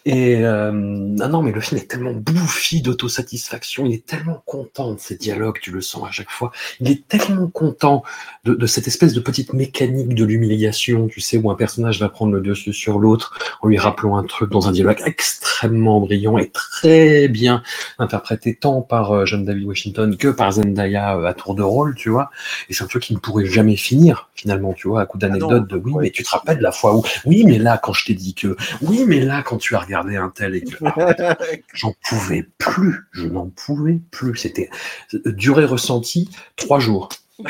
[0.06, 4.94] et euh, non, non, mais le film est tellement bouffi d'autosatisfaction, il est tellement content
[4.94, 8.04] de ses dialogues, tu le sens à chaque fois, il est tellement content
[8.44, 12.10] de, de cette espèce de petite mécanique de l'humiliation, tu sais, où un personnage va
[12.10, 16.38] prendre le dessus sur l'autre en lui rappelant un truc dans un dialogue extrêmement brillant
[16.38, 17.64] et très bien
[17.98, 21.96] interprété tant par euh, John David Washington que par Zendaya euh, à tour de rôle,
[21.96, 22.30] tu vois,
[22.70, 25.68] et c'est un truc qui ne pourrait jamais finir, finalement, tu vois, à coup d'anecdote
[25.70, 26.04] de oui, ouais.
[26.04, 28.56] mais tu te rappelles la fois où, oui, mais là, quand je t'ai dit que,
[28.82, 31.38] oui, mais là, quand tu as regardé un tel et que, ah,
[31.74, 34.36] j'en pouvais plus, je n'en pouvais plus.
[34.38, 34.70] C'était
[35.14, 37.10] euh, durée ressentie trois jours.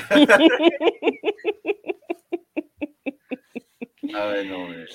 [4.14, 4.86] Ah ouais, non, mais...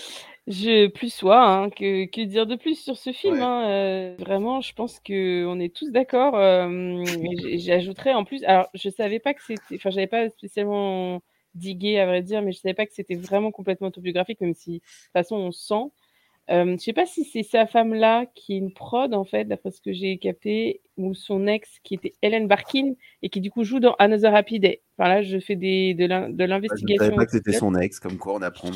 [0.46, 3.42] Je plus sois, hein, que, que dire de plus sur ce film Ouais.
[3.42, 6.34] hein, euh, Vraiment, je pense que on est tous d'accord.
[6.36, 7.04] euh,
[7.56, 11.20] J'ajouterais en plus, alors je savais pas que c'était, enfin j'avais pas spécialement
[11.54, 14.74] digué à vrai dire, mais je savais pas que c'était vraiment complètement autobiographique, même si
[14.74, 15.92] de toute façon on sent.
[16.50, 19.44] Euh, je sais pas si c'est sa femme là qui est une prod en fait,
[19.44, 23.50] d'après ce que j'ai capté, ou son ex qui était Helen Barkin et qui du
[23.52, 24.82] coup joue dans Another Happy Day.
[24.98, 27.04] Enfin là, je fais des, de l'in- de Bah, je ne l'investigation.
[27.04, 28.70] savais pas que c'était son ex, comme quoi on apprend.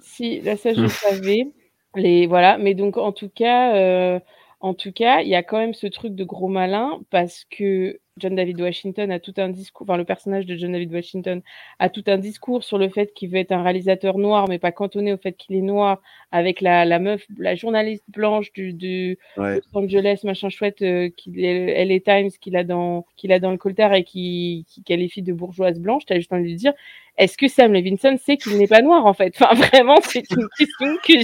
[0.00, 1.46] Si, là, ça, je le savais.
[1.94, 2.58] Les, voilà.
[2.58, 4.20] Mais donc, en tout cas, euh,
[4.60, 8.00] en tout cas, il y a quand même ce truc de gros malin parce que
[8.18, 11.42] John David Washington a tout un discours, enfin, le personnage de John David Washington
[11.80, 14.70] a tout un discours sur le fait qu'il veut être un réalisateur noir, mais pas
[14.70, 16.00] cantonné au fait qu'il est noir,
[16.30, 19.56] avec la, la meuf, la journaliste blanche du, du Ouais.
[19.56, 23.50] Los Angeles, machin chouette, euh, qu'il est- LA Times, qu'il a dans, qu'il a dans
[23.50, 26.04] le coltard et qui, qui qualifie de bourgeoise blanche.
[26.06, 26.72] T'as juste envie de lui dire,
[27.16, 29.34] est-ce que Sam Levinson sait qu'il n'est pas noir en fait?
[29.40, 31.22] Enfin vraiment, c'est une question que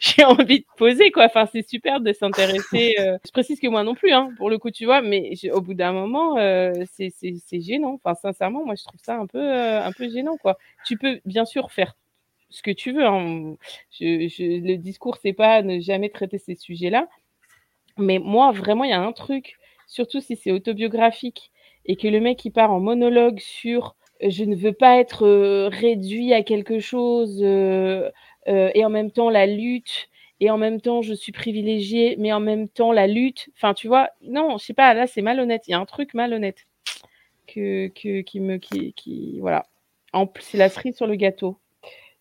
[0.00, 1.24] j'ai envie de poser quoi.
[1.26, 2.94] Enfin c'est super de s'intéresser.
[3.00, 5.60] euh, Je précise que moi non plus, hein, pour le coup tu vois, mais au
[5.60, 7.12] bout d'un moment, euh, c'est
[7.60, 7.94] gênant.
[7.94, 10.56] Enfin sincèrement, moi je trouve ça un peu euh, un peu gênant quoi.
[10.86, 11.96] Tu peux bien sûr faire
[12.50, 13.04] ce que tu veux.
[13.06, 13.56] Hein.
[13.92, 17.08] Je, je, le discours c'est pas ne jamais traiter ces sujets-là,
[17.98, 19.56] mais moi vraiment il y a un truc,
[19.86, 21.50] surtout si c'est autobiographique
[21.86, 23.94] et que le mec il part en monologue sur
[24.30, 28.10] je ne veux pas être euh, réduit à quelque chose euh,
[28.48, 30.08] euh, et en même temps la lutte
[30.40, 33.50] et en même temps je suis privilégié mais en même temps la lutte.
[33.56, 35.64] Enfin tu vois non je sais pas là c'est malhonnête.
[35.68, 36.66] Il y a un truc malhonnête
[37.46, 39.66] que, que qui me qui, qui voilà.
[40.40, 41.58] C'est la cerise sur le gâteau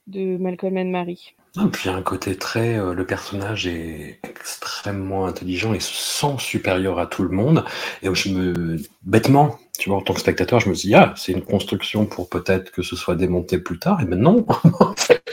[0.08, 3.68] de Malcolm and Marie Et puis il y a un côté très, euh, le personnage
[3.68, 7.64] est extrêmement intelligent et se sent supérieur à tout le monde.
[8.02, 11.32] Et je me, bêtement, tu vois, en tant que spectateur, je me dis, ah, c'est
[11.32, 14.02] une construction pour peut-être que ce soit démonté plus tard.
[14.02, 14.48] Et ben non,
[14.80, 15.24] en fait,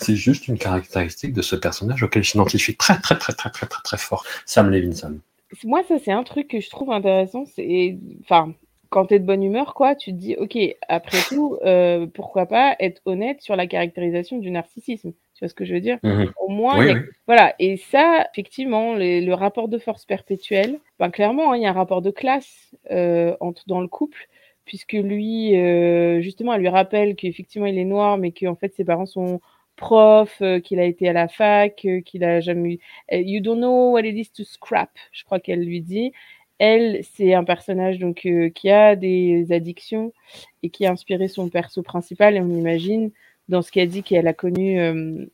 [0.00, 3.66] c'est juste une caractéristique de ce personnage auquel je m'identifie très, très, très, très, très,
[3.66, 5.18] très, très fort, Sam Levinson.
[5.64, 8.52] moi ça c'est un truc que je trouve intéressant c'est enfin
[8.90, 10.56] quand tu es de bonne humeur, quoi, tu te dis, ok,
[10.88, 15.54] après tout, euh, pourquoi pas être honnête sur la caractérisation du narcissisme Tu vois ce
[15.54, 15.98] que je veux dire?
[16.02, 16.32] Mhm.
[16.40, 17.00] Au moins, Oui, il y a- oui.
[17.26, 17.54] voilà.
[17.58, 21.70] Et ça, effectivement, les- le rapport de force perpétuel, ben, clairement, hein, il y a
[21.70, 24.28] un rapport de classe euh, entre, dans le couple,
[24.64, 28.84] puisque lui, euh, justement, elle lui rappelle qu'effectivement, il est noir, mais qu'en fait, ses
[28.84, 29.40] parents sont
[29.76, 32.78] profs, euh, qu'il a été à la fac, qu'il a jamais eu.
[33.12, 36.12] You don't know what it is to scrap, je crois qu'elle lui dit.
[36.58, 40.14] Elle, c'est un personnage donc qui a des addictions
[40.62, 42.36] et qui a inspiré son perso principal.
[42.36, 43.10] Et on imagine
[43.48, 45.26] dans ce qu'elle dit qu'elle a connu euh,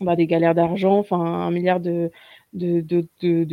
[0.00, 2.10] bah, des galères d'argent, enfin un milliard de,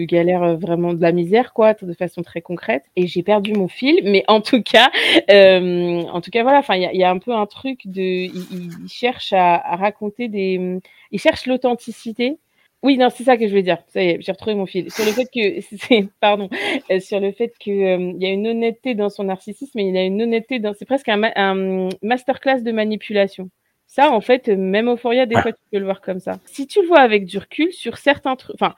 [0.05, 2.83] galères euh, vraiment de la misère, quoi, de façon très concrète.
[2.95, 4.91] Et j'ai perdu mon fil, mais en tout cas,
[5.29, 9.33] euh, en tout cas, voilà, il y a, un peu un truc de, il, cherche
[9.33, 10.79] à, raconter des,
[11.11, 12.37] il cherche l'authenticité.
[12.83, 13.77] Oui, non, c'est ça que je veux dire.
[13.89, 14.91] Ça y est, j'ai retrouvé mon fil.
[14.91, 15.61] Sur le fait que,
[16.99, 20.21] sur le fait y a une honnêteté dans son narcissisme, et il y a une
[20.21, 23.51] honnêteté dans, c'est presque un masterclass de manipulation.
[23.93, 25.41] Ça, en fait, euh, même Euphoria, des Ouais.
[25.41, 26.39] fois, tu peux le voir comme ça.
[26.45, 28.73] Si tu le vois avec du recul sur certains trucs, enfin,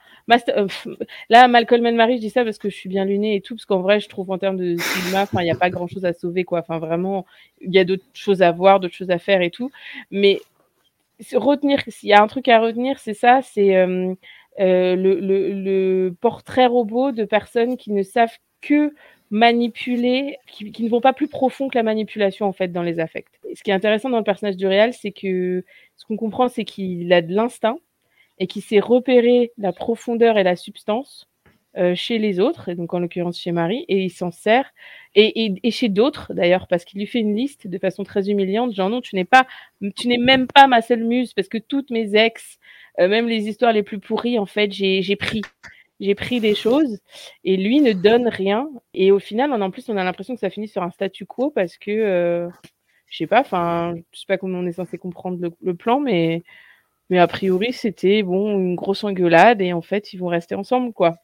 [0.48, 0.66] euh,
[1.30, 3.54] là, Malcolm and Marie, je dis ça parce que je suis bien lunée et tout,
[3.54, 6.04] parce qu'en vrai, je trouve en termes de cinéma, il n'y a pas grand chose
[6.04, 6.58] à sauver, quoi.
[6.58, 7.26] Enfin, vraiment,
[7.60, 9.70] il y a d'autres choses à voir, d'autres choses à faire et tout.
[10.10, 10.40] Mais
[11.34, 14.14] retenir, s'il y a un truc à retenir, c'est ça, c'est euh,
[14.60, 18.94] euh, le, le, le portrait robot de personnes qui ne savent que
[19.34, 23.40] manipuler, qui, ne vont pas plus profond que la manipulation en fait dans les affects.
[23.48, 25.64] Et ce qui est intéressant dans le personnage du réel, c'est que
[25.96, 27.78] ce qu'on comprend, c'est qu'il a de l'instinct
[28.38, 31.28] et qu'il sait repérer la profondeur et la substance
[31.76, 34.72] euh, chez les autres, et donc en l'occurrence chez Marie, et il s'en sert,
[35.16, 38.72] et, et, chez d'autres d'ailleurs, parce qu'il lui fait une liste de façon très humiliante,
[38.72, 39.48] genre non, tu n'es pas,
[39.96, 42.58] tu n'es même pas ma seule muse, parce que toutes mes ex,
[43.00, 45.42] euh, même les histoires les plus pourries, en fait, j'ai pris.
[46.00, 46.98] J'ai pris des choses
[47.44, 48.68] et lui ne donne rien.
[48.94, 51.50] Et au final, en plus, on a l'impression que ça finit sur un statu quo
[51.50, 52.48] parce que, euh,
[53.08, 56.42] je sais pas, enfin, je sais pas comment on est censé comprendre le, plan, mais,
[57.10, 60.92] mais a priori, c'était bon, une grosse engueulade et en fait, ils vont rester ensemble,
[60.92, 61.14] quoi.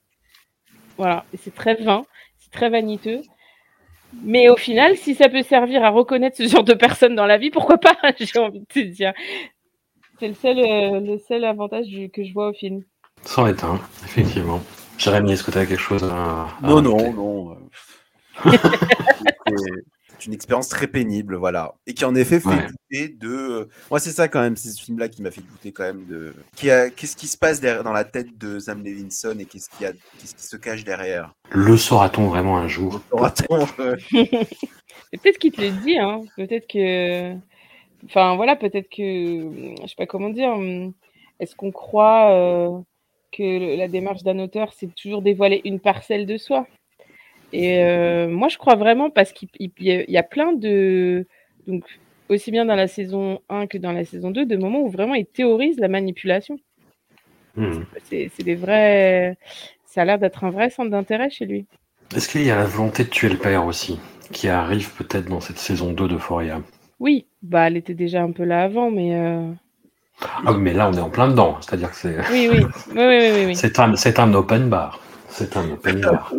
[0.97, 2.05] Voilà, c'est très vain,
[2.38, 3.22] c'est très vaniteux.
[4.22, 7.38] Mais au final, si ça peut servir à reconnaître ce genre de personnes dans la
[7.38, 7.97] vie, pourquoi pas?
[8.18, 9.12] J'ai envie de te dire.
[10.18, 12.84] C'est le seul, euh, le seul avantage que je vois au film.
[13.24, 14.60] C'en est un, effectivement.
[14.98, 16.42] Jérémy, est-ce que tu as quelque chose à.
[16.44, 17.56] à Non, non, non.
[18.47, 18.51] euh,
[19.56, 21.74] c'est- une expérience très pénible, voilà.
[21.86, 22.66] Et qui en effet fait Ouais.
[22.66, 23.70] douter de.
[23.90, 26.34] Moi, c'est ça quand même, c'est ce film-là qui m'a fait douter quand même de.
[26.56, 29.92] Qu'est-ce qui se passe derrière- dans la tête de Sam Levinson et qu'est-ce qui, a...
[30.18, 31.32] qui se cache derrière?
[31.51, 33.01] Le saura-t-on vraiment un jour?
[33.14, 33.97] Euh,
[35.12, 36.20] Et peut-être qu'il te le dit, hein.
[36.36, 37.34] Peut-être que.
[38.05, 39.01] Enfin, voilà, peut-être que.
[39.02, 40.52] Je sais pas comment dire.
[41.40, 42.78] Est-ce qu'on croit euh,
[43.32, 46.66] que la démarche d'un auteur, c'est toujours dévoiler une parcelle de soi
[47.52, 51.27] Et euh, moi, je crois vraiment parce qu'il il- il y a- plein de.
[51.66, 51.85] Donc,
[52.28, 55.15] aussi bien dans la saison 1 que dans la saison 2, de moments où vraiment
[55.15, 56.59] il théorise la manipulation.
[57.57, 57.82] Hmm.
[58.05, 59.36] C'est des vrais.
[59.85, 61.66] Ça a l'air d'être un vrai centre d'intérêt chez lui.
[62.15, 63.98] Est-ce qu'il y a la volonté de tuer le père aussi,
[64.32, 66.62] qui arrive peut-être dans cette saison 2 d'Euphoria?
[67.01, 69.15] Oui, bah, elle était déjà un peu là avant, mais.
[69.15, 69.51] euh,
[70.47, 71.59] Ah, mais là, on est en plein dedans.
[71.60, 73.56] C'est-à-dire que c'est, Oui, oui, oui, oui, oui, oui, oui.
[73.56, 75.01] c'est un, c'est un open bar.
[75.28, 76.32] C'est un open bar.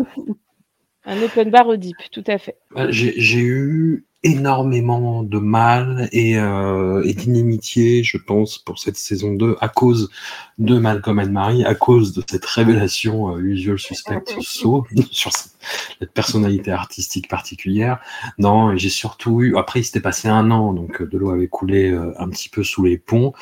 [1.05, 2.57] Un open bar au deep, tout à fait.
[2.77, 8.97] Euh, J'ai j'ai eu énormément de mal et, euh, et d'inimitié, je pense, pour cette
[8.97, 10.11] saison 2 à cause
[10.59, 15.31] de Malcolm and Marie, à cause de cette révélation euh, usual suspect saut sur
[15.99, 17.99] cette personnalité artistique particulière.
[18.37, 21.31] Non, et j'ai surtout eu, après il s'était passé un an, donc euh, de l'eau
[21.31, 23.33] avait coulé euh, un petit peu sous les ponts.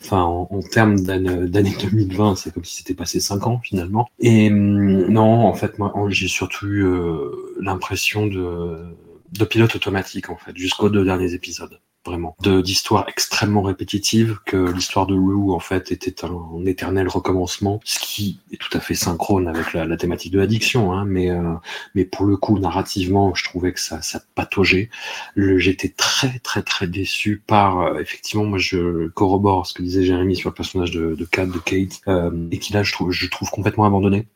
[0.00, 4.08] Enfin, en, en termes d'année d'année 2020, c'est comme si c'était passé cinq ans finalement.
[4.20, 7.30] Et hum, non, en fait, moi, j'ai surtout eu euh,
[7.60, 8.94] l'impression de,
[9.32, 11.80] de pilote automatique, en fait, jusqu'aux deux derniers épisodes.
[12.08, 12.34] Vraiment.
[12.40, 17.80] De, d'histoires extrêmement répétitives, que l'histoire de Lou, en fait, était un, un éternel recommencement,
[17.84, 21.30] ce qui est tout à fait synchrone avec la, la thématique de l'addiction, hein, mais,
[21.30, 21.52] euh,
[21.94, 24.88] mais pour le coup, narrativement, je trouvais que ça, ça pataugeait.
[25.34, 30.02] Le, j'étais très, très, très déçu par, euh, effectivement, moi, je corrobore ce que disait
[30.02, 33.10] Jérémy sur le personnage de, de Kat, de Kate, euh, et qui là, je trouve,
[33.10, 34.26] je trouve complètement abandonné.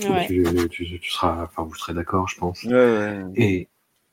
[0.00, 0.26] Ouais.
[0.26, 2.62] Tu, tu, tu seras, enfin, vous serez d'accord, je pense.
[2.64, 3.24] ouais, ouais.
[3.36, 3.68] Et,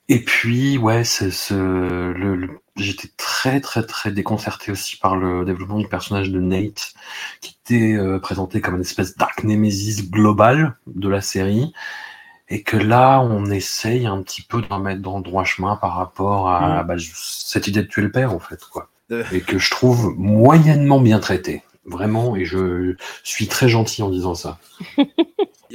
[0.10, 5.46] et puis, ouais, c'est ce, le, le- j'étais très, très, très déconcerté aussi par le
[5.46, 6.94] développement du personnage de Nate,
[7.42, 11.74] qui était euh, présenté comme une espèce d'arc némésis global de la série.
[12.50, 15.96] Et que là, on essaye un petit peu de remettre dans le droit chemin par
[15.96, 18.90] rapport à bah, cette idée de tuer le père, en fait, quoi.
[19.32, 21.64] Et que je trouve moyennement bien traité.
[21.86, 24.60] Vraiment, et je suis très gentil en disant ça.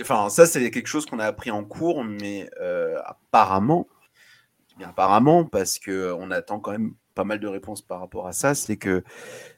[0.01, 3.87] Enfin, ça, c'est quelque chose qu'on a appris en cours, mais euh, apparemment,
[4.85, 8.55] apparemment, parce que on attend quand même pas mal de réponses par rapport à ça,
[8.55, 9.03] c'est que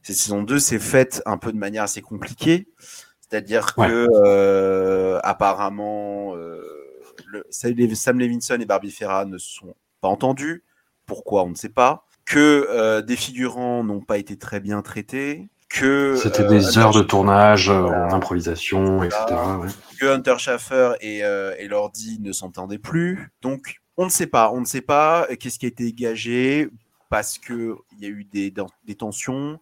[0.03, 2.69] cette saison 2 s'est faite un peu de manière assez compliquée.
[3.21, 3.89] C'est-à-dire Ouais.
[3.89, 6.63] que euh, apparemment euh,
[7.27, 10.65] le- Sam Levinson et Barbie Ferra ne se sont pas entendus.
[11.07, 12.07] Pourquoi on ne sait pas.
[12.25, 15.49] Que euh, des figurants n'ont pas été très bien traités.
[15.69, 19.25] Que C'était euh, des heures de tournage euh, en improvisation, etc.
[19.61, 19.69] ouais.
[20.01, 23.31] que Hunter Schaffer et, euh, et Lordi ne s'entendaient plus.
[23.43, 24.53] Donc, on ne sait pas.
[24.53, 26.71] On ne sait pas euh, qu'est-ce qui a été dégagé
[27.11, 28.55] parce que il y a eu des,
[28.87, 29.61] des tensions.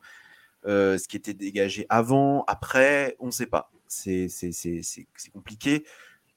[0.66, 3.72] euh, ce qui était dégagé avant, après, on ne sait pas.
[3.88, 4.28] C'est
[5.32, 5.84] compliqué.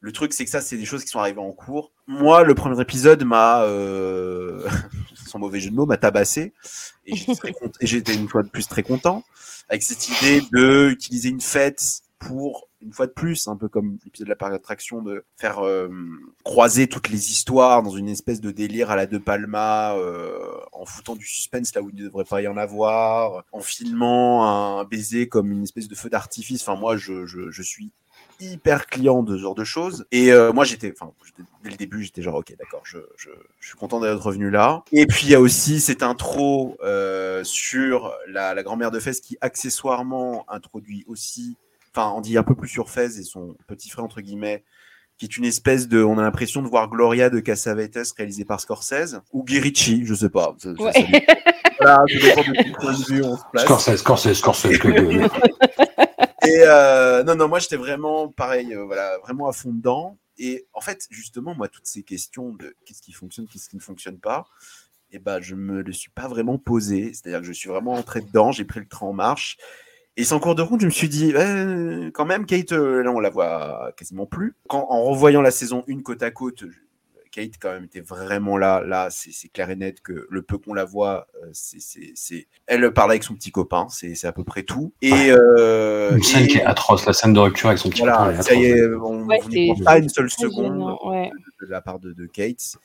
[0.01, 1.91] Le truc, c'est que ça, c'est des choses qui sont arrivées en cours.
[2.07, 4.67] Moi, le premier épisode m'a, euh,
[5.27, 6.53] sans mauvais jeu de mots, m'a tabassé.
[7.05, 7.15] Et
[7.81, 9.25] j'étais une fois de plus très content
[9.69, 13.97] avec cette idée de utiliser une fête pour une fois de plus, un peu comme
[14.05, 15.89] l'épisode de la parc d'attraction, de faire euh,
[16.43, 20.39] croiser toutes les histoires dans une espèce de délire à la De Palma, euh,
[20.71, 24.79] en foutant du suspense là où il ne devrait pas y en avoir, en filmant
[24.79, 26.61] un baiser comme une espèce de feu d'artifice.
[26.61, 27.91] Enfin, moi, je, je, je suis
[28.39, 30.05] hyper client de ce genre de choses.
[30.11, 31.11] Et euh, moi, j'étais, enfin,
[31.63, 33.29] dès le début, j'étais genre, ok, d'accord, je, je,
[33.59, 34.83] je suis content d'être revenu là.
[34.93, 39.19] Et puis, il y a aussi cette intro euh, sur la, la grand-mère de Fès
[39.19, 41.57] qui, accessoirement, introduit aussi,
[41.95, 44.63] enfin, on dit un peu plus sur Fès et son petit frère, entre guillemets,
[45.17, 48.59] qui est une espèce de, on a l'impression de voir Gloria de Cassavetes réalisé par
[48.61, 50.55] Scorsese, ou Guy Ritchie, je sais pas.
[50.59, 50.91] Ça- ça- Ouais.
[50.93, 50.99] ça-
[51.81, 53.65] voilà, dépend de point de vue on se place.
[53.65, 54.77] Scorsese, Scorsese, Scorsese.
[54.79, 54.87] que-
[56.47, 60.17] Et euh, non, non, moi j'étais vraiment pareil, euh, voilà, vraiment à fond dedans.
[60.37, 63.81] Et en fait, justement, moi, toutes ces questions de qu'est-ce qui fonctionne, qu'est-ce qui ne
[63.81, 64.45] fonctionne pas,
[65.11, 67.11] et ben, je me le suis pas vraiment posé.
[67.13, 69.57] C'est-à-dire que je suis vraiment entré dedans, j'ai pris le train en marche.
[70.19, 73.01] Et c'est en cours de route, je me suis dit, euh, quand même, Kate, euh,
[73.03, 74.53] là, on la voit quasiment plus.
[74.67, 76.65] Quand, en revoyant la saison 1 côte à côte,
[77.31, 78.81] Kate, quand même, était vraiment là.
[78.85, 83.11] Là, c'est clair et net que le peu qu'on la voit, euh, c'est- Elle parle
[83.11, 84.91] avec son petit copain, c'est à peu près tout.
[85.01, 85.13] Et.
[85.13, 85.29] Ouais.
[85.31, 88.31] euh, Une scène et- qui est atroce, la scène de rupture avec son petit copain,
[88.31, 91.31] est ça y est, on Ouais, n'y pas une seule seconde ouais.
[91.61, 92.75] de la part de, de Kate.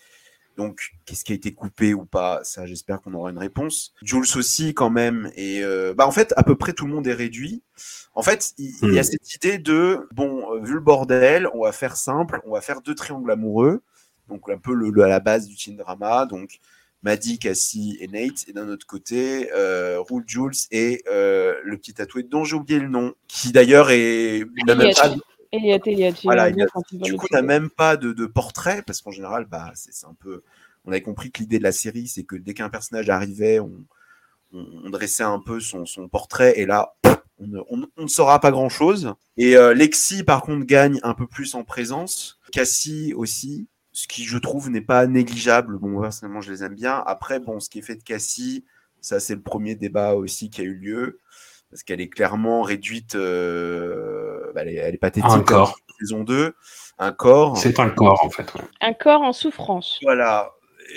[0.57, 2.41] Donc, qu'est-ce qui a été coupé ou pas?
[2.45, 3.93] Ça, j'espère qu'on aura une réponse.
[4.03, 5.31] Jules aussi, quand même.
[5.37, 7.63] Et euh, bah, en fait, à peu près tout le monde est réduit.
[8.15, 9.05] En fait, il, y a Mm.
[9.05, 12.81] cette idée de bon, euh, vu le bordel, on va faire simple, on va faire
[12.83, 13.83] deux triangles amoureux.
[14.29, 16.25] Donc, un peu le, le- à la base du teen drama.
[16.27, 16.61] Donc,
[17.03, 18.49] Maddie, Cassie et Nate.
[18.49, 22.79] Et d'un autre côté, euh, Rule Jules et euh, le petit tatoué dont j'ai oublié
[22.81, 24.93] le nom, qui d'ailleurs est n'a même
[25.91, 26.57] J'ai Voilà, il
[27.03, 27.43] du coup, truc.
[27.43, 30.43] même pas de, de portrait, parce qu'en général, bah, c'est un peu.
[30.85, 33.73] On avait compris que l'idée de la série, c'est que dès qu'un personnage arrivait, on,
[34.53, 36.95] on, on dressait un peu son, son portrait, et là,
[37.39, 39.15] on ne, on- on ne saura pas grand chose.
[39.37, 42.41] Et euh, Lexi, par contre, gagne un peu plus en présence.
[42.53, 45.79] Cassie aussi, ce qui, je trouve, n'est pas négligeable.
[45.79, 47.03] Bon, personnellement, je les aime bien.
[47.07, 48.65] Après, bon, ce qui est fait de Cassie,
[49.01, 51.21] ça, c'est le premier débat aussi qui a eu lieu.
[51.75, 55.29] Parce qu'elle est clairement réduite, euh, bah, elle, est, elle est pathétique.
[55.29, 55.71] Un corps.
[55.77, 56.55] hein, Saison 2,
[56.99, 57.57] un corps.
[57.57, 58.55] C'est un corps, en fait.
[58.55, 58.61] ouais.
[58.81, 59.99] Un corps en souffrance.
[60.03, 60.51] Voilà.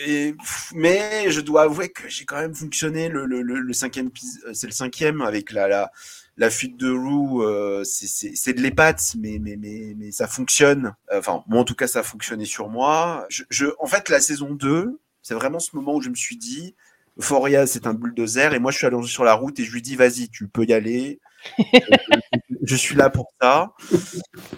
[0.06, 0.36] Et,
[0.76, 4.10] mais je dois avouer que j'ai quand même fonctionné le, le, le, le cinquième,
[4.46, 5.92] euh, c'est le cinquième avec la, la,
[6.36, 7.42] la fuite de roue.
[7.42, 10.94] euh, c'est- c'est c'est de l'épate, mais, mais, mais, mais ça fonctionne.
[11.12, 13.26] Enfin, moi en tout cas, ça a fonctionné sur moi.
[13.30, 16.38] Je, je, en fait, la saison 2, c'est vraiment ce moment où je me suis
[16.38, 16.76] dit,
[17.20, 19.82] Euphoria, c'est un bulldozer, et moi je suis allongé sur la route et je lui
[19.82, 21.20] dis, vas-y, tu peux y aller.
[22.64, 23.74] je suis là pour ça.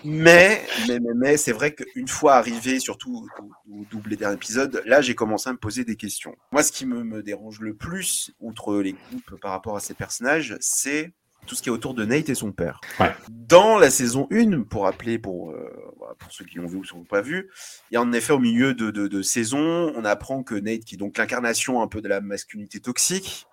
[0.03, 3.27] Mais, mais, mais, mais c'est vrai qu'une fois arrivé, surtout
[3.69, 6.35] au, au double et dernier épisode, là, j'ai commencé à me poser des questions.
[6.51, 9.93] Moi, ce qui me, me dérange le plus, outre les coupes par rapport à ces
[9.93, 11.13] personnages, c'est
[11.47, 12.79] tout ce qui est autour de Nate et son père.
[12.99, 13.11] Ouais.
[13.29, 15.69] Dans la saison 1, pour rappeler, pour, euh,
[16.17, 17.49] pour ceux qui l'ont vu ou qui l'ont pas vu,
[17.89, 20.85] il y a en effet au milieu de, de, de saison, on apprend que Nate,
[20.85, 23.47] qui est donc l'incarnation un peu de la masculinité toxique,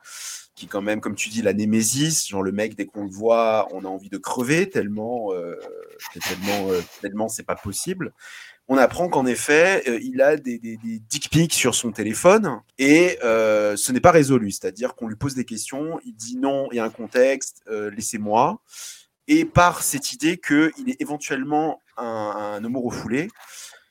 [0.56, 3.68] qui quand même, comme tu dis, la némésis, genre le mec, dès qu'on le voit,
[3.72, 5.54] on a envie de crever, tellement, euh,
[6.26, 8.12] tellement, euh, tellement c'est pas possible.
[8.68, 12.60] On apprend qu'en effet, euh, il a des, des, des dick pics sur son téléphone
[12.78, 14.50] et euh, ce n'est pas résolu.
[14.50, 17.90] C'est-à-dire qu'on lui pose des questions, il dit non, il y a un contexte, euh,
[17.90, 18.60] laissez-moi.
[19.28, 23.28] Et par cette idée qu'il est éventuellement un, un homo refoulé,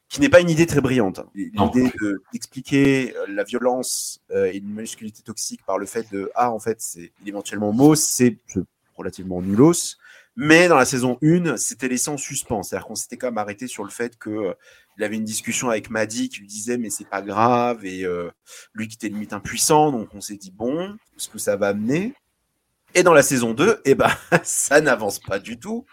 [0.07, 1.21] qui n'est pas une idée très brillante.
[1.33, 6.31] L'idée de- d'expliquer euh, la violence euh, et une masculinité toxique par le fait de
[6.35, 8.61] ah en fait c'est il est éventuellement homo, c'est c'est
[8.95, 9.97] relativement nulos.
[10.35, 12.63] Mais dans la saison 1, c'était laissé en suspens.
[12.63, 14.53] C'est-à-dire qu'on s'était quand même arrêté sur le fait que euh,
[14.97, 18.29] il avait une discussion avec Maddy qui lui disait mais c'est pas grave et euh,
[18.73, 19.91] lui qui était limite impuissant.
[19.91, 22.13] Donc on s'est dit bon, ce que ça va amener.
[22.97, 24.09] Et dans la saison 2, eh ben,
[24.43, 25.85] ça n'avance pas du tout.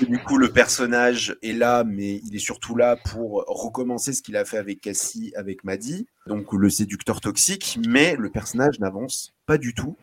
[0.00, 4.36] du coup, le personnage est là, mais il est surtout là pour recommencer ce qu'il
[4.36, 9.58] a fait avec Cassie, avec Maddy, donc le séducteur toxique, mais le personnage n'avance pas
[9.58, 9.96] du tout.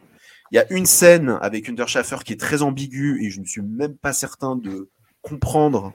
[0.52, 3.62] Il y a une scène avec Unterschaffer qui est très ambiguë et je ne suis
[3.62, 4.90] même pas certain de
[5.22, 5.94] comprendre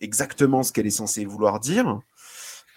[0.00, 2.00] exactement ce qu'elle est censée vouloir dire.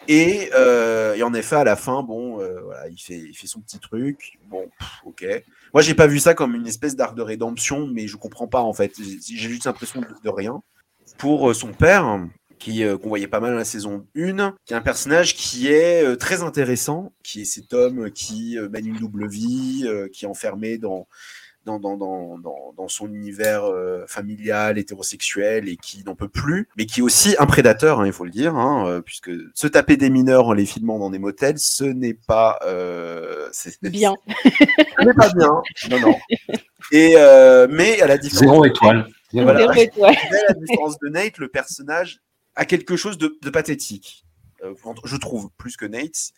[0.07, 2.61] Et, euh, en effet, à la fin, bon, euh,
[2.91, 4.37] il fait, son petit truc.
[4.47, 5.25] Bon, pff, ok.
[5.73, 8.61] Moi, j'ai pas vu ça comme une espèce d'arc de rédemption, mais je comprends pas
[8.61, 8.93] en fait.
[8.97, 10.61] J'ai juste l'impression de, de, rien.
[11.17, 12.19] Pour euh, son père,
[12.59, 15.67] qui euh, qu'on voyait pas mal dans la saison 1, qui est un personnage qui
[15.67, 20.07] est euh, très intéressant, qui est cet homme qui euh, mène une double vie, euh,
[20.07, 21.07] qui est enfermé dans
[21.65, 26.85] dans, dans, dans, dans, son univers euh, familial, hétérosexuel et qui n'en peut plus, mais
[26.85, 29.97] qui est aussi un prédateur, hein, il faut le dire, hein, euh, puisque se taper
[29.97, 34.13] des mineurs en les filmant dans des motels, ce n'est pas euh, c'est, bien.
[34.43, 36.15] Ce n'est pas bien, non, non.
[36.91, 37.15] Et
[37.69, 38.53] mais à la différence.
[38.53, 39.07] Zéro étoile.
[39.33, 39.59] Voilà.
[39.59, 40.15] Zéro étoile.
[40.31, 42.19] mais à la différence de Nate, le personnage
[42.55, 44.25] a quelque chose de, de pathétique,
[45.03, 46.31] je trouve, plus que Nate.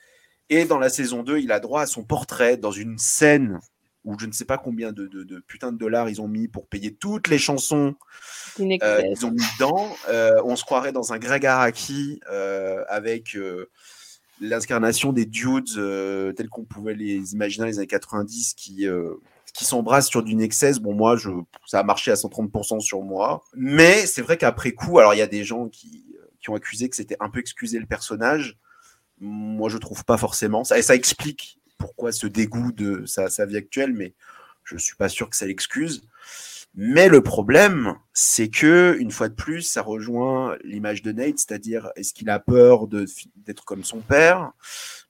[0.49, 3.59] Et dans la saison 2, il a droit à son portrait dans une scène
[4.07, 6.47] où je ne sais pas combien de, de, de putain de dollars ils ont mis
[6.47, 7.93] pour payer toutes les chansons
[8.59, 9.93] euh, qu'ils ont mis dedans.
[10.07, 13.37] Euh, on se croirait dans un Greg Araki euh, avec
[14.39, 15.73] l'incarnation des dudes
[16.35, 18.85] tels qu'on pouvait les imaginer dans les années 90 qui,
[19.53, 20.79] qui s'embrassent sur du Nexus.
[20.79, 21.29] Bon, moi, je,
[21.65, 23.43] ça a marché à 130% sur moi.
[23.55, 26.05] Mais c'est vrai qu'après coup, alors il y a des gens qui,
[26.55, 28.57] accusé que c'était un peu excusé le personnage.
[29.19, 30.63] Moi, je trouve pas forcément.
[30.63, 34.13] Ça, et ça explique pourquoi ce dégoût de sa, vie actuelle, mais
[34.63, 36.07] je suis pas sûr que ça l'excuse.
[36.75, 41.89] Mais le problème, c'est que une fois de plus, ça rejoint l'image de Nate, c'est-à-dire
[41.95, 44.51] est-ce qu'il a peur d'être comme son père?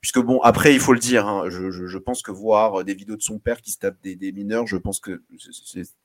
[0.07, 2.93] Puisque bon, après, il faut le dire, hein, je, je, je, pense que voir des
[2.93, 5.21] vidéos de son père qui se tape des, des mineurs, je pense que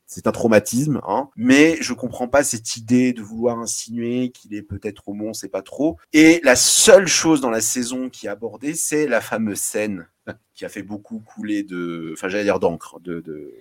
[0.07, 1.01] c'est un traumatisme.
[1.07, 1.29] Hein.
[1.37, 5.63] Mais je comprends pas cette idée de vouloir insinuer qu'il est peut-être homo, c'est pas
[5.63, 5.99] trop.
[6.13, 10.09] Et la seule chose dans la saison qui est abordée, c'est la fameuse scène
[10.53, 13.55] qui a fait beaucoup couler de, enfin j'allais dire d'encre, de, de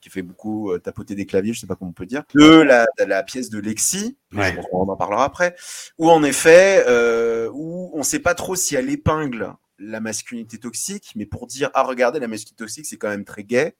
[0.00, 2.62] qui fait beaucoup euh, tapoter des claviers, je sais pas comment on peut dire, de
[2.62, 4.58] la, de la pièce de Lexi, ouais.
[4.72, 5.54] on en parlera après,
[5.98, 11.12] où en effet, euh, où on sait pas trop si elle épingle la masculinité toxique,
[11.16, 13.76] mais pour dire ah regardez la masculinité toxique c'est quand même très gay,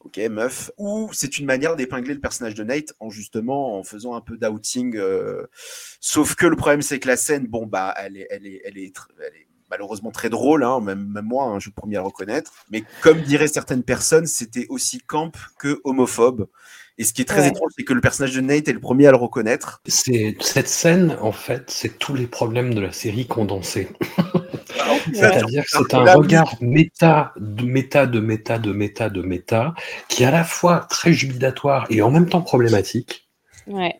[0.00, 4.14] ok meuf, ou c'est une manière d'épingler le personnage de Nate en justement en faisant
[4.14, 5.46] un peu d'outing, euh...
[6.00, 8.78] sauf que le problème c'est que la scène, bon bah elle est, elle est, elle
[8.78, 8.92] est,
[9.70, 12.52] malheureusement très drôle, hein, même, moi, hein, je suis le à le reconnaître.
[12.70, 16.46] Mais comme diraient certaines personnes, c'était aussi camp que homophobe.
[16.96, 17.48] Et ce qui est très ouais.
[17.48, 19.80] étrange, c'est que le personnage de Nate est le premier à le reconnaître.
[19.86, 23.88] C'est cette scène, en fait, c'est tous les problèmes de la série condensés.
[25.12, 29.74] C'est-à-dire que c'est un regard méta, de méta, de méta, de méta, de méta,
[30.08, 33.28] qui est à la fois très jubilatoire et en même temps problématique.
[33.66, 33.98] Ouais.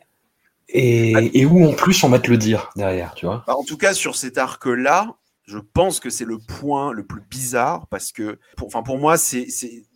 [0.68, 3.44] Et, et, où en plus on va te le dire derrière, tu vois.
[3.46, 5.14] Bah, en tout cas, sur cet arc-là,
[5.46, 9.16] je pense que c'est le point le plus bizarre parce que, pour, enfin pour moi,
[9.16, 9.46] c'est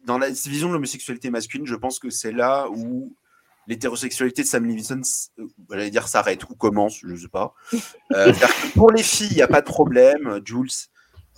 [0.04, 3.14] dans la vision de l'homosexualité masculine, je pense que c'est là où
[3.66, 5.02] l'hétérosexualité de Sam Levinson,
[5.38, 7.54] euh, j'allais dire s'arrête ou commence, je sais pas.
[8.12, 8.32] Euh,
[8.74, 10.40] pour les filles, il n'y a pas de problème.
[10.42, 10.70] Jules,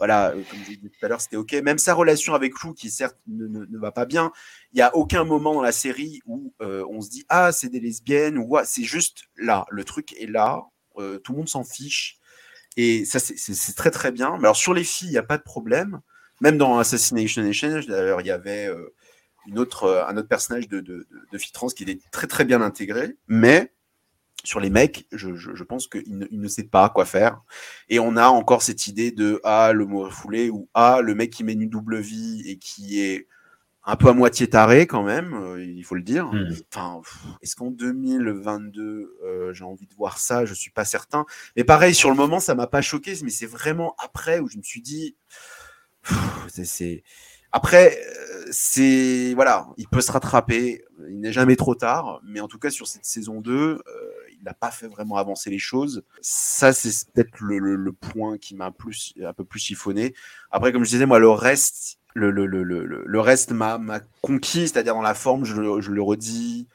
[0.01, 1.53] voilà, euh, comme j'ai dit tout à l'heure, c'était ok.
[1.63, 4.33] Même sa relation avec Lou, qui certes ne, ne, ne va pas bien,
[4.73, 7.69] il n'y a aucun moment dans la série où euh, on se dit ah c'est
[7.69, 10.63] des lesbiennes ou ah, c'est juste là, le truc est là,
[10.97, 12.19] euh, tout le monde s'en fiche.
[12.77, 14.37] Et ça, c'est très très bien.
[14.39, 16.01] Mais alors sur les filles, il n'y a pas de problème.
[16.41, 18.95] Même dans Assassination Nation, d'ailleurs, il y avait euh,
[19.47, 22.45] une autre, euh, un autre personnage de, de, de, fille trans qui était très très
[22.45, 23.17] bien intégré.
[23.29, 23.73] Mais
[24.45, 27.43] sur les mecs, je, je, pense qu'il ne, ne sait pas quoi faire.
[27.91, 31.31] Et on a encore cette idée de ah le mot refoulé ou ah le mec
[31.31, 33.29] qui mène une double vie et qui est
[33.85, 36.27] un peu à moitié taré quand même, euh, il faut le dire.
[36.27, 36.55] Mmh.
[36.73, 37.01] Enfin,
[37.43, 40.45] est-ce qu'en 2022, euh, j'ai envie de voir ça?
[40.45, 41.25] Je suis pas certain.
[41.57, 44.59] Mais pareil, sur le moment, ça m'a pas choqué, mais c'est vraiment après où je
[44.59, 45.17] me suis dit,
[46.49, 47.03] c'est
[47.53, 50.85] après, euh, c'est voilà, il peut se rattraper.
[51.09, 53.81] Il n'est jamais trop tard, mais en tout cas sur cette saison 2, euh,
[54.33, 56.05] il n'a pas fait vraiment avancer les choses.
[56.21, 60.15] Ça, c'est peut-être le, le, le, point qui m'a plus, un peu plus chiffonné.
[60.51, 63.79] Après, comme je disais, moi, le reste, le, le, le, le, le reste m'a
[64.23, 66.67] conquis, c'est-à-dire dans la forme, je, je le redis.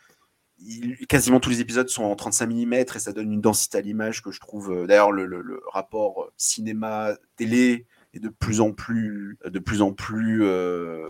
[0.60, 3.82] Il, quasiment tous les épisodes sont en 35 mm et ça donne une densité à
[3.82, 4.72] l'image que je trouve.
[4.72, 9.92] Euh, d'ailleurs, le, le, le, rapport cinéma-télé est de plus en plus, de plus en
[9.92, 11.08] plus euh,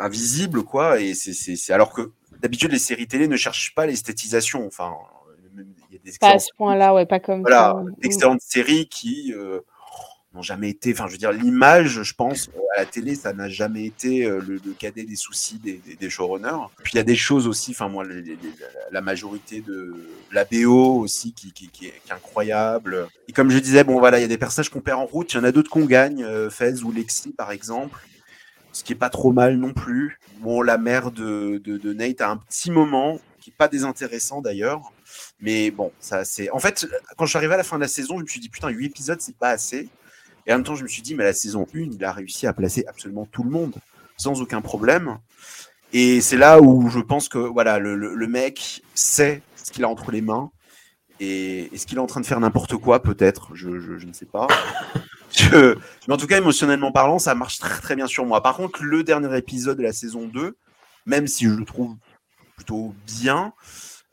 [0.00, 1.00] invisible, quoi.
[1.00, 2.10] Et c'est alors que
[2.40, 4.66] d'habitude les séries télé ne cherchent pas l'esthétisation.
[4.66, 4.92] Enfin,
[5.56, 9.32] il y a des pas à ce point-là, ouais, pas comme voilà, d'excellentes séries qui
[9.34, 9.60] euh,
[10.34, 10.92] n'ont jamais été.
[10.92, 14.40] Enfin, je veux dire, l'image, je pense, à la télé, ça n'a jamais été euh,
[14.40, 16.68] le, cadet des soucis des, des, showrunners.
[16.82, 17.72] Puis il y a des choses aussi.
[17.72, 18.04] Enfin, moi,
[18.90, 19.94] la majorité de
[20.32, 21.52] la BO aussi qui,
[21.86, 23.08] est, incroyable.
[23.28, 25.32] Et comme je disais, bon voilà, il y a des personnages qu'on perd en route.
[25.32, 26.22] Il y en a d'autres qu'on gagne.
[26.24, 27.98] euh, Fez ou Lexi, par exemple.
[28.72, 30.18] Ce qui est pas trop mal non plus.
[30.40, 34.92] Bon, la mère de Nate a un petit moment qui est pas désintéressant d'ailleurs.
[35.40, 36.48] Mais bon, ça c'est.
[36.50, 36.86] En fait,
[37.16, 38.68] quand je suis arrivé à la fin de la saison, je me suis dit putain,
[38.68, 39.88] 8 épisodes, c'est pas assez.
[40.46, 42.46] Et en même temps, je me suis dit, mais la saison 1, il a réussi
[42.46, 43.74] à placer absolument tout le monde
[44.16, 45.18] sans aucun problème.
[45.92, 49.84] Et c'est là où je pense que voilà, le, le- le mec sait ce qu'il
[49.84, 50.50] a entre les mains.
[51.20, 54.12] Et est-ce qu'il est en train de faire n'importe quoi Peut-être, je, je- je ne
[54.12, 54.46] sais pas.
[55.34, 58.42] Je- Mais en tout cas, émotionnellement parlant, ça marche très très bien sur moi.
[58.42, 60.58] Par contre, le dernier épisode de la saison 2,
[61.06, 61.96] même si je le trouve
[62.54, 63.54] plutôt bien,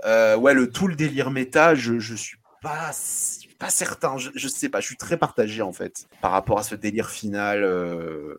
[0.06, 4.18] euh, ouais, le tout le délire méta, je, je suis pas, suis pas certain.
[4.18, 7.10] Je, je sais pas, je suis très partagé en fait par rapport à ce délire
[7.10, 8.36] final euh,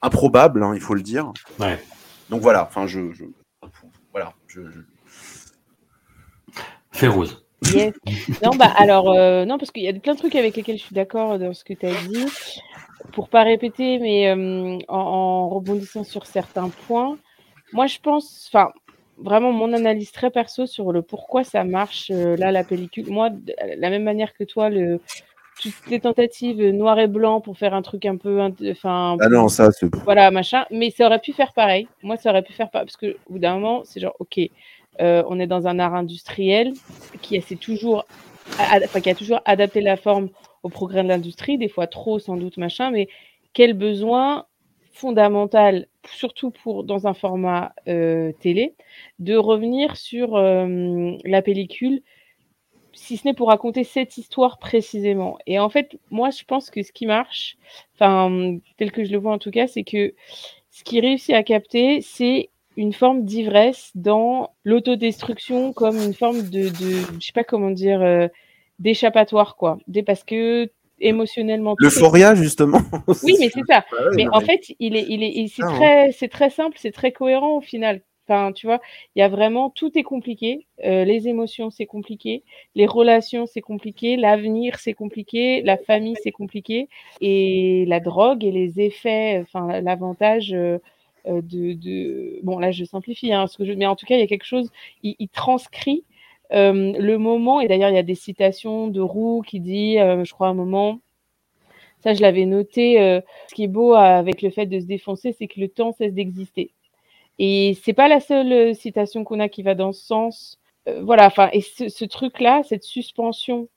[0.00, 1.32] improbable, hein, il faut le dire.
[1.60, 1.78] Ouais.
[2.30, 3.24] Donc voilà, enfin, je, je-
[4.12, 4.80] voilà, je, je-
[6.92, 7.44] Férouz.
[7.72, 7.94] Yes.
[8.42, 10.82] Non, bah alors, euh, non, parce qu'il y a plein de trucs avec lesquels je
[10.84, 12.26] suis d'accord dans ce que tu as dit.
[13.12, 17.18] Pour pas répéter, mais euh, en, en rebondissant sur certains points,
[17.72, 18.70] moi je pense, enfin,
[19.18, 23.10] vraiment mon analyse très perso sur le pourquoi ça marche euh, là, la pellicule.
[23.10, 25.00] Moi, de la même manière que toi, le,
[25.60, 28.40] toutes les tentatives noir et blanc pour faire un truc un peu,
[28.70, 29.94] enfin, Ah non, ça, c'est.
[30.04, 30.64] voilà, machin.
[30.70, 31.88] Mais ça aurait pu faire pareil.
[32.02, 32.86] Moi, ça aurait pu faire pareil.
[32.86, 34.40] Parce que, au bout d'un moment, c'est genre, OK,
[35.00, 36.72] euh, on est dans un art industriel
[37.22, 38.04] qui, essaie toujours,
[38.58, 40.28] enfin, qui a toujours adapté la forme
[40.62, 42.90] au progrès de l'industrie, des fois trop, sans doute, machin.
[42.90, 43.08] Mais
[43.52, 44.46] quel besoin
[44.92, 48.74] fondamental, surtout pour dans un format euh, télé,
[49.18, 52.02] de revenir sur euh, la pellicule
[52.94, 55.38] si ce n'est pour raconter cette histoire précisément.
[55.46, 57.56] Et en fait, moi, je pense que ce qui marche,
[57.94, 60.14] enfin, tel que je le vois en tout cas, c'est que
[60.70, 66.68] ce qui réussit à capter, c'est une forme d'ivresse dans l'autodestruction comme une forme de,
[66.68, 68.28] de je sais pas comment dire, euh,
[68.78, 69.78] d'échappatoire, quoi.
[69.88, 70.70] Des, parce que
[71.02, 71.72] émotionnellement.
[71.72, 72.78] est- L'euphoria, justement.
[73.24, 73.84] Oui, mais c'est ça.
[73.92, 76.92] Ah ouais, Mais en fait, il est, il est, c'est très, c'est très simple, c'est
[76.92, 78.00] très cohérent au final.
[78.28, 78.80] Enfin, tu vois,
[79.16, 80.66] il y a vraiment tout est compliqué.
[80.84, 82.44] Euh, les émotions, c'est compliqué.
[82.76, 84.16] Les relations, c'est compliqué.
[84.16, 85.60] L'avenir, c'est compliqué.
[85.62, 86.88] La famille, c'est compliqué.
[87.20, 90.78] Et la drogue et les effets, enfin, l'avantage euh,
[91.26, 94.14] euh, de, de, bon, là, je simplifie, hein, ce que je, mais en tout cas,
[94.14, 94.70] il y a quelque chose.
[95.02, 96.04] Il, il transcrit
[96.52, 97.60] euh, le moment.
[97.60, 100.54] Et d'ailleurs, il y a des citations de Roux qui dit, euh, je crois, un
[100.54, 101.00] moment.
[102.00, 103.00] Ça, je l'avais noté.
[103.00, 105.92] euh, ce qui est beau avec le fait de se défoncer, c'est que le temps
[105.92, 106.72] cesse d'exister.
[107.38, 110.60] Et c'est pas la seule citation qu'on a qui va dans ce sens.
[111.02, 113.68] Voilà, enfin, et ce, truc-là, cette suspension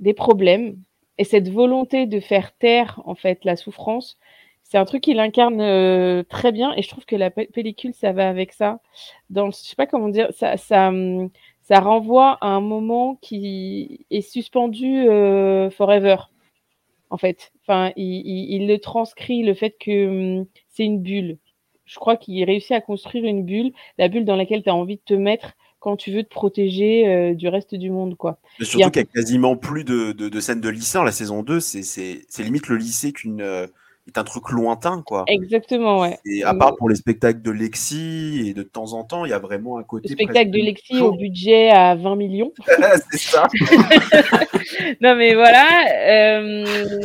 [0.00, 0.76] des problèmes
[1.18, 4.18] et cette volonté de faire taire en fait la souffrance,
[4.64, 6.74] c'est un truc qu'il incarne très bien.
[6.76, 8.80] Et je trouve que la pe- pellicule, ça va avec ça.
[9.30, 11.30] Dans, je sais pas comment dire, ça, ça, hum,
[11.68, 16.16] ça renvoie à un moment qui est suspendu euh, forever
[17.10, 17.52] en fait.
[17.62, 21.38] Enfin, il, il- il le transcrit, le fait que hum, c'est une bulle.
[21.84, 24.96] Je crois qu'il réussit à construire une bulle, la bulle dans laquelle tu as envie
[24.96, 28.38] de te mettre quand tu veux te protéger euh, du reste du monde, quoi.
[28.58, 31.12] Mais surtout qu'il n'y a quasiment plus de, de, de scènes de lycée dans la
[31.12, 31.60] saison 2.
[31.60, 33.66] C'est, c'est, c'est limite le lycée qu'une, euh,
[34.08, 35.24] est un truc lointain, quoi.
[35.28, 36.18] Exactement, ouais.
[36.24, 39.34] Et à part pour les spectacles de Lexi, et de temps en temps, il y
[39.34, 40.08] a vraiment un Le côté.
[40.08, 42.52] spectacle de Lexi au budget à 20 millions.
[43.10, 43.46] c'est ça.
[45.00, 45.66] non mais voilà.
[46.08, 47.00] euh,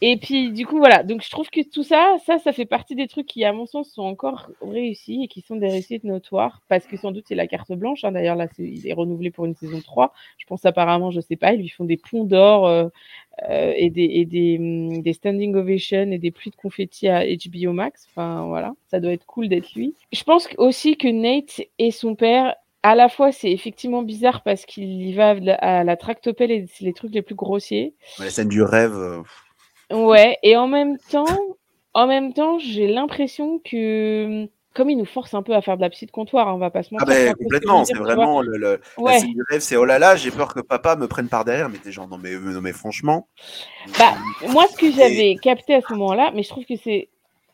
[0.00, 1.02] et puis du coup voilà.
[1.02, 3.66] Donc je trouve que tout ça, ça, ça fait partie des trucs qui, à mon
[3.66, 7.34] sens, sont encore réussis et qui sont des réussites notoires parce que sans doute c'est
[7.34, 8.04] la carte blanche.
[8.04, 8.12] hein.
[8.12, 10.12] D'ailleurs là, il est renouvelé pour une saison 3.
[10.38, 12.88] Je pense apparemment, je sais pas, ils lui font des ponts d'or euh,
[13.48, 18.06] euh, et des hum, des standing ovations et des pluies de confettis à HBO Max.
[18.10, 19.94] Enfin voilà, ça doit être cool d'être lui.
[20.12, 24.64] Je pense aussi que Nate et son père à la fois, c'est effectivement bizarre parce
[24.64, 27.94] qu'il y va à la tractopelle et c'est les trucs les plus grossiers.
[28.20, 29.24] La scène du rêve.
[29.92, 31.26] Euh, Ouais, et en même temps,
[31.94, 35.82] en même temps, j'ai l'impression que comme il nous force un peu à faire de
[35.82, 37.16] la psy de comptoir, hein, on va pas se Ah mentir.
[37.16, 39.12] c'est ben complètement, c'est vraiment le, le- la Ouais.
[39.12, 41.68] scène du rêve, c'est oh là là, j'ai peur que papa me prenne par derrière,
[41.68, 43.28] mais t'es genre non mais euh, non mais franchement.
[43.96, 47.08] Bah, moi, ce que j'avais capté à ce moment-là, mais je trouve que c'est.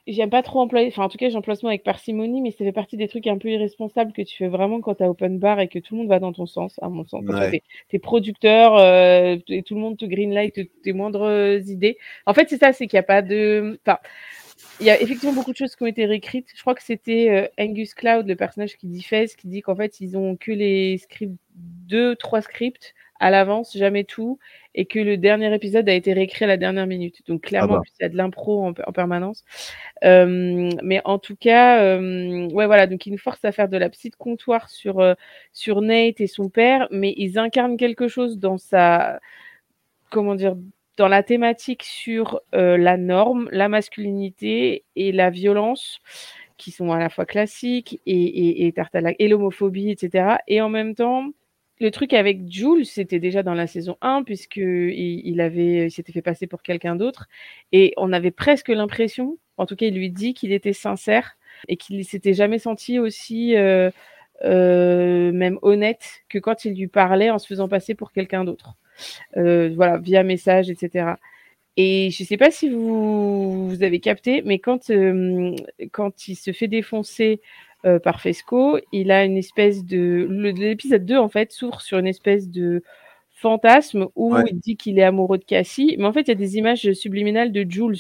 [0.09, 2.65] J'aime pas trop employer, enfin en tout cas j'emploie ce mot avec parcimonie, mais ça
[2.65, 5.61] fait partie des trucs un peu irresponsables que tu fais vraiment quand t'as open bar
[5.61, 7.23] et que tout le monde va dans ton sens, à mon sens.
[7.25, 7.51] Ouais.
[7.53, 11.99] t'es, t'es producteur euh, et tout le monde te greenlight tes moindres idées.
[12.27, 13.79] En fait c'est ça, c'est qu'il n'y a pas de...
[13.87, 13.99] Enfin,
[14.81, 16.49] il y a effectivement beaucoup de choses qui ont été réécrites.
[16.55, 19.77] Je crois que c'était euh, Angus Cloud, le personnage qui dit Fez, qui dit qu'en
[19.77, 24.41] fait ils ont que les scripts, deux, trois scripts à l'avance, jamais tout,
[24.75, 27.23] et que le dernier épisode a été réécrit à la dernière minute.
[27.29, 27.79] Donc clairement, Ah bah.
[27.79, 29.45] en plus, il y a de l'impro en, en permanence.
[30.05, 33.77] Euh, mais en tout cas, euh, ouais, voilà, donc ils nous forcent à faire de
[33.77, 35.15] la petite comptoir sur, euh,
[35.53, 39.21] sur Nate et son père, mais ils incarnent quelque chose dans sa,
[40.11, 40.57] comment dire,
[40.97, 46.01] dans la thématique sur la norme, la masculinité et la violence,
[46.59, 48.75] qui sont à la fois classiques et, et,
[49.19, 50.37] et l'homophobie, etc.
[50.49, 51.31] Et en même temps,
[51.83, 56.23] le truc avec Jules, c'était déjà dans la saison 1, puisque il, avait, s'était fait
[56.23, 57.29] passer pour quelqu'un d'autre.
[57.73, 61.37] Et on avait presque l'impression, en tout cas, il lui dit qu'il était sincère
[61.69, 63.91] et qu'il s'était jamais senti aussi euh,
[64.45, 68.77] euh, même honnête que quand il lui parlait en se faisant passer pour quelqu'un d'autre.
[69.37, 71.15] Euh, voilà, via message, etc.
[71.77, 74.91] Et je sais pas si vous, vous avez capté, mais quand,
[75.91, 77.41] quand il se fait défoncer
[77.85, 80.27] euh, par Fesco, il a une espèce de.
[80.31, 82.83] L'épisode 2, en fait, s'ouvre sur une espèce de
[83.33, 84.45] fantasme où Ouais.
[84.51, 86.93] il dit qu'il est amoureux de Cassie, mais en fait, il y a des images
[86.93, 87.97] subliminales de Jules.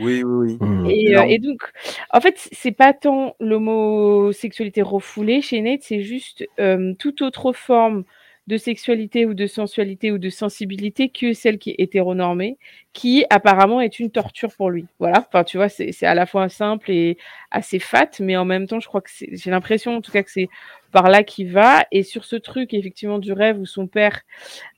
[0.00, 0.90] Oui, oui, oui.
[0.90, 1.62] Et, euh, et donc,
[2.10, 8.04] en fait, c'est pas tant l'homosexualité refoulée chez Nate, c'est juste euh, toute autre forme
[8.52, 12.58] de sexualité ou de sensualité ou de sensibilité que celle qui est hétéronormée,
[12.92, 14.86] qui apparemment est une torture pour lui.
[14.98, 17.16] Voilà, enfin, tu vois, c'est à la fois simple et
[17.50, 20.22] assez fat, mais en même temps, je crois que c'est- j'ai l'impression, en tout cas,
[20.22, 20.48] que c'est
[20.92, 21.86] par là qu'il va.
[21.92, 24.20] Et sur ce truc, effectivement, du rêve où son père,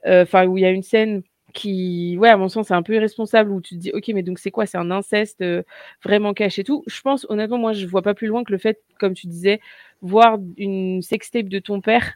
[0.07, 1.23] euh, enfin, où il y a une scène
[1.53, 4.23] qui, ouais, à mon sens, c'est un peu irresponsable, où tu te dis, ok, mais
[4.23, 4.67] donc c'est quoi?
[4.67, 5.63] C'est un inceste euh,
[6.05, 6.83] vraiment caché et tout.
[6.87, 9.61] Je pense, honnêtement, moi, je vois pas plus loin que le fait, comme tu disais,
[10.03, 12.15] voir une sextape de ton père,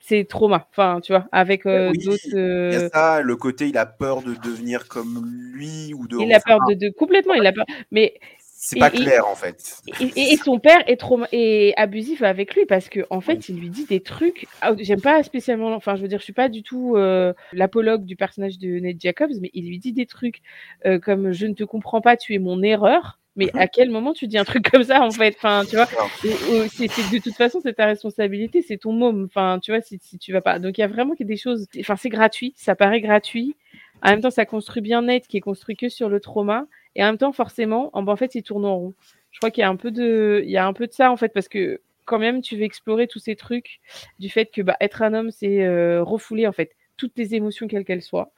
[0.00, 0.66] c'est trauma.
[0.70, 2.20] Enfin, tu vois, avec euh, Oui, d'autres.
[2.26, 6.06] Il y euh, a ça, le côté, il a peur de devenir comme lui ou
[6.08, 6.16] de.
[6.20, 7.66] il a peur de, de complètement, il a peur.
[7.90, 8.14] Mais
[8.60, 9.80] C'est pas et- clair en fait.
[10.00, 13.48] et, et- et son père est trop est abusif avec lui parce que en fait,
[13.48, 14.46] il lui dit des trucs.
[14.60, 15.74] ah, J'aime pas spécialement.
[15.74, 19.00] Enfin, je veux dire, je suis pas du tout euh, l'apologue du personnage de Ned
[19.00, 20.40] Jacobs, mais il lui dit des trucs
[20.86, 23.60] euh, comme "Je ne te comprends pas, tu es mon erreur." Mais Mhm.
[23.60, 25.34] à quel moment tu dis un truc comme ça en fait?
[25.38, 25.86] Enfin, tu vois,
[26.22, 29.24] c'est de toute façon c'est ta responsabilité, c'est ton môme.
[29.24, 30.58] Enfin, tu vois, si, si tu vas pas.
[30.58, 31.66] Donc il y a vraiment des choses.
[31.80, 33.54] Enfin, c'est gratuit, ça paraît gratuit.
[34.02, 36.66] En même temps, ça construit bien Ned qui est construit que sur le trauma.
[36.94, 38.94] Et en même temps, forcément, en, en fait, il tourne en rond.
[39.30, 41.10] Je crois qu'il y a un peu de, il y a un peu de ça
[41.12, 43.80] en fait, parce que quand même, tu veux explorer tous ces trucs
[44.18, 47.68] du fait que bah, être un homme, c'est euh, refouler en fait toutes tes émotions
[47.68, 48.32] quelles qu'elles soient.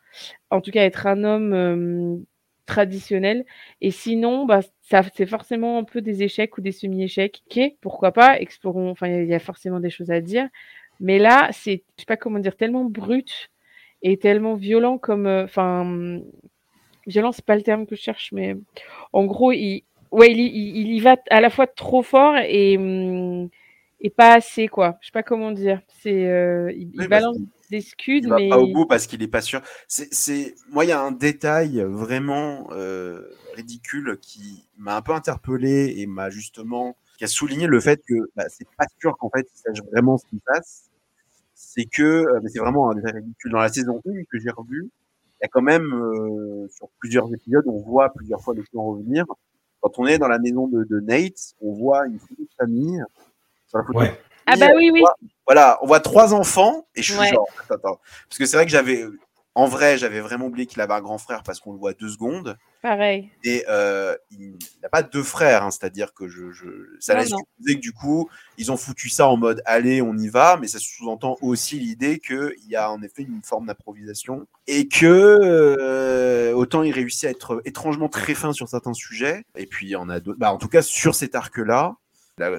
[0.50, 2.16] En tout cas, être un homme euh,
[2.66, 3.44] traditionnel.
[3.80, 7.42] Et sinon, bah, ça c'est forcément un peu des échecs ou des semi-échecs.
[7.50, 8.90] Ok, pourquoi pas Explorons.
[8.90, 10.48] Enfin, il y a- forcément des choses à dire.
[11.00, 13.50] Mais là, c'est, je sais pas comment dire, tellement brut
[14.02, 16.20] et tellement violent comme, euh, enfin,
[17.06, 18.56] violent, c'est pas le terme que je cherche, mais
[19.12, 23.48] en gros, il, ouais, il, il y va à la fois trop fort et, hum,
[24.00, 24.98] et pas assez, quoi.
[25.00, 25.80] Je sais pas comment dire.
[26.02, 29.06] C'est, euh, il, Oui, balance qu'il- des scuds, Il va mais pas au bout parce
[29.06, 29.60] qu'il est pas sûr.
[29.86, 30.54] C'est, c'est...
[30.70, 33.22] Moi, il y a un détail vraiment euh,
[33.54, 38.14] ridicule qui m'a un peu interpellé et m'a justement qui a souligné le fait que
[38.34, 40.84] bah, c'est pas sûr qu'en fait il sache vraiment ce qui se passe.
[41.54, 44.88] C'est que euh, c'est vraiment un détail ridicule dans la saison 1 que j'ai revu.
[45.40, 48.84] Il y a quand même euh, sur plusieurs épisodes, on voit plusieurs fois les plans
[48.84, 49.26] revenir.
[49.82, 52.18] Quand on est dans la maison de, de Nate, on voit une
[52.58, 53.02] famille.
[53.70, 54.06] Sur la photo Ouais.
[54.06, 55.02] de famille, ah bah oui, on oui.
[55.46, 57.28] voilà, on voit trois enfants et je suis Ouais.
[57.28, 58.00] genre, attends, attends.
[58.28, 59.04] Parce que c'est vrai que j'avais,
[59.54, 62.08] en vrai, j'avais vraiment oublié qu'il avait un grand frère parce qu'on le voit deux
[62.08, 62.56] secondes.
[62.82, 63.30] Pareil.
[63.44, 66.64] Et euh, il n'a pas deux frères, hein, c'est-à-dire que je, je
[66.98, 68.28] ça Non, laisse supposer que du coup,
[68.58, 72.18] ils ont foutu ça en mode allez, on y va, mais ça sous-entend aussi l'idée
[72.20, 75.06] qu'il y a en effet une forme d'improvisation et que
[75.60, 79.90] euh, autant il réussit à être étrangement très fin sur certains sujets, et puis il
[79.90, 80.38] y en a d'autres.
[80.38, 81.96] Bah, en tout cas, sur cet arc-là,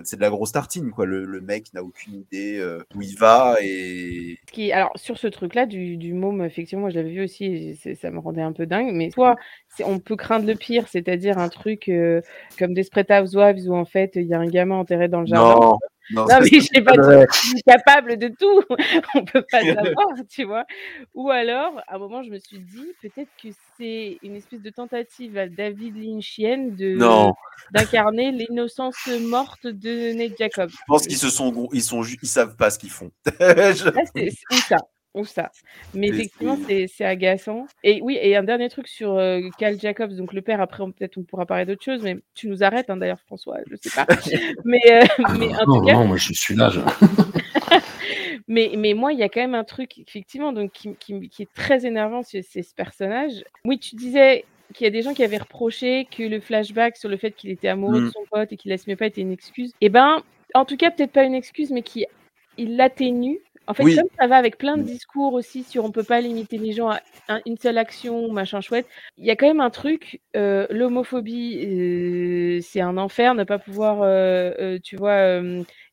[0.04, 1.06] c'est de la grosse tartine, quoi.
[1.06, 5.28] Le, le mec n'a aucune idée euh, où il va et qui, alors sur ce
[5.28, 8.54] truc-là du, du môme, effectivement, moi je l'avais vu aussi, et ça me rendait un
[8.54, 8.92] peu dingue.
[8.94, 9.36] Mais soit
[9.84, 12.22] on peut craindre le pire, c'est-à-dire un truc euh,
[12.58, 15.60] comme Desperate Housewives où en fait il y a un gamin enterré dans le jardin.
[15.60, 15.78] non,
[16.10, 18.64] non, mais je sais pas, tu es capable de tout.
[19.16, 19.62] On peut pas
[19.96, 20.66] savoir, tu vois.
[21.14, 24.70] Ou alors, à un moment, je me suis dit, peut-être que c'est une espèce de
[24.70, 27.34] tentative à David Lynchienne de Non.
[27.72, 30.70] d'incarner l'innocence morte de Nate Jacobs.
[30.70, 33.12] Je pense qu'ils se sont, ils sont, ils savent pas ce qu'ils font.
[33.26, 34.32] Je- Là, c'est
[34.68, 34.78] ça,
[35.14, 35.52] ou ça.
[35.94, 37.66] Mais effectivement, c'est- agaçant.
[37.84, 40.62] Et oui, et un dernier truc sur euh, Cal Jacobs, donc le père.
[40.62, 43.58] Après, peut-être on pourra parler d'autre chose, mais tu nous arrêtes, hein, d'ailleurs, François.
[43.70, 44.06] Je sais pas.
[44.66, 45.02] mais euh,
[45.38, 46.70] mais en non, tout cas, non, moi je suis là.
[46.70, 46.80] je-
[48.48, 51.44] mais, mais moi, il y a quand même un truc, effectivement, donc, qui, qui- qui
[51.44, 53.44] est très énervant, c'est ce personnage.
[53.66, 57.10] Oui, tu disais qu'il y a des gens qui avaient reproché que le flashback sur
[57.10, 58.12] le fait qu'il était amoureux de Mm.
[58.12, 59.74] son pote et qu'il l'aimait pas était une excuse.
[59.82, 60.22] Eh ben,
[60.54, 62.06] en tout cas, peut-être pas une excuse, mais qui
[62.58, 63.40] il l'atténue.
[63.68, 63.96] En fait, Oui.
[63.96, 66.90] comme ça va avec plein de discours aussi sur on peut pas limiter les gens
[66.90, 70.66] à un- une seule action, machin chouette, il y a quand même un truc, euh,
[70.72, 75.42] l'homophobie, euh, c'est un enfer, ne pas pouvoir, euh, tu vois,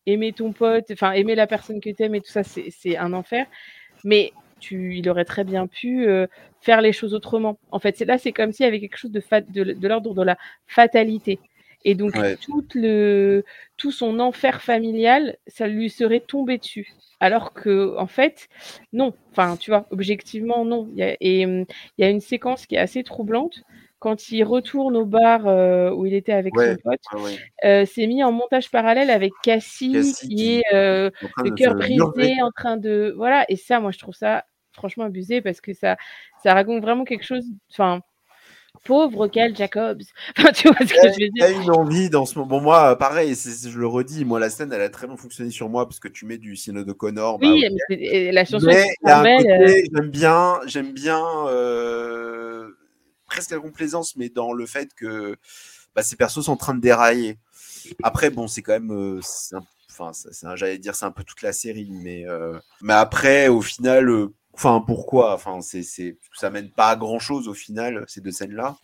[0.07, 3.13] aimer ton pote, enfin aimer la personne que tu aimes et tout ça, c'est un
[3.13, 3.47] enfer.
[4.05, 6.09] Mais tu, il aurait très bien pu
[6.61, 7.59] faire les choses autrement.
[7.71, 10.15] En fait, là, c'est comme s'il y avait quelque chose de, fat, de, de l'ordre
[10.15, 10.37] de la
[10.67, 11.41] fatalité.
[11.85, 12.37] Et donc, Ouais.
[12.37, 13.45] tout, le,
[13.77, 16.89] tout son enfer familial, ça lui serait tombé dessus.
[17.21, 18.49] Alors que, en fait,
[18.93, 19.15] non.
[19.33, 20.89] Enfin, tu vois, objectivement, non.
[20.93, 21.65] Il y a- et hum,
[21.99, 23.63] il y a une séquence qui est assez troublante.
[24.01, 26.71] Quand il retourne au bar euh, où il était avec Ouais.
[26.77, 27.33] son pote, Ah ouais.
[27.65, 31.11] euh, c'est mis en montage parallèle avec Cassie, Cassie qui est euh,
[31.45, 33.45] le cœur brisé, en train de voilà.
[33.49, 35.97] Et ça, moi, je trouve ça franchement abusé parce que ça,
[36.45, 37.45] ça raconte vraiment quelque chose.
[37.73, 38.01] Enfin,
[38.85, 40.03] pauvre Cal Jacobs.
[40.39, 42.49] Enfin, tu vois ce que je veux dire une envie dans ce moment.
[42.49, 45.69] Bon, moi, pareil, je le redis, moi, la scène, elle a très bien fonctionné sur
[45.69, 47.39] moi parce que tu mets du Sino de Connor.
[47.39, 52.69] bah, Oui, mais la chanson Mais euh, j'aime bien, j'aime bien euh,
[53.27, 55.37] presque la complaisance, mais dans le fait que
[55.95, 57.39] bah, ces persos sont en train de dérailler.
[58.03, 59.21] Après, bon, c'est quand même, euh,
[59.91, 60.13] enfin,
[60.55, 64.11] j'allais dire, c'est un peu toute la série, mais euh, mais après, au final,
[64.59, 65.33] enfin, pourquoi?
[65.35, 68.77] Enfin, c'est, c'est, ça mène pas à grand chose au final ces deux scènes-là.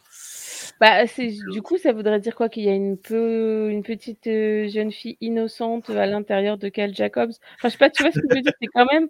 [0.80, 2.48] Bah, c'est du coup, ça voudrait dire quoi?
[2.48, 6.94] Qu'il y a une peu une petite euh, jeune fille innocente à l'intérieur de Cal
[6.94, 7.32] Jacobs?
[7.56, 9.08] Enfin, je sais pas, tu vois ce que je veux dire C'est quand même,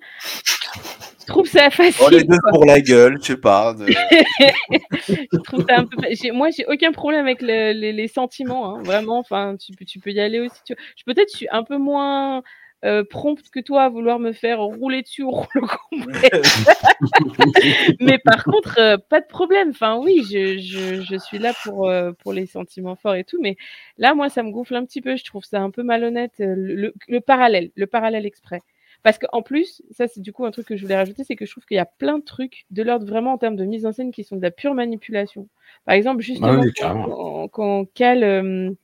[1.21, 2.03] je trouve ça facile.
[2.05, 2.51] Oh, les deux quoi.
[2.51, 3.73] pour la gueule, je sais pas.
[3.73, 3.87] de-
[5.09, 5.97] je trouve ça un peu.
[6.11, 9.19] j'ai- Moi, j'ai aucun problème avec le- les, les sentiments, hein, vraiment.
[9.19, 10.57] Enfin, tu peux, tu peux y aller aussi.
[10.67, 10.75] Tu...
[10.97, 12.43] Je peut-être je suis un peu moins
[12.85, 15.67] euh, prompte que toi à vouloir me faire rouler dessus au rouleau.
[18.01, 19.71] Mais par contre, euh, pas de problème.
[19.71, 23.39] Enfin, oui, je, je, je suis là pour euh, pour les sentiments forts et tout.
[23.41, 23.57] Mais
[23.97, 25.17] là, moi, ça me gonfle un petit peu.
[25.17, 26.35] Je trouve ça un peu malhonnête.
[26.39, 28.61] Le, le, le parallèle, le parallèle exprès.
[29.03, 31.45] Parce qu'en plus, ça c'est du coup un truc que je voulais rajouter, c'est que
[31.45, 33.85] je trouve qu'il y a plein de trucs de l'ordre vraiment en termes de mise
[33.85, 35.49] en scène qui sont de la pure manipulation.
[35.85, 38.75] Par exemple, justement, Ah oui, quand, quand, Cal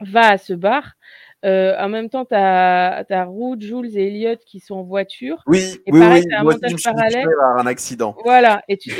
[0.00, 0.94] va à ce bar,
[1.44, 5.42] euh, en même temps, tu as, Ruth, Jules et Elliot qui sont en voiture.
[5.46, 6.34] Oui, Et oui, pareil, oui.
[6.36, 7.28] un Moi aussi, montage je suis parallèle.
[7.56, 8.16] un accident.
[8.24, 8.90] Voilà, et tu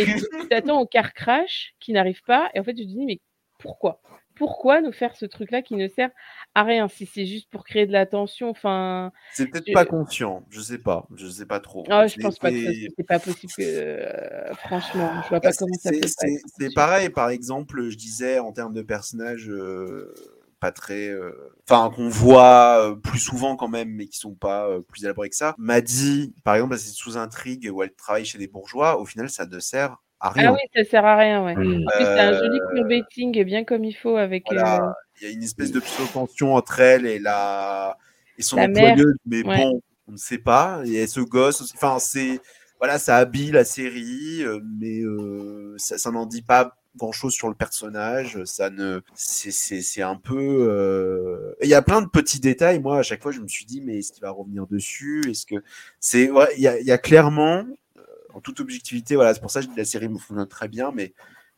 [0.49, 3.21] t'attends au car crash qui n'arrive pas, et en fait tu te dis mais
[3.59, 4.01] pourquoi?
[4.37, 6.11] Pourquoi nous faire ce truc-là qui ne sert
[6.55, 8.49] à rien si c'est juste pour créer de la tension?
[8.51, 11.85] Enfin, C'est peut-être je- pas conscient, je sais pas, je sais pas trop.
[11.91, 13.53] ah, je pense pas que c'est- pas possible.
[13.57, 17.97] Que, euh, franchement, je vois Bah, pas comment ça peut c'est- pareil, par exemple, je
[17.97, 20.15] disais en termes de personnages euh,
[20.61, 21.09] pas très.
[21.09, 21.33] euh,
[21.69, 25.29] Enfin, qu'on voit euh, plus souvent quand même, mais qui sont pas euh, plus élaborés
[25.29, 25.55] que ça.
[25.59, 29.29] Maddy, par exemple, elle, c'est sous intrigue où elle travaille chez des bourgeois, au final,
[29.31, 30.51] ça ne sert à rien.
[30.51, 31.53] Ah oui, ça sert à rien, ouais.
[31.53, 34.45] En plus, c'est un joli queerbaiting bien comme il faut avec.
[34.47, 34.83] Voilà.
[34.85, 37.97] euh, Il y a une espèce de pseudo-tension entre elle et, la...
[38.37, 39.57] et son La mère, employeuse, mais ouais.
[39.57, 40.81] bon, on ne sait pas.
[40.87, 41.75] Et ce gosse aussi.
[41.77, 42.41] Enfin, c'est.
[42.81, 44.45] Voilà, ça habille la série,
[44.79, 48.45] mais euh, ça, ça n'en dit pas grand chose sur le personnage.
[48.45, 49.01] Ça ne.
[49.15, 50.37] C'est- un peu.
[50.71, 52.81] euh, Il y a plein de petits détails.
[52.81, 55.23] Moi, à chaque fois, je me suis dit, mais est-ce qu'il va revenir dessus?
[55.31, 55.57] Est-ce que.
[56.01, 56.31] C'est.
[56.31, 57.65] ouais, Il y, a, clairement,
[57.97, 58.03] euh,
[58.35, 61.15] en toute objectivité, voilà, c'est pour ça que la série me fonctionne très bien, mais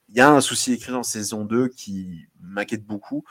[0.09, 3.25] il y a un souci écrit dans saison 2 qui m'inquiète beaucoup.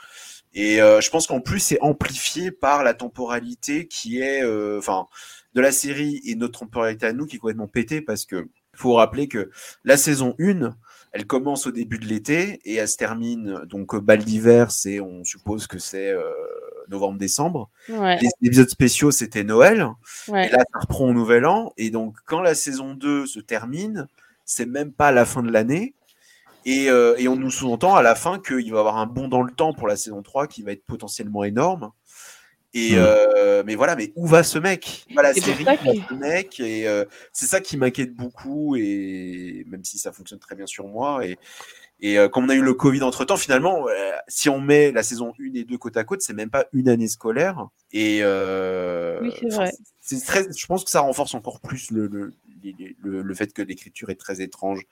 [0.52, 4.42] Et euh, je pense qu'en plus, c'est amplifié par la temporalité qui est,
[4.78, 5.06] enfin,
[5.54, 8.94] de la série et notre temporalité à nous qui est complètement pétée parce que faut
[8.94, 9.50] rappeler que
[9.84, 10.74] la saison 1,
[11.12, 15.24] elle commence au début de l'été et elle se termine donc bal d'hiver, c'est on
[15.24, 16.22] suppose que c'est euh,
[16.88, 17.70] novembre-décembre.
[17.88, 19.86] Ouais, Les épisodes spéciaux, c'était Noël.
[20.28, 20.46] ouais.
[20.46, 21.72] Et là, ça reprend au nouvel an.
[21.76, 24.06] Et donc, quand la saison 2 se termine,
[24.44, 25.94] c'est même pas à la fin de l'année.
[26.66, 29.28] Et, euh, et on nous sous-entend à la fin qu'il va y avoir un bond
[29.28, 31.90] dans le temps pour la saison 3 qui va être potentiellement énorme.
[32.72, 32.98] Et Mm.
[32.98, 35.04] euh, mais voilà, mais où va ce mec?
[35.10, 35.64] Où va la série,
[36.08, 36.60] ce mec?
[36.60, 38.76] Et euh, c'est ça qui m'inquiète beaucoup.
[38.76, 41.26] Et même si ça fonctionne très bien sur moi.
[41.26, 41.36] Et,
[42.00, 44.92] et euh, comme on a eu le Covid entre temps, finalement, euh, si on met
[44.92, 47.66] la saison 1 et 2 côte à côte, c'est même pas une année scolaire.
[47.92, 49.72] Et euh, Oui, c'est enfin, vrai.
[50.00, 52.32] c'est très, je pense que ça renforce encore plus le, le,
[53.02, 54.82] le, le fait que l'écriture est très étrange.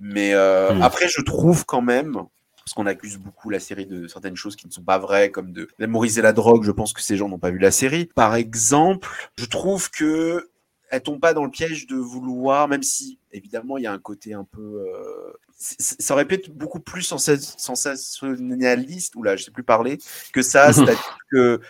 [0.00, 0.82] Mais euh, Mm.
[0.82, 2.16] après, je trouve quand même,
[2.64, 5.52] parce qu'on accuse beaucoup la série de certaines choses qui ne sont pas vraies, comme
[5.52, 8.06] de mémoriser la drogue, je pense que ces gens n'ont pas vu la série.
[8.14, 10.48] Par exemple, je trouve que
[10.92, 13.98] elle tombe pas dans le piège de vouloir, même si évidemment il y a un
[13.98, 19.44] côté un peu, euh, ça aurait pu être beaucoup plus sensa- sensationnaliste, ou là je
[19.44, 19.98] sais plus parler,
[20.34, 21.62] que ça, c'est-à-dire que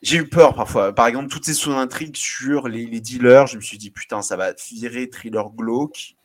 [0.00, 0.94] j'ai eu peur parfois.
[0.94, 4.36] Par exemple, toutes ces sous-intrigues sur les, les dealers, je me suis dit putain, ça
[4.36, 6.16] va virer thriller glauque.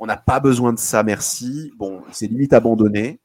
[0.00, 1.72] On n'a pas besoin de ça, merci.
[1.76, 3.20] Bon, c'est limite abandonné,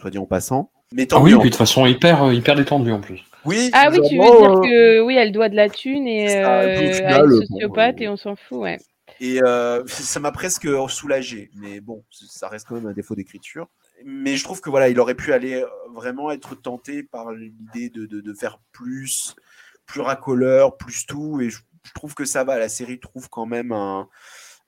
[0.00, 0.70] soit dit en passant.
[0.92, 3.20] Mais tant Ah oui, puis de toute façon, hyper, euh, hyper détendu en plus.
[3.44, 6.44] Oui, Ah oui, tu veux dire euh, que oui, elle doit de la thune et
[6.44, 8.78] euh, une bon, sociopathe euh, et on s'en fout, ouais.
[9.20, 13.68] Et euh, ça m'a presque soulagé, mais bon, ça reste quand même un défaut d'écriture.
[14.04, 17.90] Mais je trouve que voilà, il aurait pu aller euh, vraiment être tenté par l'idée
[17.90, 19.36] de, de, de faire plus,
[19.84, 21.40] plus racoleur, plus tout.
[21.42, 22.58] Et je, je trouve que ça va.
[22.58, 24.08] La série trouve quand même un,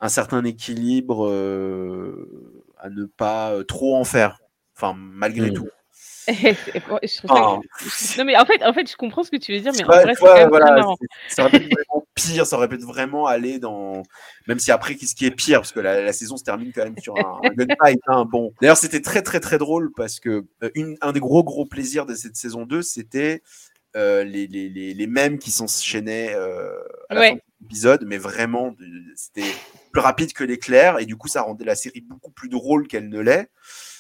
[0.00, 4.38] un certain équilibre euh, à ne pas euh, trop en faire.
[4.82, 5.54] Enfin, malgré Mm.
[5.54, 5.68] tout.
[6.28, 9.72] Je que- Non mais en fait, en fait, je comprends ce que tu veux dire,
[9.76, 10.84] mais en vrai, c'est voilà,
[11.28, 14.02] ça aurait pu être vraiment pire, ça aurait pu être vraiment aller dans.
[14.46, 16.84] Même si après, qu'est-ce qui est pire Parce que la, la saison se termine quand
[16.84, 17.98] même sur un, un gunfight.
[18.06, 18.52] hein, bon.
[18.60, 22.06] D'ailleurs, c'était très, très, très drôle parce que euh, une, un des gros, gros plaisirs
[22.06, 23.42] de cette saison 2, c'était
[23.96, 26.70] euh, les, les, les, les mèmes qui s'enchaînaient euh,
[27.09, 27.28] à la Ouais.
[27.30, 28.74] fin de l'épisode, mais vraiment,
[29.16, 29.42] c'était
[29.92, 33.09] plus rapide que l'éclair et du coup, ça rendait la série beaucoup plus drôle qu'elle
[33.09, 33.50] ne l'est.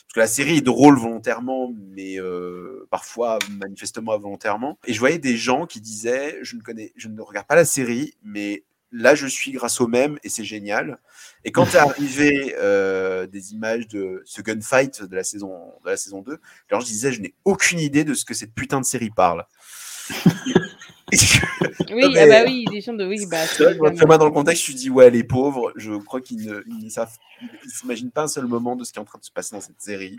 [0.06, 4.78] Parce que la série est drôle volontairement, mais euh, parfois manifestement involontairement.
[4.86, 7.64] Et je voyais des gens qui disaient je ne connais, je ne regarde pas la
[7.64, 10.98] série, mais là je suis grâce au même et c'est génial.
[11.44, 15.96] Et quand est arrivé euh, des images de ce gunfight de la saison de la
[15.96, 16.38] saison 2,
[16.70, 19.46] alors je disais je n'ai aucune idée de ce que cette putain de série parle.
[21.10, 24.24] Oui, mais- ah bah oui, des gens de oui, bah c'est vrai que moi, dans
[24.24, 27.16] le contexte, je me dis, ouais, les pauvres, je crois qu'ils ne ils ne savent,
[27.42, 29.54] ils s'imaginent pas un seul moment de ce qui est en train de se passer
[29.54, 30.18] dans cette série.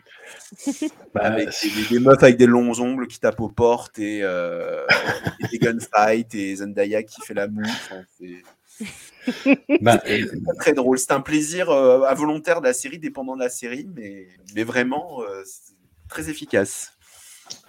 [1.13, 1.49] Bah, avec
[1.89, 4.83] des, meufs avec des longs ongles qui tapent aux portes et, euh,
[5.39, 7.45] et des gunfights et Zendaya qui fait la.
[7.45, 8.41] Enfin, c'est
[9.81, 10.01] bah,
[10.59, 10.97] très drôle.
[10.97, 15.21] C'est un plaisir euh, involontaire de la série, dépendant de la série, mais, mais vraiment
[15.21, 15.43] euh,
[16.09, 16.93] très efficace.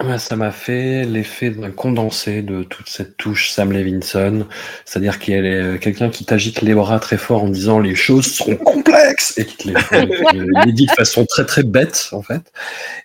[0.03, 4.45] Ouais, ça m'a fait l'effet d'un condensé de toute cette touche Sam Levinson,
[4.83, 7.95] c'est-à-dire qu'il y a les- quelqu'un qui t'agite les bras très fort en disant les
[7.95, 9.73] choses seront complexes et qui te les,
[10.33, 12.51] les- les dit de façon très très bête en fait,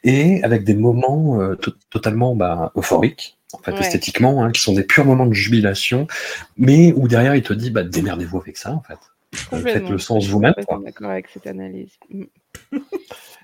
[0.05, 3.37] et avec des moments euh, to- totalement bah, euphoriques.
[3.53, 3.81] En fait, Ouais.
[3.81, 6.07] esthétiquement, hein, qui sont des purs moments de jubilation,
[6.57, 8.99] mais où derrière il te dit bah démerdez-vous avec ça en fait.
[9.53, 10.55] Euh, Faites le sens Je suis vous-même.
[10.55, 10.85] complètement quoi.
[10.87, 11.91] d'accord avec cette analyse.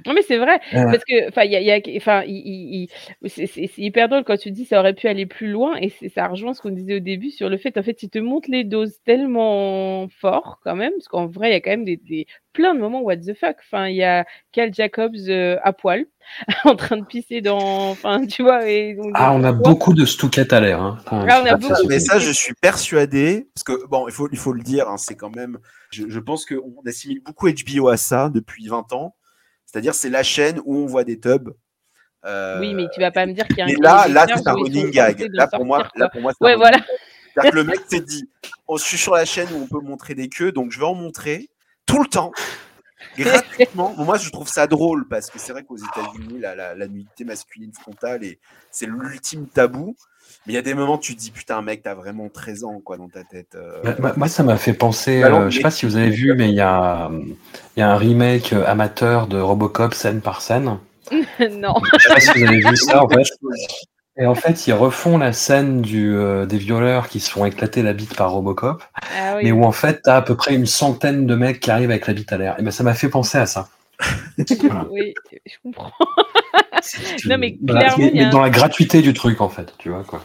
[0.05, 0.61] Non mais c'est vrai
[0.93, 2.89] parce que enfin il y a, il y a- enfin il, il-
[3.23, 5.77] il- c'est c'est- c'est hyper drôle quand tu dis ça aurait pu aller plus loin
[5.77, 8.11] et c'est- ça rejoint ce qu'on disait au début sur le fait en fait il
[8.11, 11.71] te montre les doses tellement fort quand même parce qu'en vrai il y a quand
[11.71, 15.15] même des, des plein de moments what the fuck enfin il y a Cal Jacobs
[15.29, 16.07] euh, à poil
[16.65, 20.05] en train de pisser dans enfin tu vois et on Ah, on a beaucoup de
[20.05, 20.81] stouquettes à l'air.
[20.83, 20.99] Hein.
[21.07, 24.29] Enfin, Ah, on a beaucoup Mais ça, je suis persuadé, parce que bon, il faut,
[24.33, 25.59] il faut le dire, hein, c'est quand même.
[25.91, 29.15] Je, je pense qu'on assimile beaucoup HBO à ça depuis 20 ans.
[29.67, 31.51] C'est-à-dire, c'est la chaîne où on voit des tubs.
[32.25, 34.27] Euh, oui mais tu vas pas me dire qu'il y a un mais là, là,
[34.27, 35.29] c'est un running gag.
[35.33, 36.79] Là, pour moi, là, pour moi, c'est un ouais voilà.
[37.35, 38.29] C'est-à-dire que le mec s'est dit,
[38.67, 40.87] oh, je suis sur la chaîne où on peut montrer des queues, donc je vais
[40.87, 41.51] en montrer
[41.85, 42.33] tout le temps,
[43.17, 43.95] gratuitement.
[43.99, 47.25] Moi, je trouve ça drôle parce que c'est vrai qu'aux États-Unis, la, la, la nudité
[47.25, 48.41] masculine frontale, et
[48.71, 49.95] c'est l'ultime tabou.
[50.47, 52.65] Mais il y a des moments, où tu te dis, putain, mec, t'as vraiment 13
[52.65, 53.55] ans quoi, dans ta tête.
[53.57, 53.81] euh.
[53.85, 55.21] Bah, moi- Moi, ça m'a fait penser.
[55.23, 57.11] Bah, non, euh, je sais pas si vous avez vu, mais il y a,
[57.77, 60.79] il y a un remake euh, amateur de Robocop scène par scène.
[61.51, 63.23] non Je sais pas si vous avez vu ça, en fait.
[64.19, 67.83] Et en fait, ils refont la scène du, euh, des violeurs qui se font éclater
[67.83, 68.83] la bite par Robocop,
[69.15, 71.71] ah oui mais où en fait, t'as à peu près une centaine de mecs qui
[71.71, 72.55] arrivent avec la bite à l'air.
[72.59, 73.69] Et ben, ça m'a fait penser à ça.
[74.61, 74.87] Voilà.
[74.91, 75.15] oui
[75.47, 75.93] je comprends
[77.27, 80.23] Non, mais Voilà, clairement, un- dans la gratuité du truc, en fait, tu vois quoi.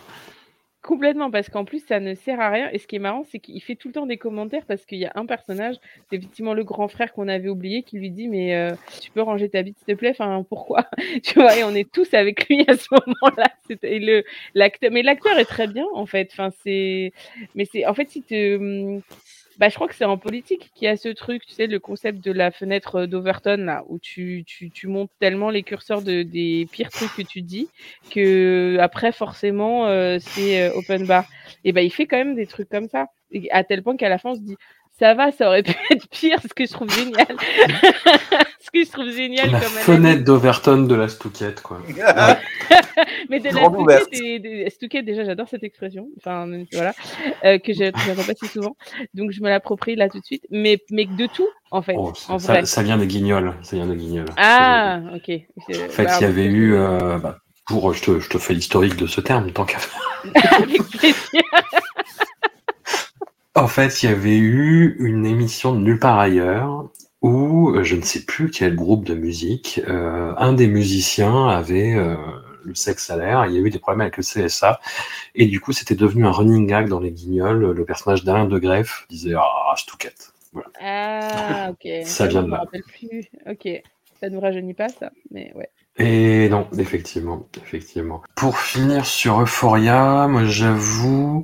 [0.83, 2.67] Complètement, parce qu'en plus, ça ne sert à rien.
[2.71, 4.97] Et ce qui est marrant, c'est qu'il fait tout le temps des commentaires parce qu'il
[4.97, 5.75] y a un personnage,
[6.09, 9.21] c'est effectivement le grand frère qu'on avait oublié, qui lui dit Mais euh, tu peux
[9.21, 10.09] ranger ta bite, s'il te plaît?
[10.09, 10.87] Enfin, pourquoi?
[11.23, 13.45] Tu vois, et on est tous avec lui à ce moment-là.
[13.83, 14.23] Le
[14.55, 16.29] l'acteur, mais l'acteur est très bien, en fait.
[16.33, 17.13] Enfin, c'est,
[17.53, 19.01] mais c'est, en fait, si te, hum,
[19.61, 21.79] bah, je crois que c'est en politique qu'il y a ce truc, tu sais, le
[21.79, 26.23] concept de la fenêtre d'Overton, là, où tu, tu, tu montes tellement les curseurs de,
[26.23, 27.69] des pires trucs que tu dis
[28.09, 31.25] que après forcément euh, c'est euh, open bar.
[31.63, 33.09] Et ben il fait quand même des trucs comme ça.
[33.51, 34.57] À tel point qu'à la fin on se dit
[35.01, 37.25] ça va, ça aurait pu être pire, ce que je trouve génial.
[38.59, 41.81] ce que je trouve génial La comme fenêtre d'Overton de la Stouquette, quoi.
[43.29, 43.51] Mais de la.
[43.63, 46.07] Stouquette, et de- Stouquette, déjà j'adore cette expression.
[46.17, 46.93] Enfin voilà,
[47.45, 48.75] euh, que je n'entends pas si souvent.
[49.15, 50.45] Donc je me l'approprie là tout de suite.
[50.51, 52.65] Mais mais de tout en fait, Oh, en ça, vrai.
[52.65, 53.53] ça vient des guignols.
[53.63, 54.25] Ça vient des guignols.
[54.37, 55.31] Ah ok.
[55.57, 56.75] En fait, bah, il y avait eu.
[56.75, 57.37] euh, bah,
[57.67, 59.77] pour, je te, je te fais l'historique de ce terme, tant qu'à
[60.57, 61.41] avec plaisir.
[63.55, 66.89] En fait, il y avait eu une émission de Nulle part ailleurs
[67.21, 71.93] où, euh, je ne sais plus quel groupe de musique, euh, un des musiciens avait
[71.93, 72.15] euh,
[72.63, 74.79] le sexe à l'air, il y a eu des problèmes avec le CSA,
[75.35, 77.71] et du coup, c'était devenu un running gag dans les guignols.
[77.73, 80.33] Le personnage d'Alain de Greff disait Ah, Stouquette.
[80.53, 80.69] Voilà.
[80.81, 81.87] Ah ok.
[82.05, 82.59] Ça vient je de me là.
[82.59, 83.29] rappelle plus.
[83.49, 83.67] Ok.
[84.19, 85.11] Ça ne rajeunit pas, ça.
[85.31, 85.69] Mais ouais.
[85.97, 88.21] Et non, effectivement, effectivement.
[88.35, 91.43] Pour finir sur Euphoria, moi j'avoue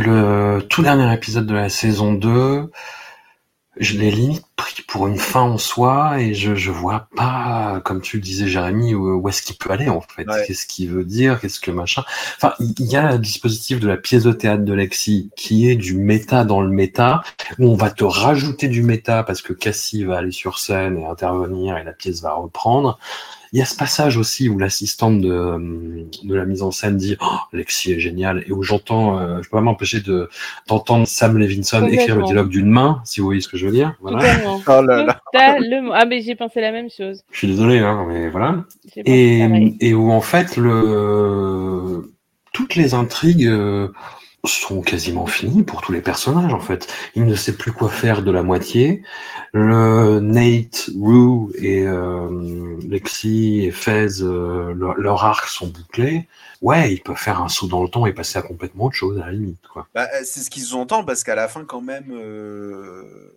[0.00, 2.70] que le tout dernier épisode de la saison 2,
[3.76, 8.00] je l'ai limite pris pour une fin en soi et je, je vois pas, comme
[8.00, 10.44] tu le disais Jérémy, où, où est-ce qu'il peut aller en fait, Ouais.
[10.46, 12.04] qu'est-ce qu'il veut dire, qu'est-ce que machin.
[12.36, 15.74] Enfin, il y a le dispositif de la pièce de théâtre de Lexi qui est
[15.76, 17.22] du méta dans le méta,
[17.58, 21.06] où on va te rajouter du méta parce que Cassie va aller sur scène et
[21.06, 22.98] intervenir et la pièce va reprendre.
[23.54, 27.16] Il y a ce passage aussi où l'assistante de, de la mise en scène dit
[27.20, 30.28] oh, Lexi est génial et où j'entends, euh, je peux pas m'empêcher de
[30.66, 33.72] d'entendre Sam Levinson écrire le dialogue d'une main, si vous voyez ce que je veux
[33.72, 33.94] dire.
[34.00, 34.18] Voilà.
[34.66, 35.20] Oh là là.
[35.32, 35.92] Totalement.
[35.94, 37.22] Ah, mais j'ai pensé la même chose.
[37.30, 38.64] Je suis désolé, hein, mais voilà.
[38.96, 39.46] Et,
[39.78, 42.12] et où en fait le
[42.52, 43.86] toutes les intrigues euh,
[44.44, 46.92] sont quasiment finies pour tous les personnages en fait.
[47.14, 49.02] Il ne sait plus quoi faire de la moitié.
[49.52, 56.28] Le Nate, Rue et euh, Lexi et Fez, euh, leur, arcs sont bouclés.
[56.60, 59.18] Ouais, ils peuvent faire un saut dans le temps et passer à complètement autre chose
[59.18, 59.86] à la limite quoi.
[59.94, 63.34] Bah, euh, c'est ce qu'ils sous-entendent parce qu'à la fin, quand même, euh,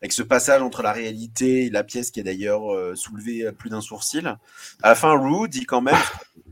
[0.00, 2.62] avec ce passage entre la réalité et la pièce qui est d'ailleurs
[2.96, 4.36] soulevé à plus d'un sourcil,
[4.82, 5.94] à la fin, Rue dit quand même,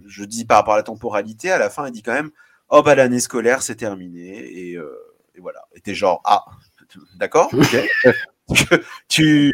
[0.07, 2.31] je dis par rapport à la temporalité, à la fin, il dit quand même,
[2.69, 4.95] oh bah l'année scolaire c'est terminé et, euh,
[5.35, 5.67] et voilà.
[5.75, 6.45] Et t'es genre ah,
[7.17, 7.51] d'accord,
[9.09, 9.53] tu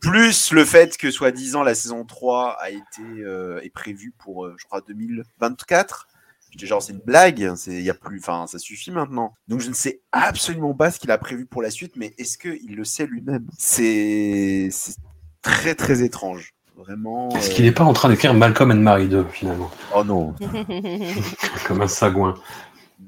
[0.00, 4.56] plus le fait que soi-disant la saison 3 a été euh, est prévue pour euh,
[4.58, 6.08] je crois 2024
[6.50, 9.34] J'étais genre, c'est une blague, c'est, y a plus, enfin, ça suffit maintenant.
[9.46, 12.38] Donc, je ne sais absolument pas ce qu'il a prévu pour la suite, mais est-ce
[12.38, 13.46] qu'il le sait lui-même?
[13.56, 14.96] C'est, c'est
[15.42, 16.54] très, très étrange.
[16.80, 17.28] Vraiment.
[17.36, 20.34] Est-ce euh, qu'il n'est pas en train d'écrire Malcolm and Mary 2 finalement, Oh non.
[21.66, 22.34] comme un sagouin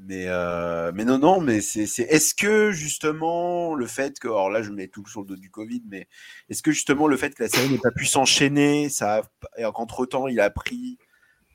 [0.07, 4.51] Mais, euh, mais non, non, mais c'est, c'est, est-ce que justement le fait que, alors
[4.51, 6.07] là, je mets tout sur le dos du Covid, mais
[6.49, 9.23] est-ce que justement le fait que la série n'ait pas pu s'enchaîner, ça,
[9.57, 10.99] et qu'entre temps, il a pris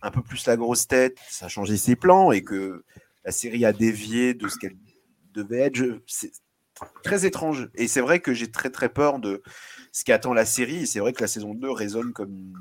[0.03, 2.85] un peu plus la grosse tête, ça a changé ses plans et que
[3.24, 4.77] la série a dévié de ce qu'elle
[5.35, 5.77] devait être.
[5.77, 5.95] je-
[7.03, 7.69] très étrange.
[7.75, 9.43] Et c'est vrai que j'ai très très peur de
[9.93, 10.87] ce qui attend la série.
[10.87, 12.53] C'est vrai que la saison 2 résonne comme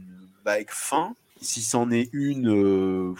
[0.45, 1.13] vague fin.
[1.41, 3.13] Si c'en est une, euh,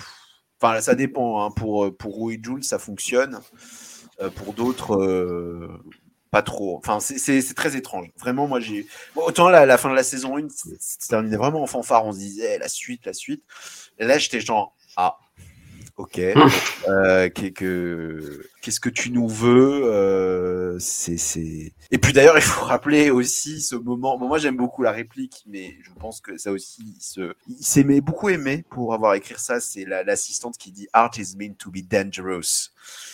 [0.61, 1.45] enfin ça dépend.
[1.45, 1.51] hein.
[1.51, 3.39] Pour, pour Roux et Jules, ça fonctionne.
[4.21, 5.67] Euh, pour d'autres, euh,
[6.31, 6.77] pas trop.
[6.77, 8.07] Enfin, c'est- très étrange.
[8.19, 8.87] Vraiment, moi, j'ai.
[9.15, 10.47] autant la, la fin de la saison 1,
[10.79, 12.05] c'est terminé vraiment en fanfare.
[12.05, 13.43] On se disait la suite, la suite.
[13.99, 15.17] Et là, j'étais genre, ah,
[15.97, 16.21] ok.
[16.89, 21.73] Euh, qu'est- que- Qu'est-ce que tu nous veux euh, c'est, c'est...
[21.91, 24.17] Et puis d'ailleurs, il faut rappeler aussi ce moment.
[24.17, 27.33] Bon, moi, j'aime beaucoup la réplique, mais je pense que ça aussi, il, se...
[27.61, 29.59] s'aimait beaucoup aimé pour avoir écrit ça.
[29.59, 32.69] C'est la- l'assistante qui dit Art is meant to be dangerous.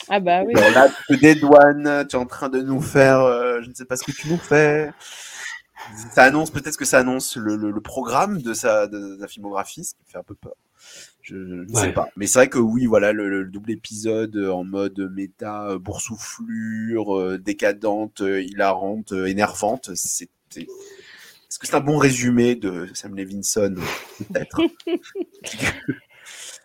[0.08, 0.54] Ah bah oui.
[0.56, 3.74] Alors là, tu te dédouanes, tu es en train de nous faire, euh, je ne
[3.74, 4.92] sais pas ce que tu nous fais.
[6.14, 9.84] Ça annonce, peut-être que ça annonce le, le- le programme de sa, de, sa filmographie,
[9.84, 10.54] ce qui me fait un peu peur.
[11.24, 12.10] Je, ne sais pas.
[12.18, 15.80] Mais c'est vrai que oui, voilà, le, le double épisode euh, en mode méta, euh,
[15.80, 20.30] boursouflure, euh, décadente, hilarante, énervante, c'est.
[20.50, 23.76] c'est- Est-ce que c'est un bon résumé de Sam Levinson
[24.34, 24.62] Peut-être?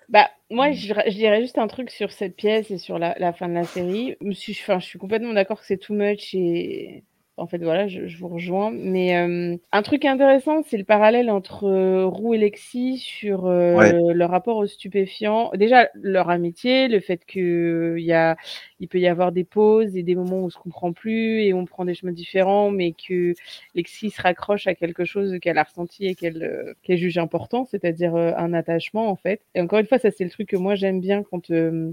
[0.08, 3.32] Bah, moi, je, je dirais juste un truc sur cette pièce et sur la, la
[3.32, 4.16] fin de la série.
[4.24, 7.04] Je suis, enfin, je suis complètement d'accord que c'est too much et
[7.38, 8.70] en fait, voilà, je, je vous rejoins.
[8.72, 13.74] Mais euh, un truc intéressant, c'est le parallèle entre euh, Roux et Lexi sur euh,
[13.76, 13.94] Ouais.
[14.14, 15.50] leur rapport aux stupéfiants.
[15.54, 18.36] Déjà, leur amitié, le fait que il y a,
[18.80, 21.54] il peut y avoir des pauses et des moments où on se comprend plus et
[21.54, 23.34] on prend des chemins différents, mais que
[23.74, 28.14] Lexi se raccroche à quelque chose qu'elle a ressenti et qu'elle euh, juge important, c'est-à-dire
[28.16, 29.40] euh, un attachement en fait.
[29.54, 31.92] Et encore une fois, ça c'est le truc que moi j'aime bien quand euh,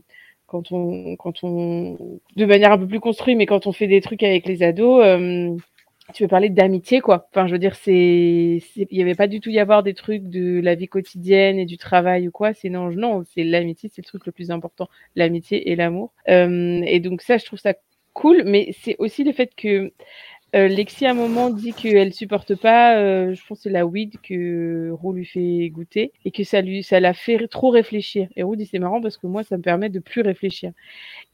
[0.55, 1.97] quand on quand on
[2.35, 5.03] de manière un peu plus construite, mais quand on fait des trucs avec les ados.
[5.03, 5.55] euh,
[6.13, 7.27] tu veux parler d'amitié, quoi.
[7.31, 10.23] Enfin, je veux dire, c'est, il y avait pas du tout y avoir des trucs
[10.29, 12.53] de la vie quotidienne et du travail ou quoi.
[12.53, 16.13] C'est non, non, c'est l'amitié, c'est le truc le plus important, l'amitié et l'amour.
[16.29, 17.73] Euh, et donc ça, je trouve ça
[18.13, 19.91] cool, mais c'est aussi le fait que
[20.55, 23.85] euh, Lexi à un moment dit qu'elle supporte pas, euh, je pense que c'est la
[23.85, 28.29] weed que Roux lui fait goûter et que ça lui, ça l'a fait trop réfléchir.
[28.37, 30.71] Et Roux dit c'est marrant parce que moi ça me permet de plus réfléchir.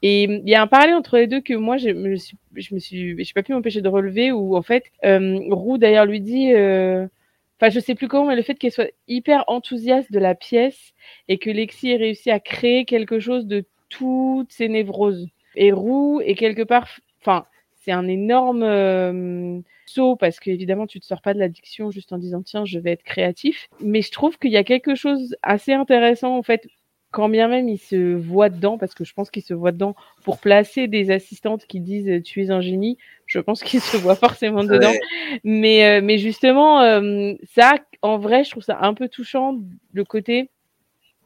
[0.01, 2.73] Et il y a un parallèle entre les deux que moi je me suis, je
[2.73, 6.49] me suis, pas pu m'empêcher de relever où en fait euh, Roux d'ailleurs lui dit,
[6.49, 10.93] enfin je sais plus comment, mais le fait qu'elle soit hyper enthousiaste de la pièce
[11.27, 15.27] et que Lexi ait réussi à créer quelque chose de toutes ses névroses.
[15.55, 16.87] Et Roux est quelque part,
[17.21, 17.45] enfin
[17.83, 22.17] c'est un énorme euh, saut parce qu'évidemment tu te sors pas de l'addiction juste en
[22.17, 25.73] disant tiens je vais être créatif mais je trouve qu'il y a quelque chose assez
[25.73, 26.67] intéressant en fait
[27.11, 29.95] quand bien même il se voit dedans, parce que je pense qu'il se voit dedans
[30.23, 34.15] pour placer des assistantes qui disent tu es un génie, je pense qu'il se voit
[34.15, 34.93] forcément dedans.
[35.43, 39.59] Mais, euh, mais justement, euh, ça, en vrai, je trouve ça un peu touchant,
[39.93, 40.49] le côté,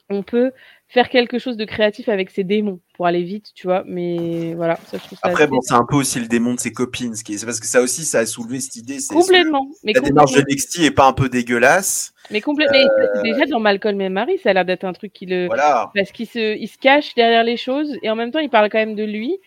[0.09, 0.51] on peut
[0.87, 3.83] faire quelque chose de créatif avec ses démons pour aller vite, tu vois.
[3.87, 6.53] Mais voilà, ça, je trouve ça Après, assez- bon, c'est un peu aussi le démon
[6.53, 7.15] de ses copines.
[7.15, 8.99] ce qui est- C'est parce que ça aussi, ça a soulevé cette idée.
[8.99, 9.67] c'est- Complètement.
[9.83, 10.43] Mais La démarche de.
[10.47, 12.13] Lexi est pas un peu dégueulasse?
[12.31, 12.77] Mais complètement.
[13.23, 15.47] Déjà dans Malcolm et Marie, ça a l'air d'être un truc qui le.
[15.47, 15.91] Voilà.
[15.95, 18.69] Parce qu'il se, il se cache derrière les choses et en même temps, il parle
[18.69, 19.37] quand même de lui.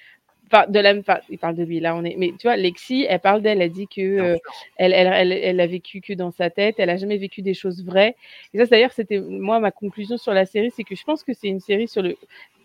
[0.50, 1.80] Enfin, de la, enfin, il parle de lui.
[1.80, 2.16] Là, on est.
[2.16, 3.60] Mais tu vois, Lexi, elle parle d'elle.
[3.62, 4.36] Elle dit que euh,
[4.76, 6.76] elle, elle, elle, elle a vécu que dans sa tête.
[6.78, 8.16] Elle a jamais vécu des choses vraies.
[8.54, 11.32] Et ça, d'ailleurs, c'était moi ma conclusion sur la série, c'est que je pense que
[11.34, 12.16] c'est une série sur le.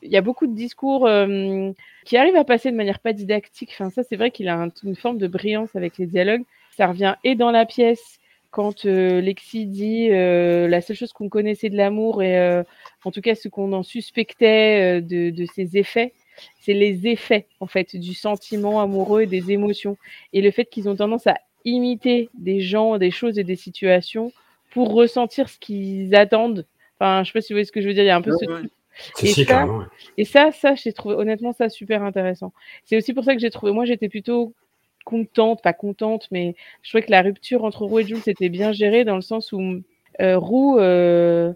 [0.02, 1.72] Il y a beaucoup de discours euh,
[2.06, 3.70] qui arrivent à passer de manière pas didactique.
[3.74, 6.44] Enfin, ça, c'est vrai qu'il a un- une forme de brillance avec les dialogues.
[6.76, 8.20] Ça revient et dans la pièce
[8.52, 12.64] quand euh, Lexi dit euh, la seule chose qu'on connaissait de l'amour et euh,
[13.04, 16.14] en tout cas ce qu'on en suspectait de, de ses effets,
[16.60, 19.98] c'est les effets en fait du sentiment amoureux et des émotions
[20.34, 21.36] et le fait qu'ils ont tendance à
[21.66, 24.32] imiter des gens, des choses et des situations
[24.72, 26.66] pour ressentir ce qu'ils attendent.
[27.00, 28.04] Enfin, je sais pas si vous voyez ce que je veux dire.
[28.04, 28.46] Il y a un peu ce
[29.24, 29.86] Et si, ça, ouais.
[30.18, 32.54] et ça, ça, j'ai trouvé honnêtement ça super intéressant.
[32.86, 33.72] C'est aussi pour ça que j'ai trouvé.
[33.72, 34.54] Moi, j'étais plutôt
[35.04, 38.72] contente, pas contente, mais je trouvais que la rupture entre Roux et Jules était bien
[38.72, 39.82] gérée dans le sens où
[40.22, 41.54] euh, Roux, euh,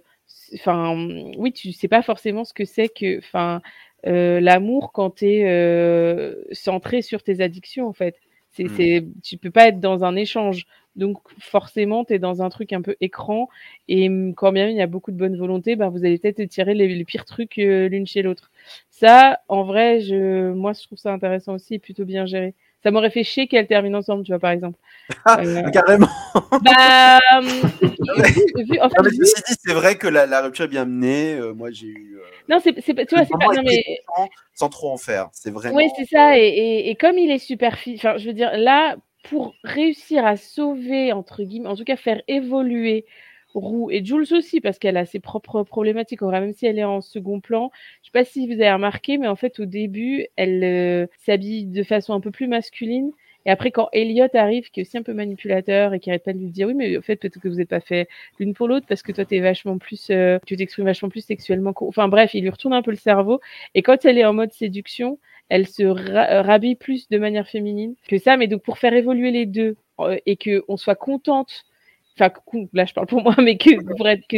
[0.55, 0.95] enfin,
[1.37, 3.61] oui, tu sais pas forcément ce que c'est que, enfin,
[4.05, 8.15] euh, l'amour quand tu es centré sur tes addictions en fait.
[8.51, 8.69] C'est, Mm.
[8.69, 10.65] c'est, tu peux pas être dans un échange.
[10.95, 13.49] Donc forcément, tu es dans un truc un peu écran.
[13.87, 16.17] Et hum, quand bien même il y a beaucoup de bonne volonté, ben, vous allez
[16.17, 18.51] peut-être tirer les, les pires trucs euh, l'une chez l'autre.
[18.89, 22.55] Ça, en vrai, je, moi, je trouve ça intéressant aussi et plutôt bien géré.
[22.87, 24.79] Ça m'aurait fait chier qu'elles terminent ensemble, tu vois, par exemple.
[25.27, 26.07] Euh, Carrément.
[26.61, 29.11] bah, vu- vu- en fait, Non, mais
[29.65, 31.33] c'est vrai que la, la rupture est bien menée.
[31.33, 32.15] Euh, moi, j'ai eu.
[32.17, 33.83] euh, non, c'est, pas- tu vois, c'est pas, non, mais,
[34.53, 35.27] sans trop en faire.
[35.33, 35.75] C'est vraiment.
[35.75, 36.37] Oui, c'est ça.
[36.37, 40.25] Et, et, et comme il est super fi- enfin, je veux dire, là, pour réussir
[40.25, 43.05] à sauver, entre guillemets, en tout cas faire évoluer
[43.59, 47.01] Roux et Jules aussi, parce qu'elle a ses propres problématiques, même si elle est en
[47.01, 47.71] second plan.
[48.01, 51.65] Je sais pas si vous avez remarqué, mais en fait, au début, elle euh, s'habille
[51.65, 53.11] de façon un peu plus masculine.
[53.45, 56.33] Et après, quand Elliot arrive, qui est aussi un peu manipulateur et qui arrête pas
[56.33, 58.09] de lui dire, oui, mais en fait, peut-être que vous n'êtes pas fait
[58.39, 61.73] l'une pour l'autre parce que toi, t'es vachement plus, euh, tu t'exprimes vachement plus sexuellement.
[61.79, 63.39] Enfin, bref, il lui retourne un peu le cerveau.
[63.73, 65.17] Et quand elle est en mode séduction,
[65.49, 68.35] elle se ra- euh, rhabille plus de manière féminine que ça.
[68.35, 71.63] Mais donc, pour faire évoluer les deux euh, et que on soit contente,
[72.19, 73.71] enfin, con- là, je parle pour moi, mais que,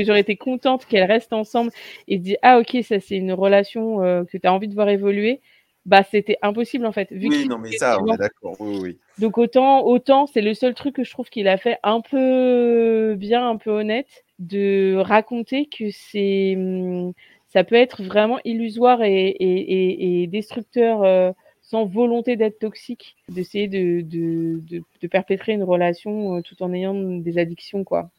[0.04, 1.72] j'aurais été contente qu'elles restent ensemble
[2.08, 4.74] et se dire, ah, ok, ça, c'est une relation euh, que tu as envie de
[4.74, 5.42] voir évoluer,
[5.86, 7.12] bah, c'était impossible, en fait.
[7.12, 8.56] Vu Oui, non, mais ça, on est d'accord.
[8.60, 8.98] Oui, oui.
[9.18, 13.16] donc autant, autant c'est le seul truc que je trouve qu'il a fait un peu
[13.18, 17.14] bien, un peu honnête, de raconter que c'est, hum,
[17.48, 21.32] ça peut être vraiment illusoire et, et, et, et destructeur euh,
[21.70, 26.74] sans volonté d'être toxique, d'essayer de, de, de, de perpétrer une relation euh, tout en
[26.74, 28.10] ayant des addictions, quoi.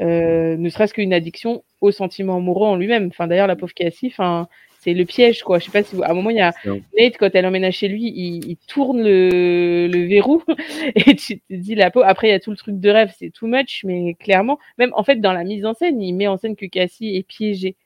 [0.00, 3.08] Euh, ne serait-ce qu'une addiction au sentiment amoureux en lui-même.
[3.08, 4.48] Enfin, d'ailleurs, la pauvre Cassie, enfin,
[4.80, 5.58] c'est le piège, quoi.
[5.58, 6.02] Je sais pas si vous...
[6.04, 6.54] à un moment il y a.
[6.64, 10.42] Nate quand elle emménage chez lui, il, il tourne le, le verrou
[10.94, 12.06] et tu te dis la pauvre.
[12.06, 14.92] Après, il y a tout le truc de rêve, c'est too much, mais clairement, même
[14.94, 17.76] en fait dans la mise en scène, il met en scène que Cassie est piégée,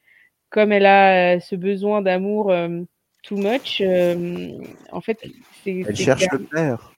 [0.50, 2.82] comme elle a euh, ce besoin d'amour euh,
[3.22, 3.80] too much.
[3.80, 4.50] euh,
[4.92, 5.18] en fait,
[5.64, 6.40] c'est Elle cherche clair.
[6.40, 6.92] le père.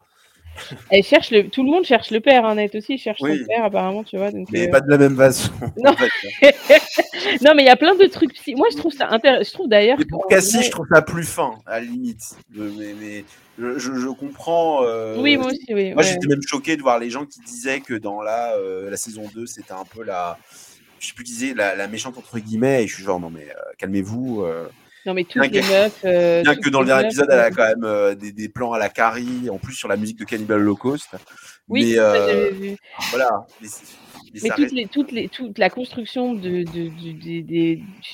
[0.90, 1.48] Elle cherche le.
[1.48, 3.38] Tout le monde cherche le père, hein, Nate aussi cherche Oui.
[3.40, 4.30] son père apparemment, tu vois.
[4.30, 5.50] Donc, Mais euh, pas de la même façon.
[5.78, 5.92] Non.
[5.92, 6.10] en fait.
[7.42, 8.34] non, mais il y a plein de trucs.
[8.34, 9.48] psy- Moi, je trouve ça intéressant.
[9.48, 9.96] Je trouve d'ailleurs.
[10.10, 12.36] Pour Cassie, vrai- je trouve ça plus fin, à la limite.
[12.54, 13.24] Je- mais mais
[13.58, 14.84] je, je- je comprends.
[14.84, 15.94] euh, Oui, moi aussi, oui.
[15.94, 16.10] Moi, ouais.
[16.10, 19.22] j'étais même choqué de voir les gens qui disaient que dans la, euh, la saison
[19.34, 20.38] 2, c'était un peu la.
[21.00, 22.84] Je sais plus qui disait, la, la méchante entre guillemets.
[22.84, 24.42] Et je suis genre, non, mais euh, calmez-vous.
[25.06, 26.00] Non, mais toutes Bien les meufs.
[26.04, 28.48] euh, Bien que dans le dernier épisode, elle a euh, quand même euh, des, des
[28.48, 31.08] plans à la Carrie, en plus sur la musique de Cannibal Holocaust.
[31.68, 32.76] Oui, mais ça, euh, j'avais vu.
[33.10, 33.46] voilà.
[33.60, 33.96] Mais, c'est-
[34.34, 36.88] mais Mais ça toutes reste- les, toutes les, toute la construction de, de,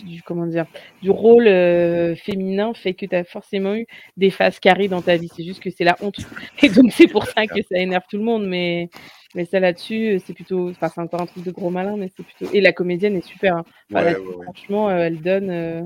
[0.04, 0.66] du, comment dire,
[1.02, 3.86] du rôle euh, féminin fait que tu as forcément eu
[4.16, 5.28] des phases carrées dans ta vie.
[5.36, 6.16] C'est juste que c'est la honte.
[6.62, 8.46] Et donc, c'est pour ça que ça énerve tout le monde.
[8.46, 8.88] Mais,
[9.34, 10.70] mais ça là-dessus, c'est plutôt.
[10.70, 12.52] Enfin, c'est encore un truc de gros malin, mais c'est plutôt.
[12.52, 13.56] Et la comédienne est super.
[13.56, 13.64] hein.
[13.92, 14.44] Enfin, Ouais, là, ouais, ouais.
[14.44, 15.50] Franchement, euh, elle donne.
[15.50, 15.82] euh,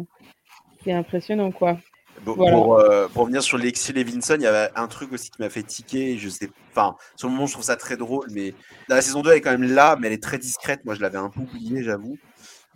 [0.85, 1.79] C'est impressionnant, quoi.
[2.25, 2.57] Bon, Voilà.
[2.57, 5.51] Pour, euh, pour revenir sur Lexi Levinson, il y avait un truc aussi qui m'a
[5.51, 6.19] fait tiquer.
[6.19, 8.55] Je sais, enfin, sur le moment, je trouve ça très drôle, mais
[8.89, 10.85] dans la saison 2, elle est quand même là, mais elle est très discrète.
[10.85, 12.19] Moi, je l'avais un peu oublié, j'avoue.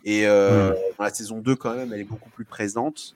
[0.05, 3.15] Et euh, dans la saison 2, quand même, elle est beaucoup plus présente.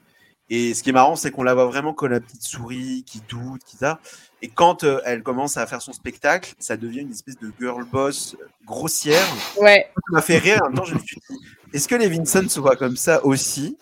[0.52, 3.22] Et ce qui est marrant, c'est qu'on la voit vraiment comme la petite souris qui
[3.28, 4.00] doute, qui ça.
[4.42, 7.84] Et quand euh, elle commence à faire son spectacle, ça devient une espèce de girl
[7.84, 9.24] boss grossière.
[9.60, 9.88] Ouais.
[9.94, 10.60] Ça m'a fait rire.
[10.64, 11.36] En même temps, je me suis dit,
[11.72, 13.76] est-ce que Levinson se voit comme ça aussi?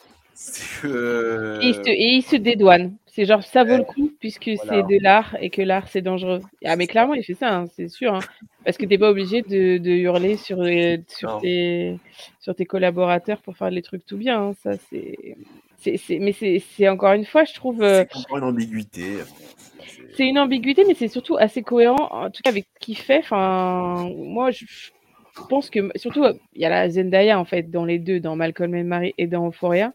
[0.85, 2.97] Et il, se, et il se dédouane.
[3.07, 3.79] C'est genre, ça vaut Ouais.
[3.79, 4.87] le coup puisque Voilà.
[4.89, 6.41] c'est de l'art et que l'art c'est dangereux.
[6.65, 8.15] Ah, mais clairement, il fait ça, hein, c'est sûr.
[8.15, 8.21] hein.
[8.65, 10.59] Parce que t'es pas obligé de, de hurler sur,
[11.41, 11.99] tes,
[12.39, 14.41] sur tes collaborateurs pour faire les trucs tout bien.
[14.41, 14.53] hein.
[14.63, 15.37] Ça, c'est.
[16.21, 17.83] Mais c'est encore une fois, je trouve.
[17.83, 19.19] euh, C'est encore une ambiguïté.
[19.79, 22.97] C'est- c'est une ambiguïté, mais c'est surtout assez cohérent, en tout cas avec ce qu'il
[22.99, 23.19] fait.
[23.19, 26.25] Enfin, moi, je je pense que surtout
[26.55, 29.29] il y a la Zendaya en fait dans les deux, dans Malcolm et Marie et
[29.29, 29.93] dans Euphoria.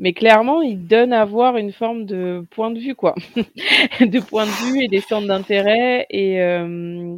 [0.00, 3.14] Mais clairement, il donne à voir une forme de point de vue, quoi,
[4.00, 7.16] de point de vue et des centres d'intérêt et, euh,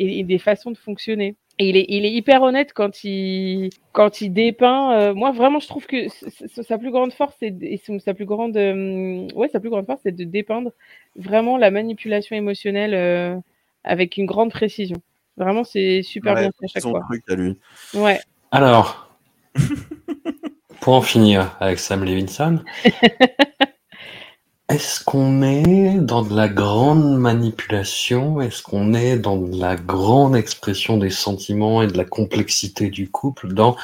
[0.00, 1.36] et, et des façons de fonctionner.
[1.60, 4.92] Et il est, il est hyper honnête quand il, quand il dépeint.
[4.98, 6.08] euh, moi, vraiment, je trouve que
[6.62, 9.70] sa plus grande force, c'est de- et son- sa plus grande, euh, ouais, sa plus
[9.70, 10.72] grande force, c'est de dépeindre
[11.14, 13.36] vraiment la manipulation émotionnelle euh,
[13.84, 14.96] avec une grande précision.
[15.38, 17.02] Vraiment, c'est super Ouais, bien fait à c'est chaque son fois.
[17.08, 17.56] truc à lui.
[17.94, 18.20] Ouais.
[18.50, 19.16] Alors,
[20.86, 22.62] pour en finir avec Sam Levinson,
[24.68, 28.40] est-ce qu'on est dans de la grande manipulation?
[28.40, 33.10] Est-ce qu'on est dans de la grande expression des sentiments et de la complexité du
[33.10, 33.74] couple dans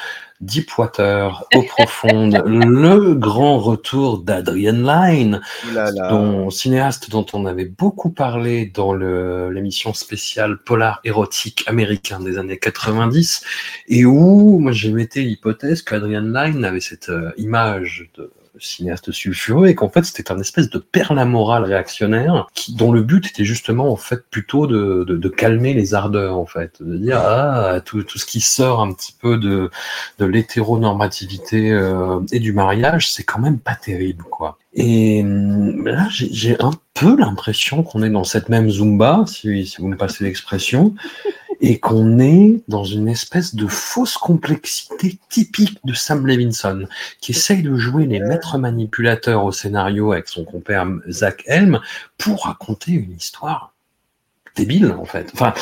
[0.45, 6.09] Deepwater, Eau profonde, le grand retour d'Adrian Lyne, Ouh là là.
[6.09, 12.59] dont, cinéaste dont on avait beaucoup parlé dans l'émission spéciale polar érotique américain des années
[12.59, 13.43] 90,
[13.87, 19.67] et où moi j'ai metté l'hypothèse qu'Adrian Lyne avait cette euh, image de cinéaste sulfureux
[19.67, 20.83] et qu'en fait c'était un espèce de
[21.25, 25.73] morale réactionnaire qui, dont le but était justement en fait plutôt de, de, de calmer
[25.73, 29.37] les ardeurs en fait, de dire ah tout, tout ce qui sort un petit peu
[29.37, 29.69] de,
[30.19, 34.57] de l'hétéronormativité euh, et du mariage c'est quand même pas terrible quoi.
[34.75, 39.65] Et hum, là j'ai j'ai un peu l'impression qu'on est dans cette même zumba si,
[39.65, 40.93] si vous me passez l'expression
[41.65, 46.87] et qu'on est dans une espèce de fausse complexité typique de Sam Levinson,
[47.21, 51.79] qui essaye de jouer les maîtres manipulateurs au scénario avec son compère Zach Helm
[52.17, 53.73] pour raconter une histoire
[54.57, 55.31] débile, en fait.
[55.33, 55.53] Enfin,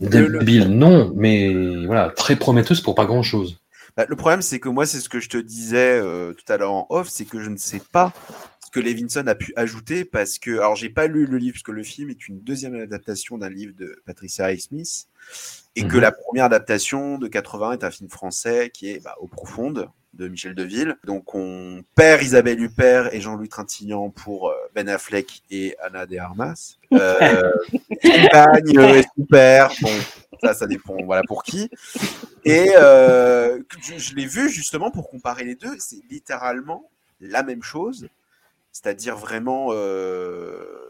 [0.00, 1.54] le- débile, non, mais
[1.86, 3.60] voilà, très prometteuse pour pas grand-chose.
[3.96, 6.56] Bah, le problème, c'est que moi, c'est ce que je te disais euh, tout à
[6.56, 8.12] l'heure en off, c'est que je ne sais pas
[8.66, 11.62] ce que Levinson a pu ajouter parce que, alors, j'ai pas lu le livre parce
[11.62, 15.06] que le film est une deuxième adaptation d'un livre de Patricia Highsmith
[15.76, 16.00] et que Mhm.
[16.00, 20.26] la première adaptation de 80 est un film français qui est bah, Au Profonde de
[20.26, 20.96] Michel Deville.
[21.04, 26.16] Donc, on perd Isabelle Huppert et Jean-Louis Trintignant pour euh, Ben Affleck et Anna de
[26.18, 26.76] Armas.
[26.92, 27.52] Euh,
[28.02, 29.70] Espagne euh, est super.
[29.80, 29.90] Bon,
[30.42, 30.96] ça, ça dépend.
[31.04, 31.70] Voilà pour qui.
[32.44, 35.76] Et euh, je, je l'ai vu justement pour comparer les deux.
[35.78, 36.90] C'est littéralement
[37.20, 38.08] la même chose.
[38.72, 40.89] C'est-à-dire vraiment, euh,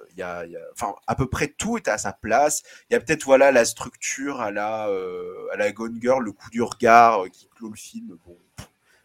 [0.72, 2.62] enfin, à peu près tout est à sa place.
[2.88, 6.32] Il y a peut-être voilà la structure à la, euh, à la Gone Girl, le
[6.32, 8.16] coup du regard euh, qui clôt le film.
[8.26, 8.36] Bon,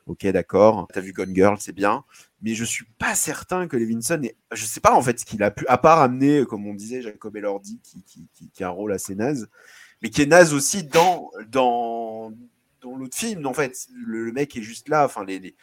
[0.08, 0.88] ok, d'accord.
[0.94, 2.04] T'as vu Gone Girl, c'est bien.
[2.42, 5.42] Mais je suis pas certain que Levinson ait, je sais pas en fait ce qu'il
[5.44, 8.72] a pu, à part amener, comme on disait, Jacob Elordi qui, qui, qui, a un
[8.72, 9.50] rôle assez naze,
[10.02, 12.32] mais qui est naze aussi dans, dans,
[12.82, 13.46] dans l'autre film.
[13.48, 15.06] En fait, le, mec est juste là.
[15.06, 15.56] Enfin, les,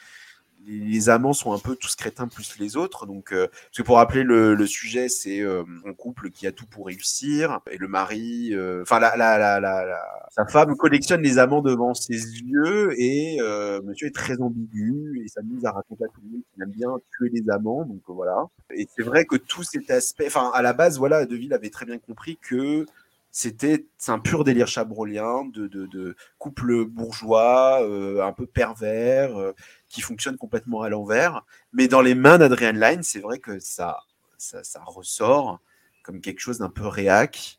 [0.66, 3.06] les, amants sont un peu tous crétins plus les autres.
[3.06, 6.52] Donc, euh, parce que pour rappeler le, le sujet, c'est euh, un couple qui a
[6.52, 9.98] tout pour réussir et le mari, euh, enfin la, la, la, la,
[10.30, 15.28] sa femme collectionne les amants devant ses yeux et euh, Monsieur est très ambigu et
[15.28, 17.84] s'amuse à raconter à tout le monde qu'il aime bien tuer les amants.
[17.84, 18.44] Donc voilà.
[18.74, 21.86] Et c'est vrai que tout cet aspect, enfin à la base, voilà, Deville avait très
[21.86, 22.86] bien compris que
[23.34, 29.52] c'était un pur délire chabrolien de, couple bourgeois, euh, un peu pervers, euh,
[29.88, 31.42] qui fonctionne complètement à l'envers.
[31.72, 33.96] Mais dans les mains d'Adrian Lyne, c'est vrai que ça,
[34.36, 35.60] ça, ressort
[36.02, 37.59] comme quelque chose d'un peu réac.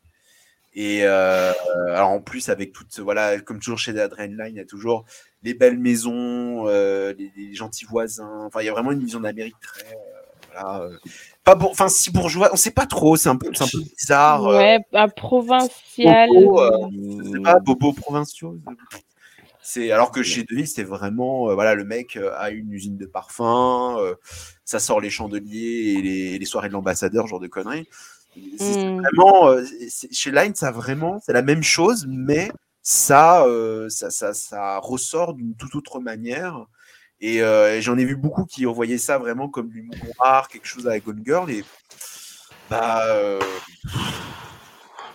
[0.74, 1.52] Et euh,
[1.88, 5.04] alors en plus avec toute voilà comme toujours chez Adrian Lyne, il y a toujours
[5.42, 8.44] les belles maisons, les, les gentils voisins.
[8.46, 9.96] Enfin, il y a vraiment une vision d'Amérique très
[10.54, 10.96] voilà, euh,
[11.44, 13.16] pas bon, enfin si bourgeois, on sait pas trop.
[13.16, 14.46] C'est un peu, c'est un peu bizarre.
[14.46, 16.28] euh, Ouais, un provincial.
[16.28, 18.56] Bobo, euh, pas, bobo provinciaux.
[19.62, 22.98] C'est alors que chez Deville, c'est vraiment euh, voilà le mec euh, a une usine
[22.98, 24.14] de parfum, euh,
[24.64, 27.88] ça sort les chandeliers et les, les soirées de l'ambassadeur, genre de conneries.
[28.58, 29.00] C'est Mm.
[29.00, 29.64] vraiment euh,
[30.10, 32.50] chez Line, ça vraiment c'est la même chose, mais
[32.82, 36.66] ça euh, ça, ça, ça ressort d'une toute autre manière.
[37.26, 39.88] Et euh, j'en ai vu beaucoup qui envoyaient ça vraiment comme du
[40.18, 41.50] rare, quelque chose avec Gone Girl.
[41.50, 41.64] Et
[42.68, 43.40] bah, euh,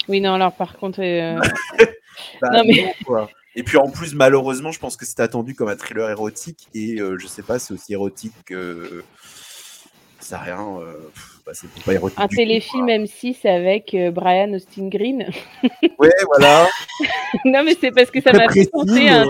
[0.08, 1.40] Oui, non, alors par contre, euh,
[2.42, 3.30] Bah, Non, mais- non, quoi.
[3.56, 6.68] Et puis en plus, malheureusement, je pense que c'était attendu comme un thriller érotique.
[6.74, 9.04] Et euh, je sais pas, c'est aussi érotique que.
[10.20, 10.60] Ça rien.
[10.80, 10.94] euh,
[11.46, 12.20] bah, c'est pas érotique.
[12.20, 15.30] un téléfilm M6 avec euh, Brian Austin Green.
[16.00, 16.68] Ouais, voilà.
[17.46, 19.26] non, mais c'est parce que ça m'a fait penser à un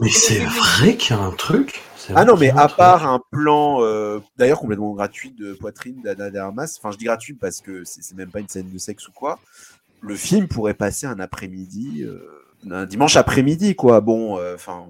[0.00, 3.20] mais- c'est vrai qu'il y a un truc, C'est Ah non, mais à part un
[3.30, 7.60] plan, euh, d'ailleurs complètement gratuit de poitrine d'Anna de Armas, enfin je dis gratuit parce
[7.60, 9.38] que c'est même pas une scène de sexe ou quoi,
[10.00, 12.18] le film pourrait passer un après-midi, euh,
[12.70, 14.00] un dimanche après-midi, quoi.
[14.00, 14.86] Bon, euh, enfin.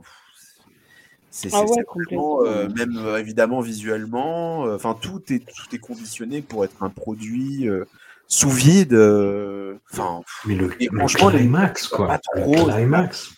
[1.31, 2.45] c'est Ah ouais, complètement.
[2.45, 6.91] euh, même euh, évidemment visuellement, euh, enfin tout est tout est conditionné pour être un
[6.91, 7.85] produit euh,
[8.29, 8.95] sous vide.
[8.95, 12.07] euh, Enfin, Mais le, le franchement, les- climax, quoi.
[12.09, 13.35] pas Le trop, climax.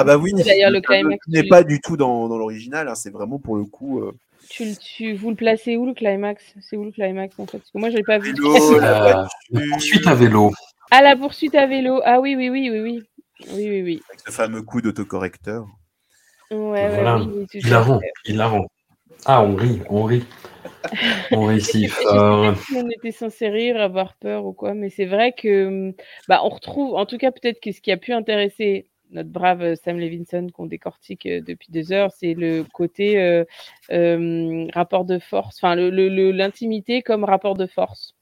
[0.00, 0.32] Ah bah oui.
[0.34, 2.88] D'ailleurs, le climax, n'est tu- pas du tout dans, dans l'original.
[2.88, 4.00] hein, c'est vraiment pour le coup.
[4.00, 4.12] euh,
[4.48, 6.54] Tu, le- tu, vous le placez où le climax?
[6.60, 7.58] C'est où le climax en fait?
[7.58, 8.32] Parce que moi je l'ai pas vu.
[8.32, 10.52] vélo, la La, la poursuite à vélo.
[10.90, 12.00] Ah la poursuite à vélo.
[12.04, 13.02] Ah oui oui oui oui oui.
[13.54, 14.00] Oui oui oui.
[14.08, 15.66] avec ce fameux coup d'autocorrecteur.
[16.50, 17.18] Ouais, ouais, Voilà.
[17.18, 18.12] oui, oui, tout à Hilarant, fait.
[18.24, 18.66] hilarant.
[19.26, 20.24] Ah, on rit, on rit.
[21.32, 22.54] On rit si fort.
[22.74, 25.92] on était censé rire, avoir peur ou quoi, mais c'est vrai que
[26.28, 29.62] bah, on retrouve, en tout cas peut-être que ce qui a pu intéresser notre brave
[29.62, 33.44] euh, Sam Levinson qu'on décortique euh, depuis deux heures, c'est le côté euh,
[33.90, 38.14] euh, rapport de force, enfin le- le- le- l'intimité comme rapport de force.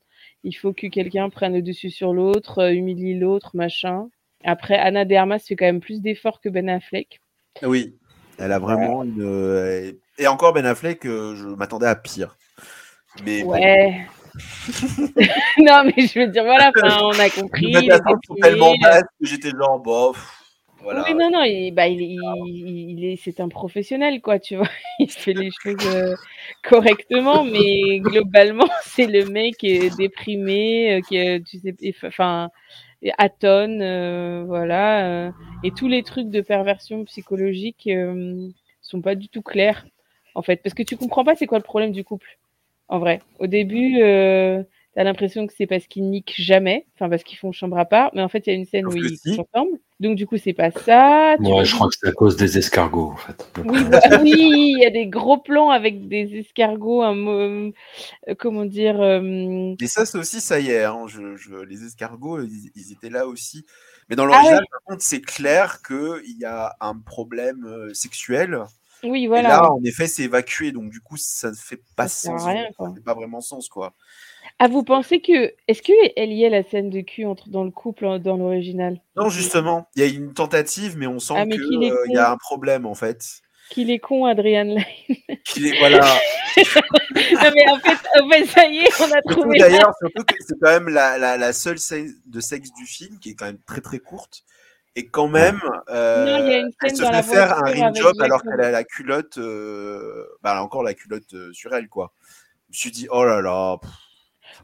[0.45, 4.09] Il faut que quelqu'un prenne le dessus sur l'autre, humilie l'autre, machin.
[4.45, 7.21] Après, Anna de Armas fait quand même plus d'efforts que Ben Affleck.
[7.63, 7.97] Oui,
[8.39, 9.97] elle a vraiment une.
[10.19, 12.37] Et encore Ben Affleck, je m'attendais à pire.
[13.25, 14.07] Mais bon, Ouais.
[15.59, 16.71] non, mais je veux dire, voilà,
[17.03, 17.73] on a compris.
[17.73, 17.89] les
[18.43, 20.43] tellement basses que j'étais genre bof.
[20.87, 21.03] Voilà.
[21.09, 22.21] Oui, non, non, il, bah, il, il,
[22.91, 24.69] il est, c'est un professionnel, quoi, tu vois.
[25.01, 26.15] Il fait les choses euh,
[26.63, 31.75] correctement, mais globalement, c'est le mec euh, déprimé, euh, qui, euh, tu sais,
[32.07, 32.51] enfin,
[33.19, 35.27] atone, euh, voilà.
[35.29, 35.31] euh,
[35.65, 37.89] et tous les trucs de perversion psychologique
[38.81, 39.87] sont pas du tout clairs,
[40.37, 42.39] en fait, parce que tu comprends pas c'est quoi le problème du couple,
[42.89, 43.21] en vrai.
[43.41, 44.63] Au début, euh,
[44.97, 48.11] t'as l'impression que c'est parce qu'ils niquent jamais, enfin parce qu'ils font chambre à part,
[48.15, 49.35] mais en fait, il y a une scène Sauf où ils si.
[49.37, 49.79] sont ensemble.
[50.01, 51.37] Donc du coup, c'est pas ça.
[51.39, 53.47] Ouais, vois, je crois que c'est à cause des escargots, en fait.
[53.65, 54.33] oui, bah oui,
[54.77, 57.71] il y a des gros plans avec des escargots, un euh,
[58.39, 62.41] comment dire, euh, Et ça, c'est aussi, ça y est, hein, je, je- les escargots,
[62.43, 63.65] ils, ils étaient là aussi.
[64.09, 64.67] Mais dans Ah l'original, ouais.
[64.71, 68.63] par contre, c'est clair qu'il y a un problème euh, sexuel.
[69.03, 69.49] oui, Et voilà.
[69.49, 70.73] là, en effet, c'est évacué.
[70.73, 72.47] Donc, du coup, ça ne fait pas Ça sens.
[72.47, 72.89] rien, quoi.
[72.89, 73.95] Ça fait pas vraiment sens, quoi.
[74.59, 77.63] Ah, vous pensez que, est-ce que elle y est la scène de cul entre dans
[77.65, 79.01] le couple en- dans l'original?
[79.15, 82.31] Non, justement, il y a une tentative, mais on sent Ah, qu'il est y a
[82.31, 83.23] un problème, en fait.
[83.69, 85.17] Qu'il est con, Adrian Lyne.
[85.45, 86.01] Qu'il est, voilà.
[86.57, 89.59] non mais en fait, en fait, ça y est, on a trouvé.
[89.59, 93.19] D'ailleurs, surtout que c'est quand même la, la, la seule scène de sexe du film,
[93.19, 94.45] qui est quand même très très courte.
[94.95, 95.61] Et quand même,
[95.91, 98.63] euh, Non, il y a une elle se fait faire un avec job alors qu'elle
[98.63, 102.15] a la culotte, euh, bah, elle a encore la culotte euh, sur elle, quoi.
[102.71, 103.77] Je me suis dit, oh là là.
[103.83, 103.91] pff,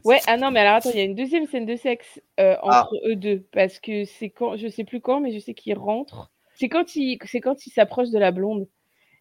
[0.03, 2.55] Ouais, ah non, mais alors attends, il y a une deuxième scène de sexe euh,
[2.63, 2.83] Ah.
[2.83, 5.77] entre eux deux, parce que c'est quand, je sais plus quand, mais je sais qu'ils
[5.77, 6.31] rentrent.
[6.55, 8.67] C'est quand il, c'est quand il s'approche de la blonde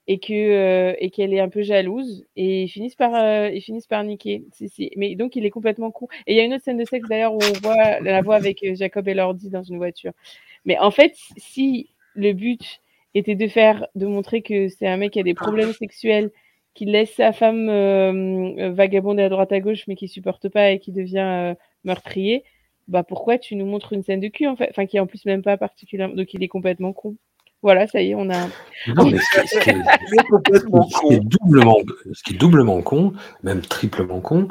[0.09, 3.63] et que euh, et qu'elle est un peu jalouse et ils finissent par euh, ils
[3.63, 4.45] finissent par niquer.
[4.53, 4.91] Si, si.
[4.97, 6.09] Mais donc il est complètement con.
[6.27, 8.37] Et il y a une autre scène de sexe d'ailleurs où on voit la voit
[8.37, 10.13] avec Jacob et Lordi dans une voiture.
[10.65, 12.81] Mais en fait, si le but
[13.15, 16.31] était de faire, de montrer que c'est un mec qui a des problèmes sexuels,
[16.75, 20.71] qui laisse sa femme euh, euh, vagabonder à droite à gauche, mais qui supporte pas
[20.71, 21.55] et qui devient euh,
[21.85, 22.45] meurtrier,
[22.89, 25.07] bah pourquoi tu nous montres une scène de cul en fait, enfin qui est en
[25.07, 27.17] plus même pas particulièrement, donc il est complètement con.
[27.63, 28.49] Voilà, ça y est, on a.
[28.89, 29.75] Non, mais ce qui, ce qui est,
[30.13, 31.25] il est complètement ce qui est con.
[31.25, 31.77] doublement,
[32.13, 33.13] ce qui est doublement con,
[33.45, 34.49] même triplement con,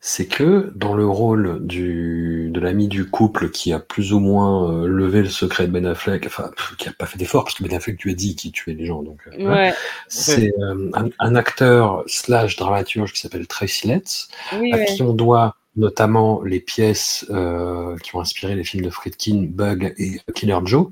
[0.00, 4.72] c'est que dans le rôle du, de l'ami du couple qui a plus ou moins
[4.72, 7.64] euh, levé le secret de Ben Affleck, enfin, qui a pas fait d'effort, parce que
[7.64, 9.70] Ben Affleck lui a dit qu'il tuait les gens, donc euh,
[10.08, 14.28] c'est euh, un, un acteur slash dramaturge qui s'appelle Tracy Letts,
[14.60, 14.84] oui, à ouais.
[14.84, 19.94] qui on doit notamment les pièces euh, qui ont inspiré les films de Friedkin, Bug
[19.96, 20.88] et Killer Joe.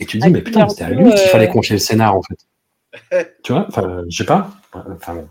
[0.00, 1.80] Et tu te dis, Ah, mais putain, c'était à lui qu'il euh, fallait confier le
[1.80, 2.38] scénar, en fait.
[3.42, 4.50] tu vois Enfin, je sais pas.
[4.72, 5.28] Enfin, bon.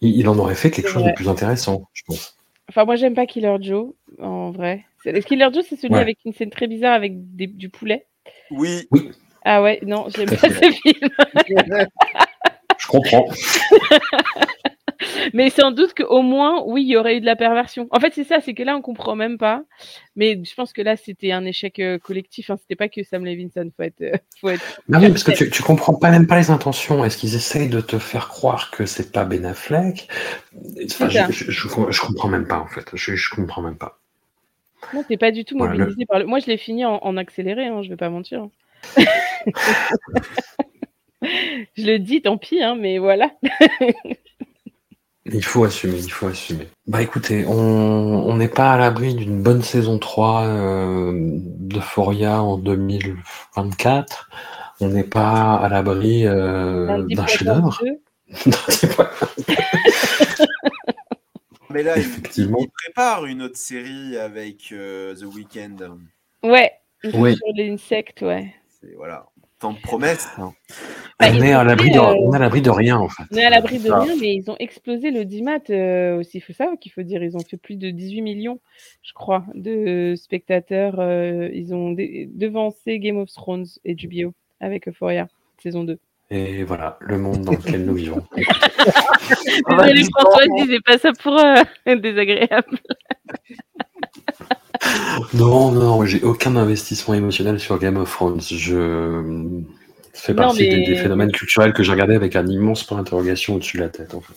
[0.00, 1.12] Il, il en aurait fait quelque chose vrai.
[1.12, 2.36] de plus intéressant, je pense.
[2.68, 4.84] Enfin, moi, j'aime pas Killer Joe, en vrai.
[5.26, 6.00] Killer Joe, c'est celui Ouais.
[6.00, 8.06] avec une scène très bizarre avec des- du poulet.
[8.50, 8.88] Oui.
[9.44, 11.10] Ah ouais, non, j'aime pas ce film.
[12.78, 13.26] Je comprends.
[15.34, 17.86] Mais sans doute qu'au moins, oui, il y aurait eu de la perversion.
[17.90, 19.62] En fait, c'est ça, c'est que là, on comprend même pas.
[20.16, 22.50] Mais je pense que là, c'était un échec euh, collectif.
[22.50, 22.56] Hein.
[22.56, 23.70] C'était pas que Sam Levinson.
[23.76, 24.80] Faut être, euh, faut être.
[24.88, 27.04] Non, oui, parce que tu, tu comprends pas même pas les intentions.
[27.04, 30.08] Est-ce qu'ils essayent de te faire croire que c'est pas Ben Affleck?
[30.84, 32.84] Enfin, je, je, je, je comprends même pas, en fait.
[32.94, 33.98] Je, je comprends même pas.
[34.94, 36.26] Non, t'es pas du tout Voilà, le- mobilisé par le.
[36.26, 37.66] Moi, je l'ai fini en, en accéléré.
[37.66, 38.48] Hein, je vais pas mentir.
[41.22, 42.62] je le dis, tant pis.
[42.62, 43.30] Hein, mais voilà.
[45.32, 46.68] Il faut assumer, il faut assumer.
[46.86, 47.52] Bah écoutez, on
[48.28, 54.30] on n'est pas à l'abri d'une bonne saison 3 euh, d'Euphoria en 2024.
[54.80, 57.78] On n'est pas à l'abri euh, d'un chef-d'œuvre.
[57.82, 58.00] deux.
[58.68, 59.10] C'est pas-
[61.70, 62.58] Mais là, il- Effectivement.
[62.60, 65.76] il prépare une autre série avec euh, The Weeknd.
[66.42, 66.72] Ouais,
[67.14, 67.36] Oui.
[67.36, 68.54] sur l'insecte, ouais.
[68.80, 69.26] C'est voilà,
[69.58, 70.28] tant de promesses.
[70.38, 70.52] hein.
[71.20, 72.70] Bah, on, ils est à ont l'abri fait, de, euh, on est à l'abri de
[72.70, 73.24] rien, en fait.
[73.32, 76.38] On est à l'abri de rien, mais ils ont explosé le DIMAT euh, aussi.
[76.38, 78.60] Il faut savoir qu'il faut dire, ils ont fait plus de 18 millions,
[79.02, 81.00] je crois, de spectateurs.
[81.00, 85.26] euh, ils ont dé- devancé Game of Thrones et HBO avec Euphoria,
[85.60, 85.98] saison 2.
[86.30, 88.22] Et voilà, le monde dans lequel nous vivons.
[88.36, 91.62] Désolée François, je disais pas ça pour euh,
[91.96, 92.78] désagréable.
[95.34, 98.40] Non, non, j'ai aucun investissement émotionnel sur Game of Thrones.
[98.40, 99.64] Je
[100.12, 102.84] ça fait Non, partie des, mais- des phénomènes culturels que j'ai regardé avec un immense
[102.84, 104.34] point d'interrogation au-dessus de la tête, en fait.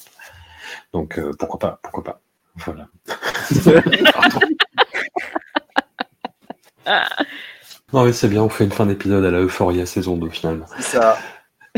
[0.94, 2.22] Donc euh, pourquoi pas, pourquoi pas.
[2.66, 2.88] Voilà.
[7.94, 10.66] Non mais c'est bien, on fait une fin d'épisode à la Euphoria saison 2 finalement.
[10.78, 11.18] C'est ça.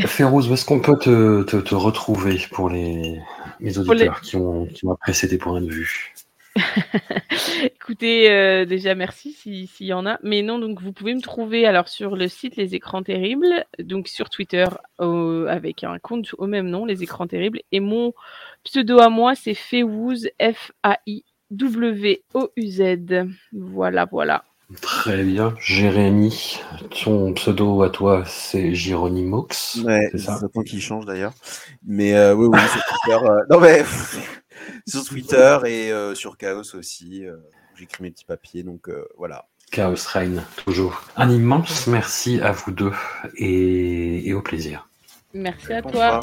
[0.06, 3.20] Férouz, où est-ce qu'on peut te, te- te retrouver pour les,
[3.60, 6.14] les les- auditeurs qui, ont, qui ont apprécié tes points de vue?
[7.64, 10.18] Écoutez, euh, déjà merci si- s'il y en a.
[10.22, 14.08] Mais non, donc vous pouvez me trouver alors sur le site Les Écrans Terribles, donc
[14.08, 14.66] sur Twitter
[15.00, 17.60] euh, avec un compte au même nom, Les Écrans Terribles.
[17.72, 18.12] Et mon
[18.62, 20.28] pseudo à moi, c'est Féwouz,
[21.50, 23.26] F-A-I-W-O-U-Z.
[23.52, 24.44] Voilà, voilà.
[24.80, 25.54] Très bien.
[25.60, 26.58] Jérémy,
[27.04, 29.80] ton pseudo à toi, c'est Gironimox.
[29.84, 30.40] Ouais, c'est ça?
[30.66, 31.34] Qu'il change d'ailleurs.
[31.86, 33.18] Mais euh, oui, oui, sur Twitter.
[33.26, 33.84] euh, Non, mais
[34.86, 37.24] sur Twitter et euh, sur Chaos aussi.
[37.26, 37.36] euh,
[37.76, 39.46] J'écris mes petits papiers, donc euh, voilà.
[39.72, 41.02] Chaos Reign, toujours.
[41.16, 42.92] Un immense merci à vous deux
[43.36, 44.88] et, et au plaisir.
[45.32, 46.20] Merci à toi.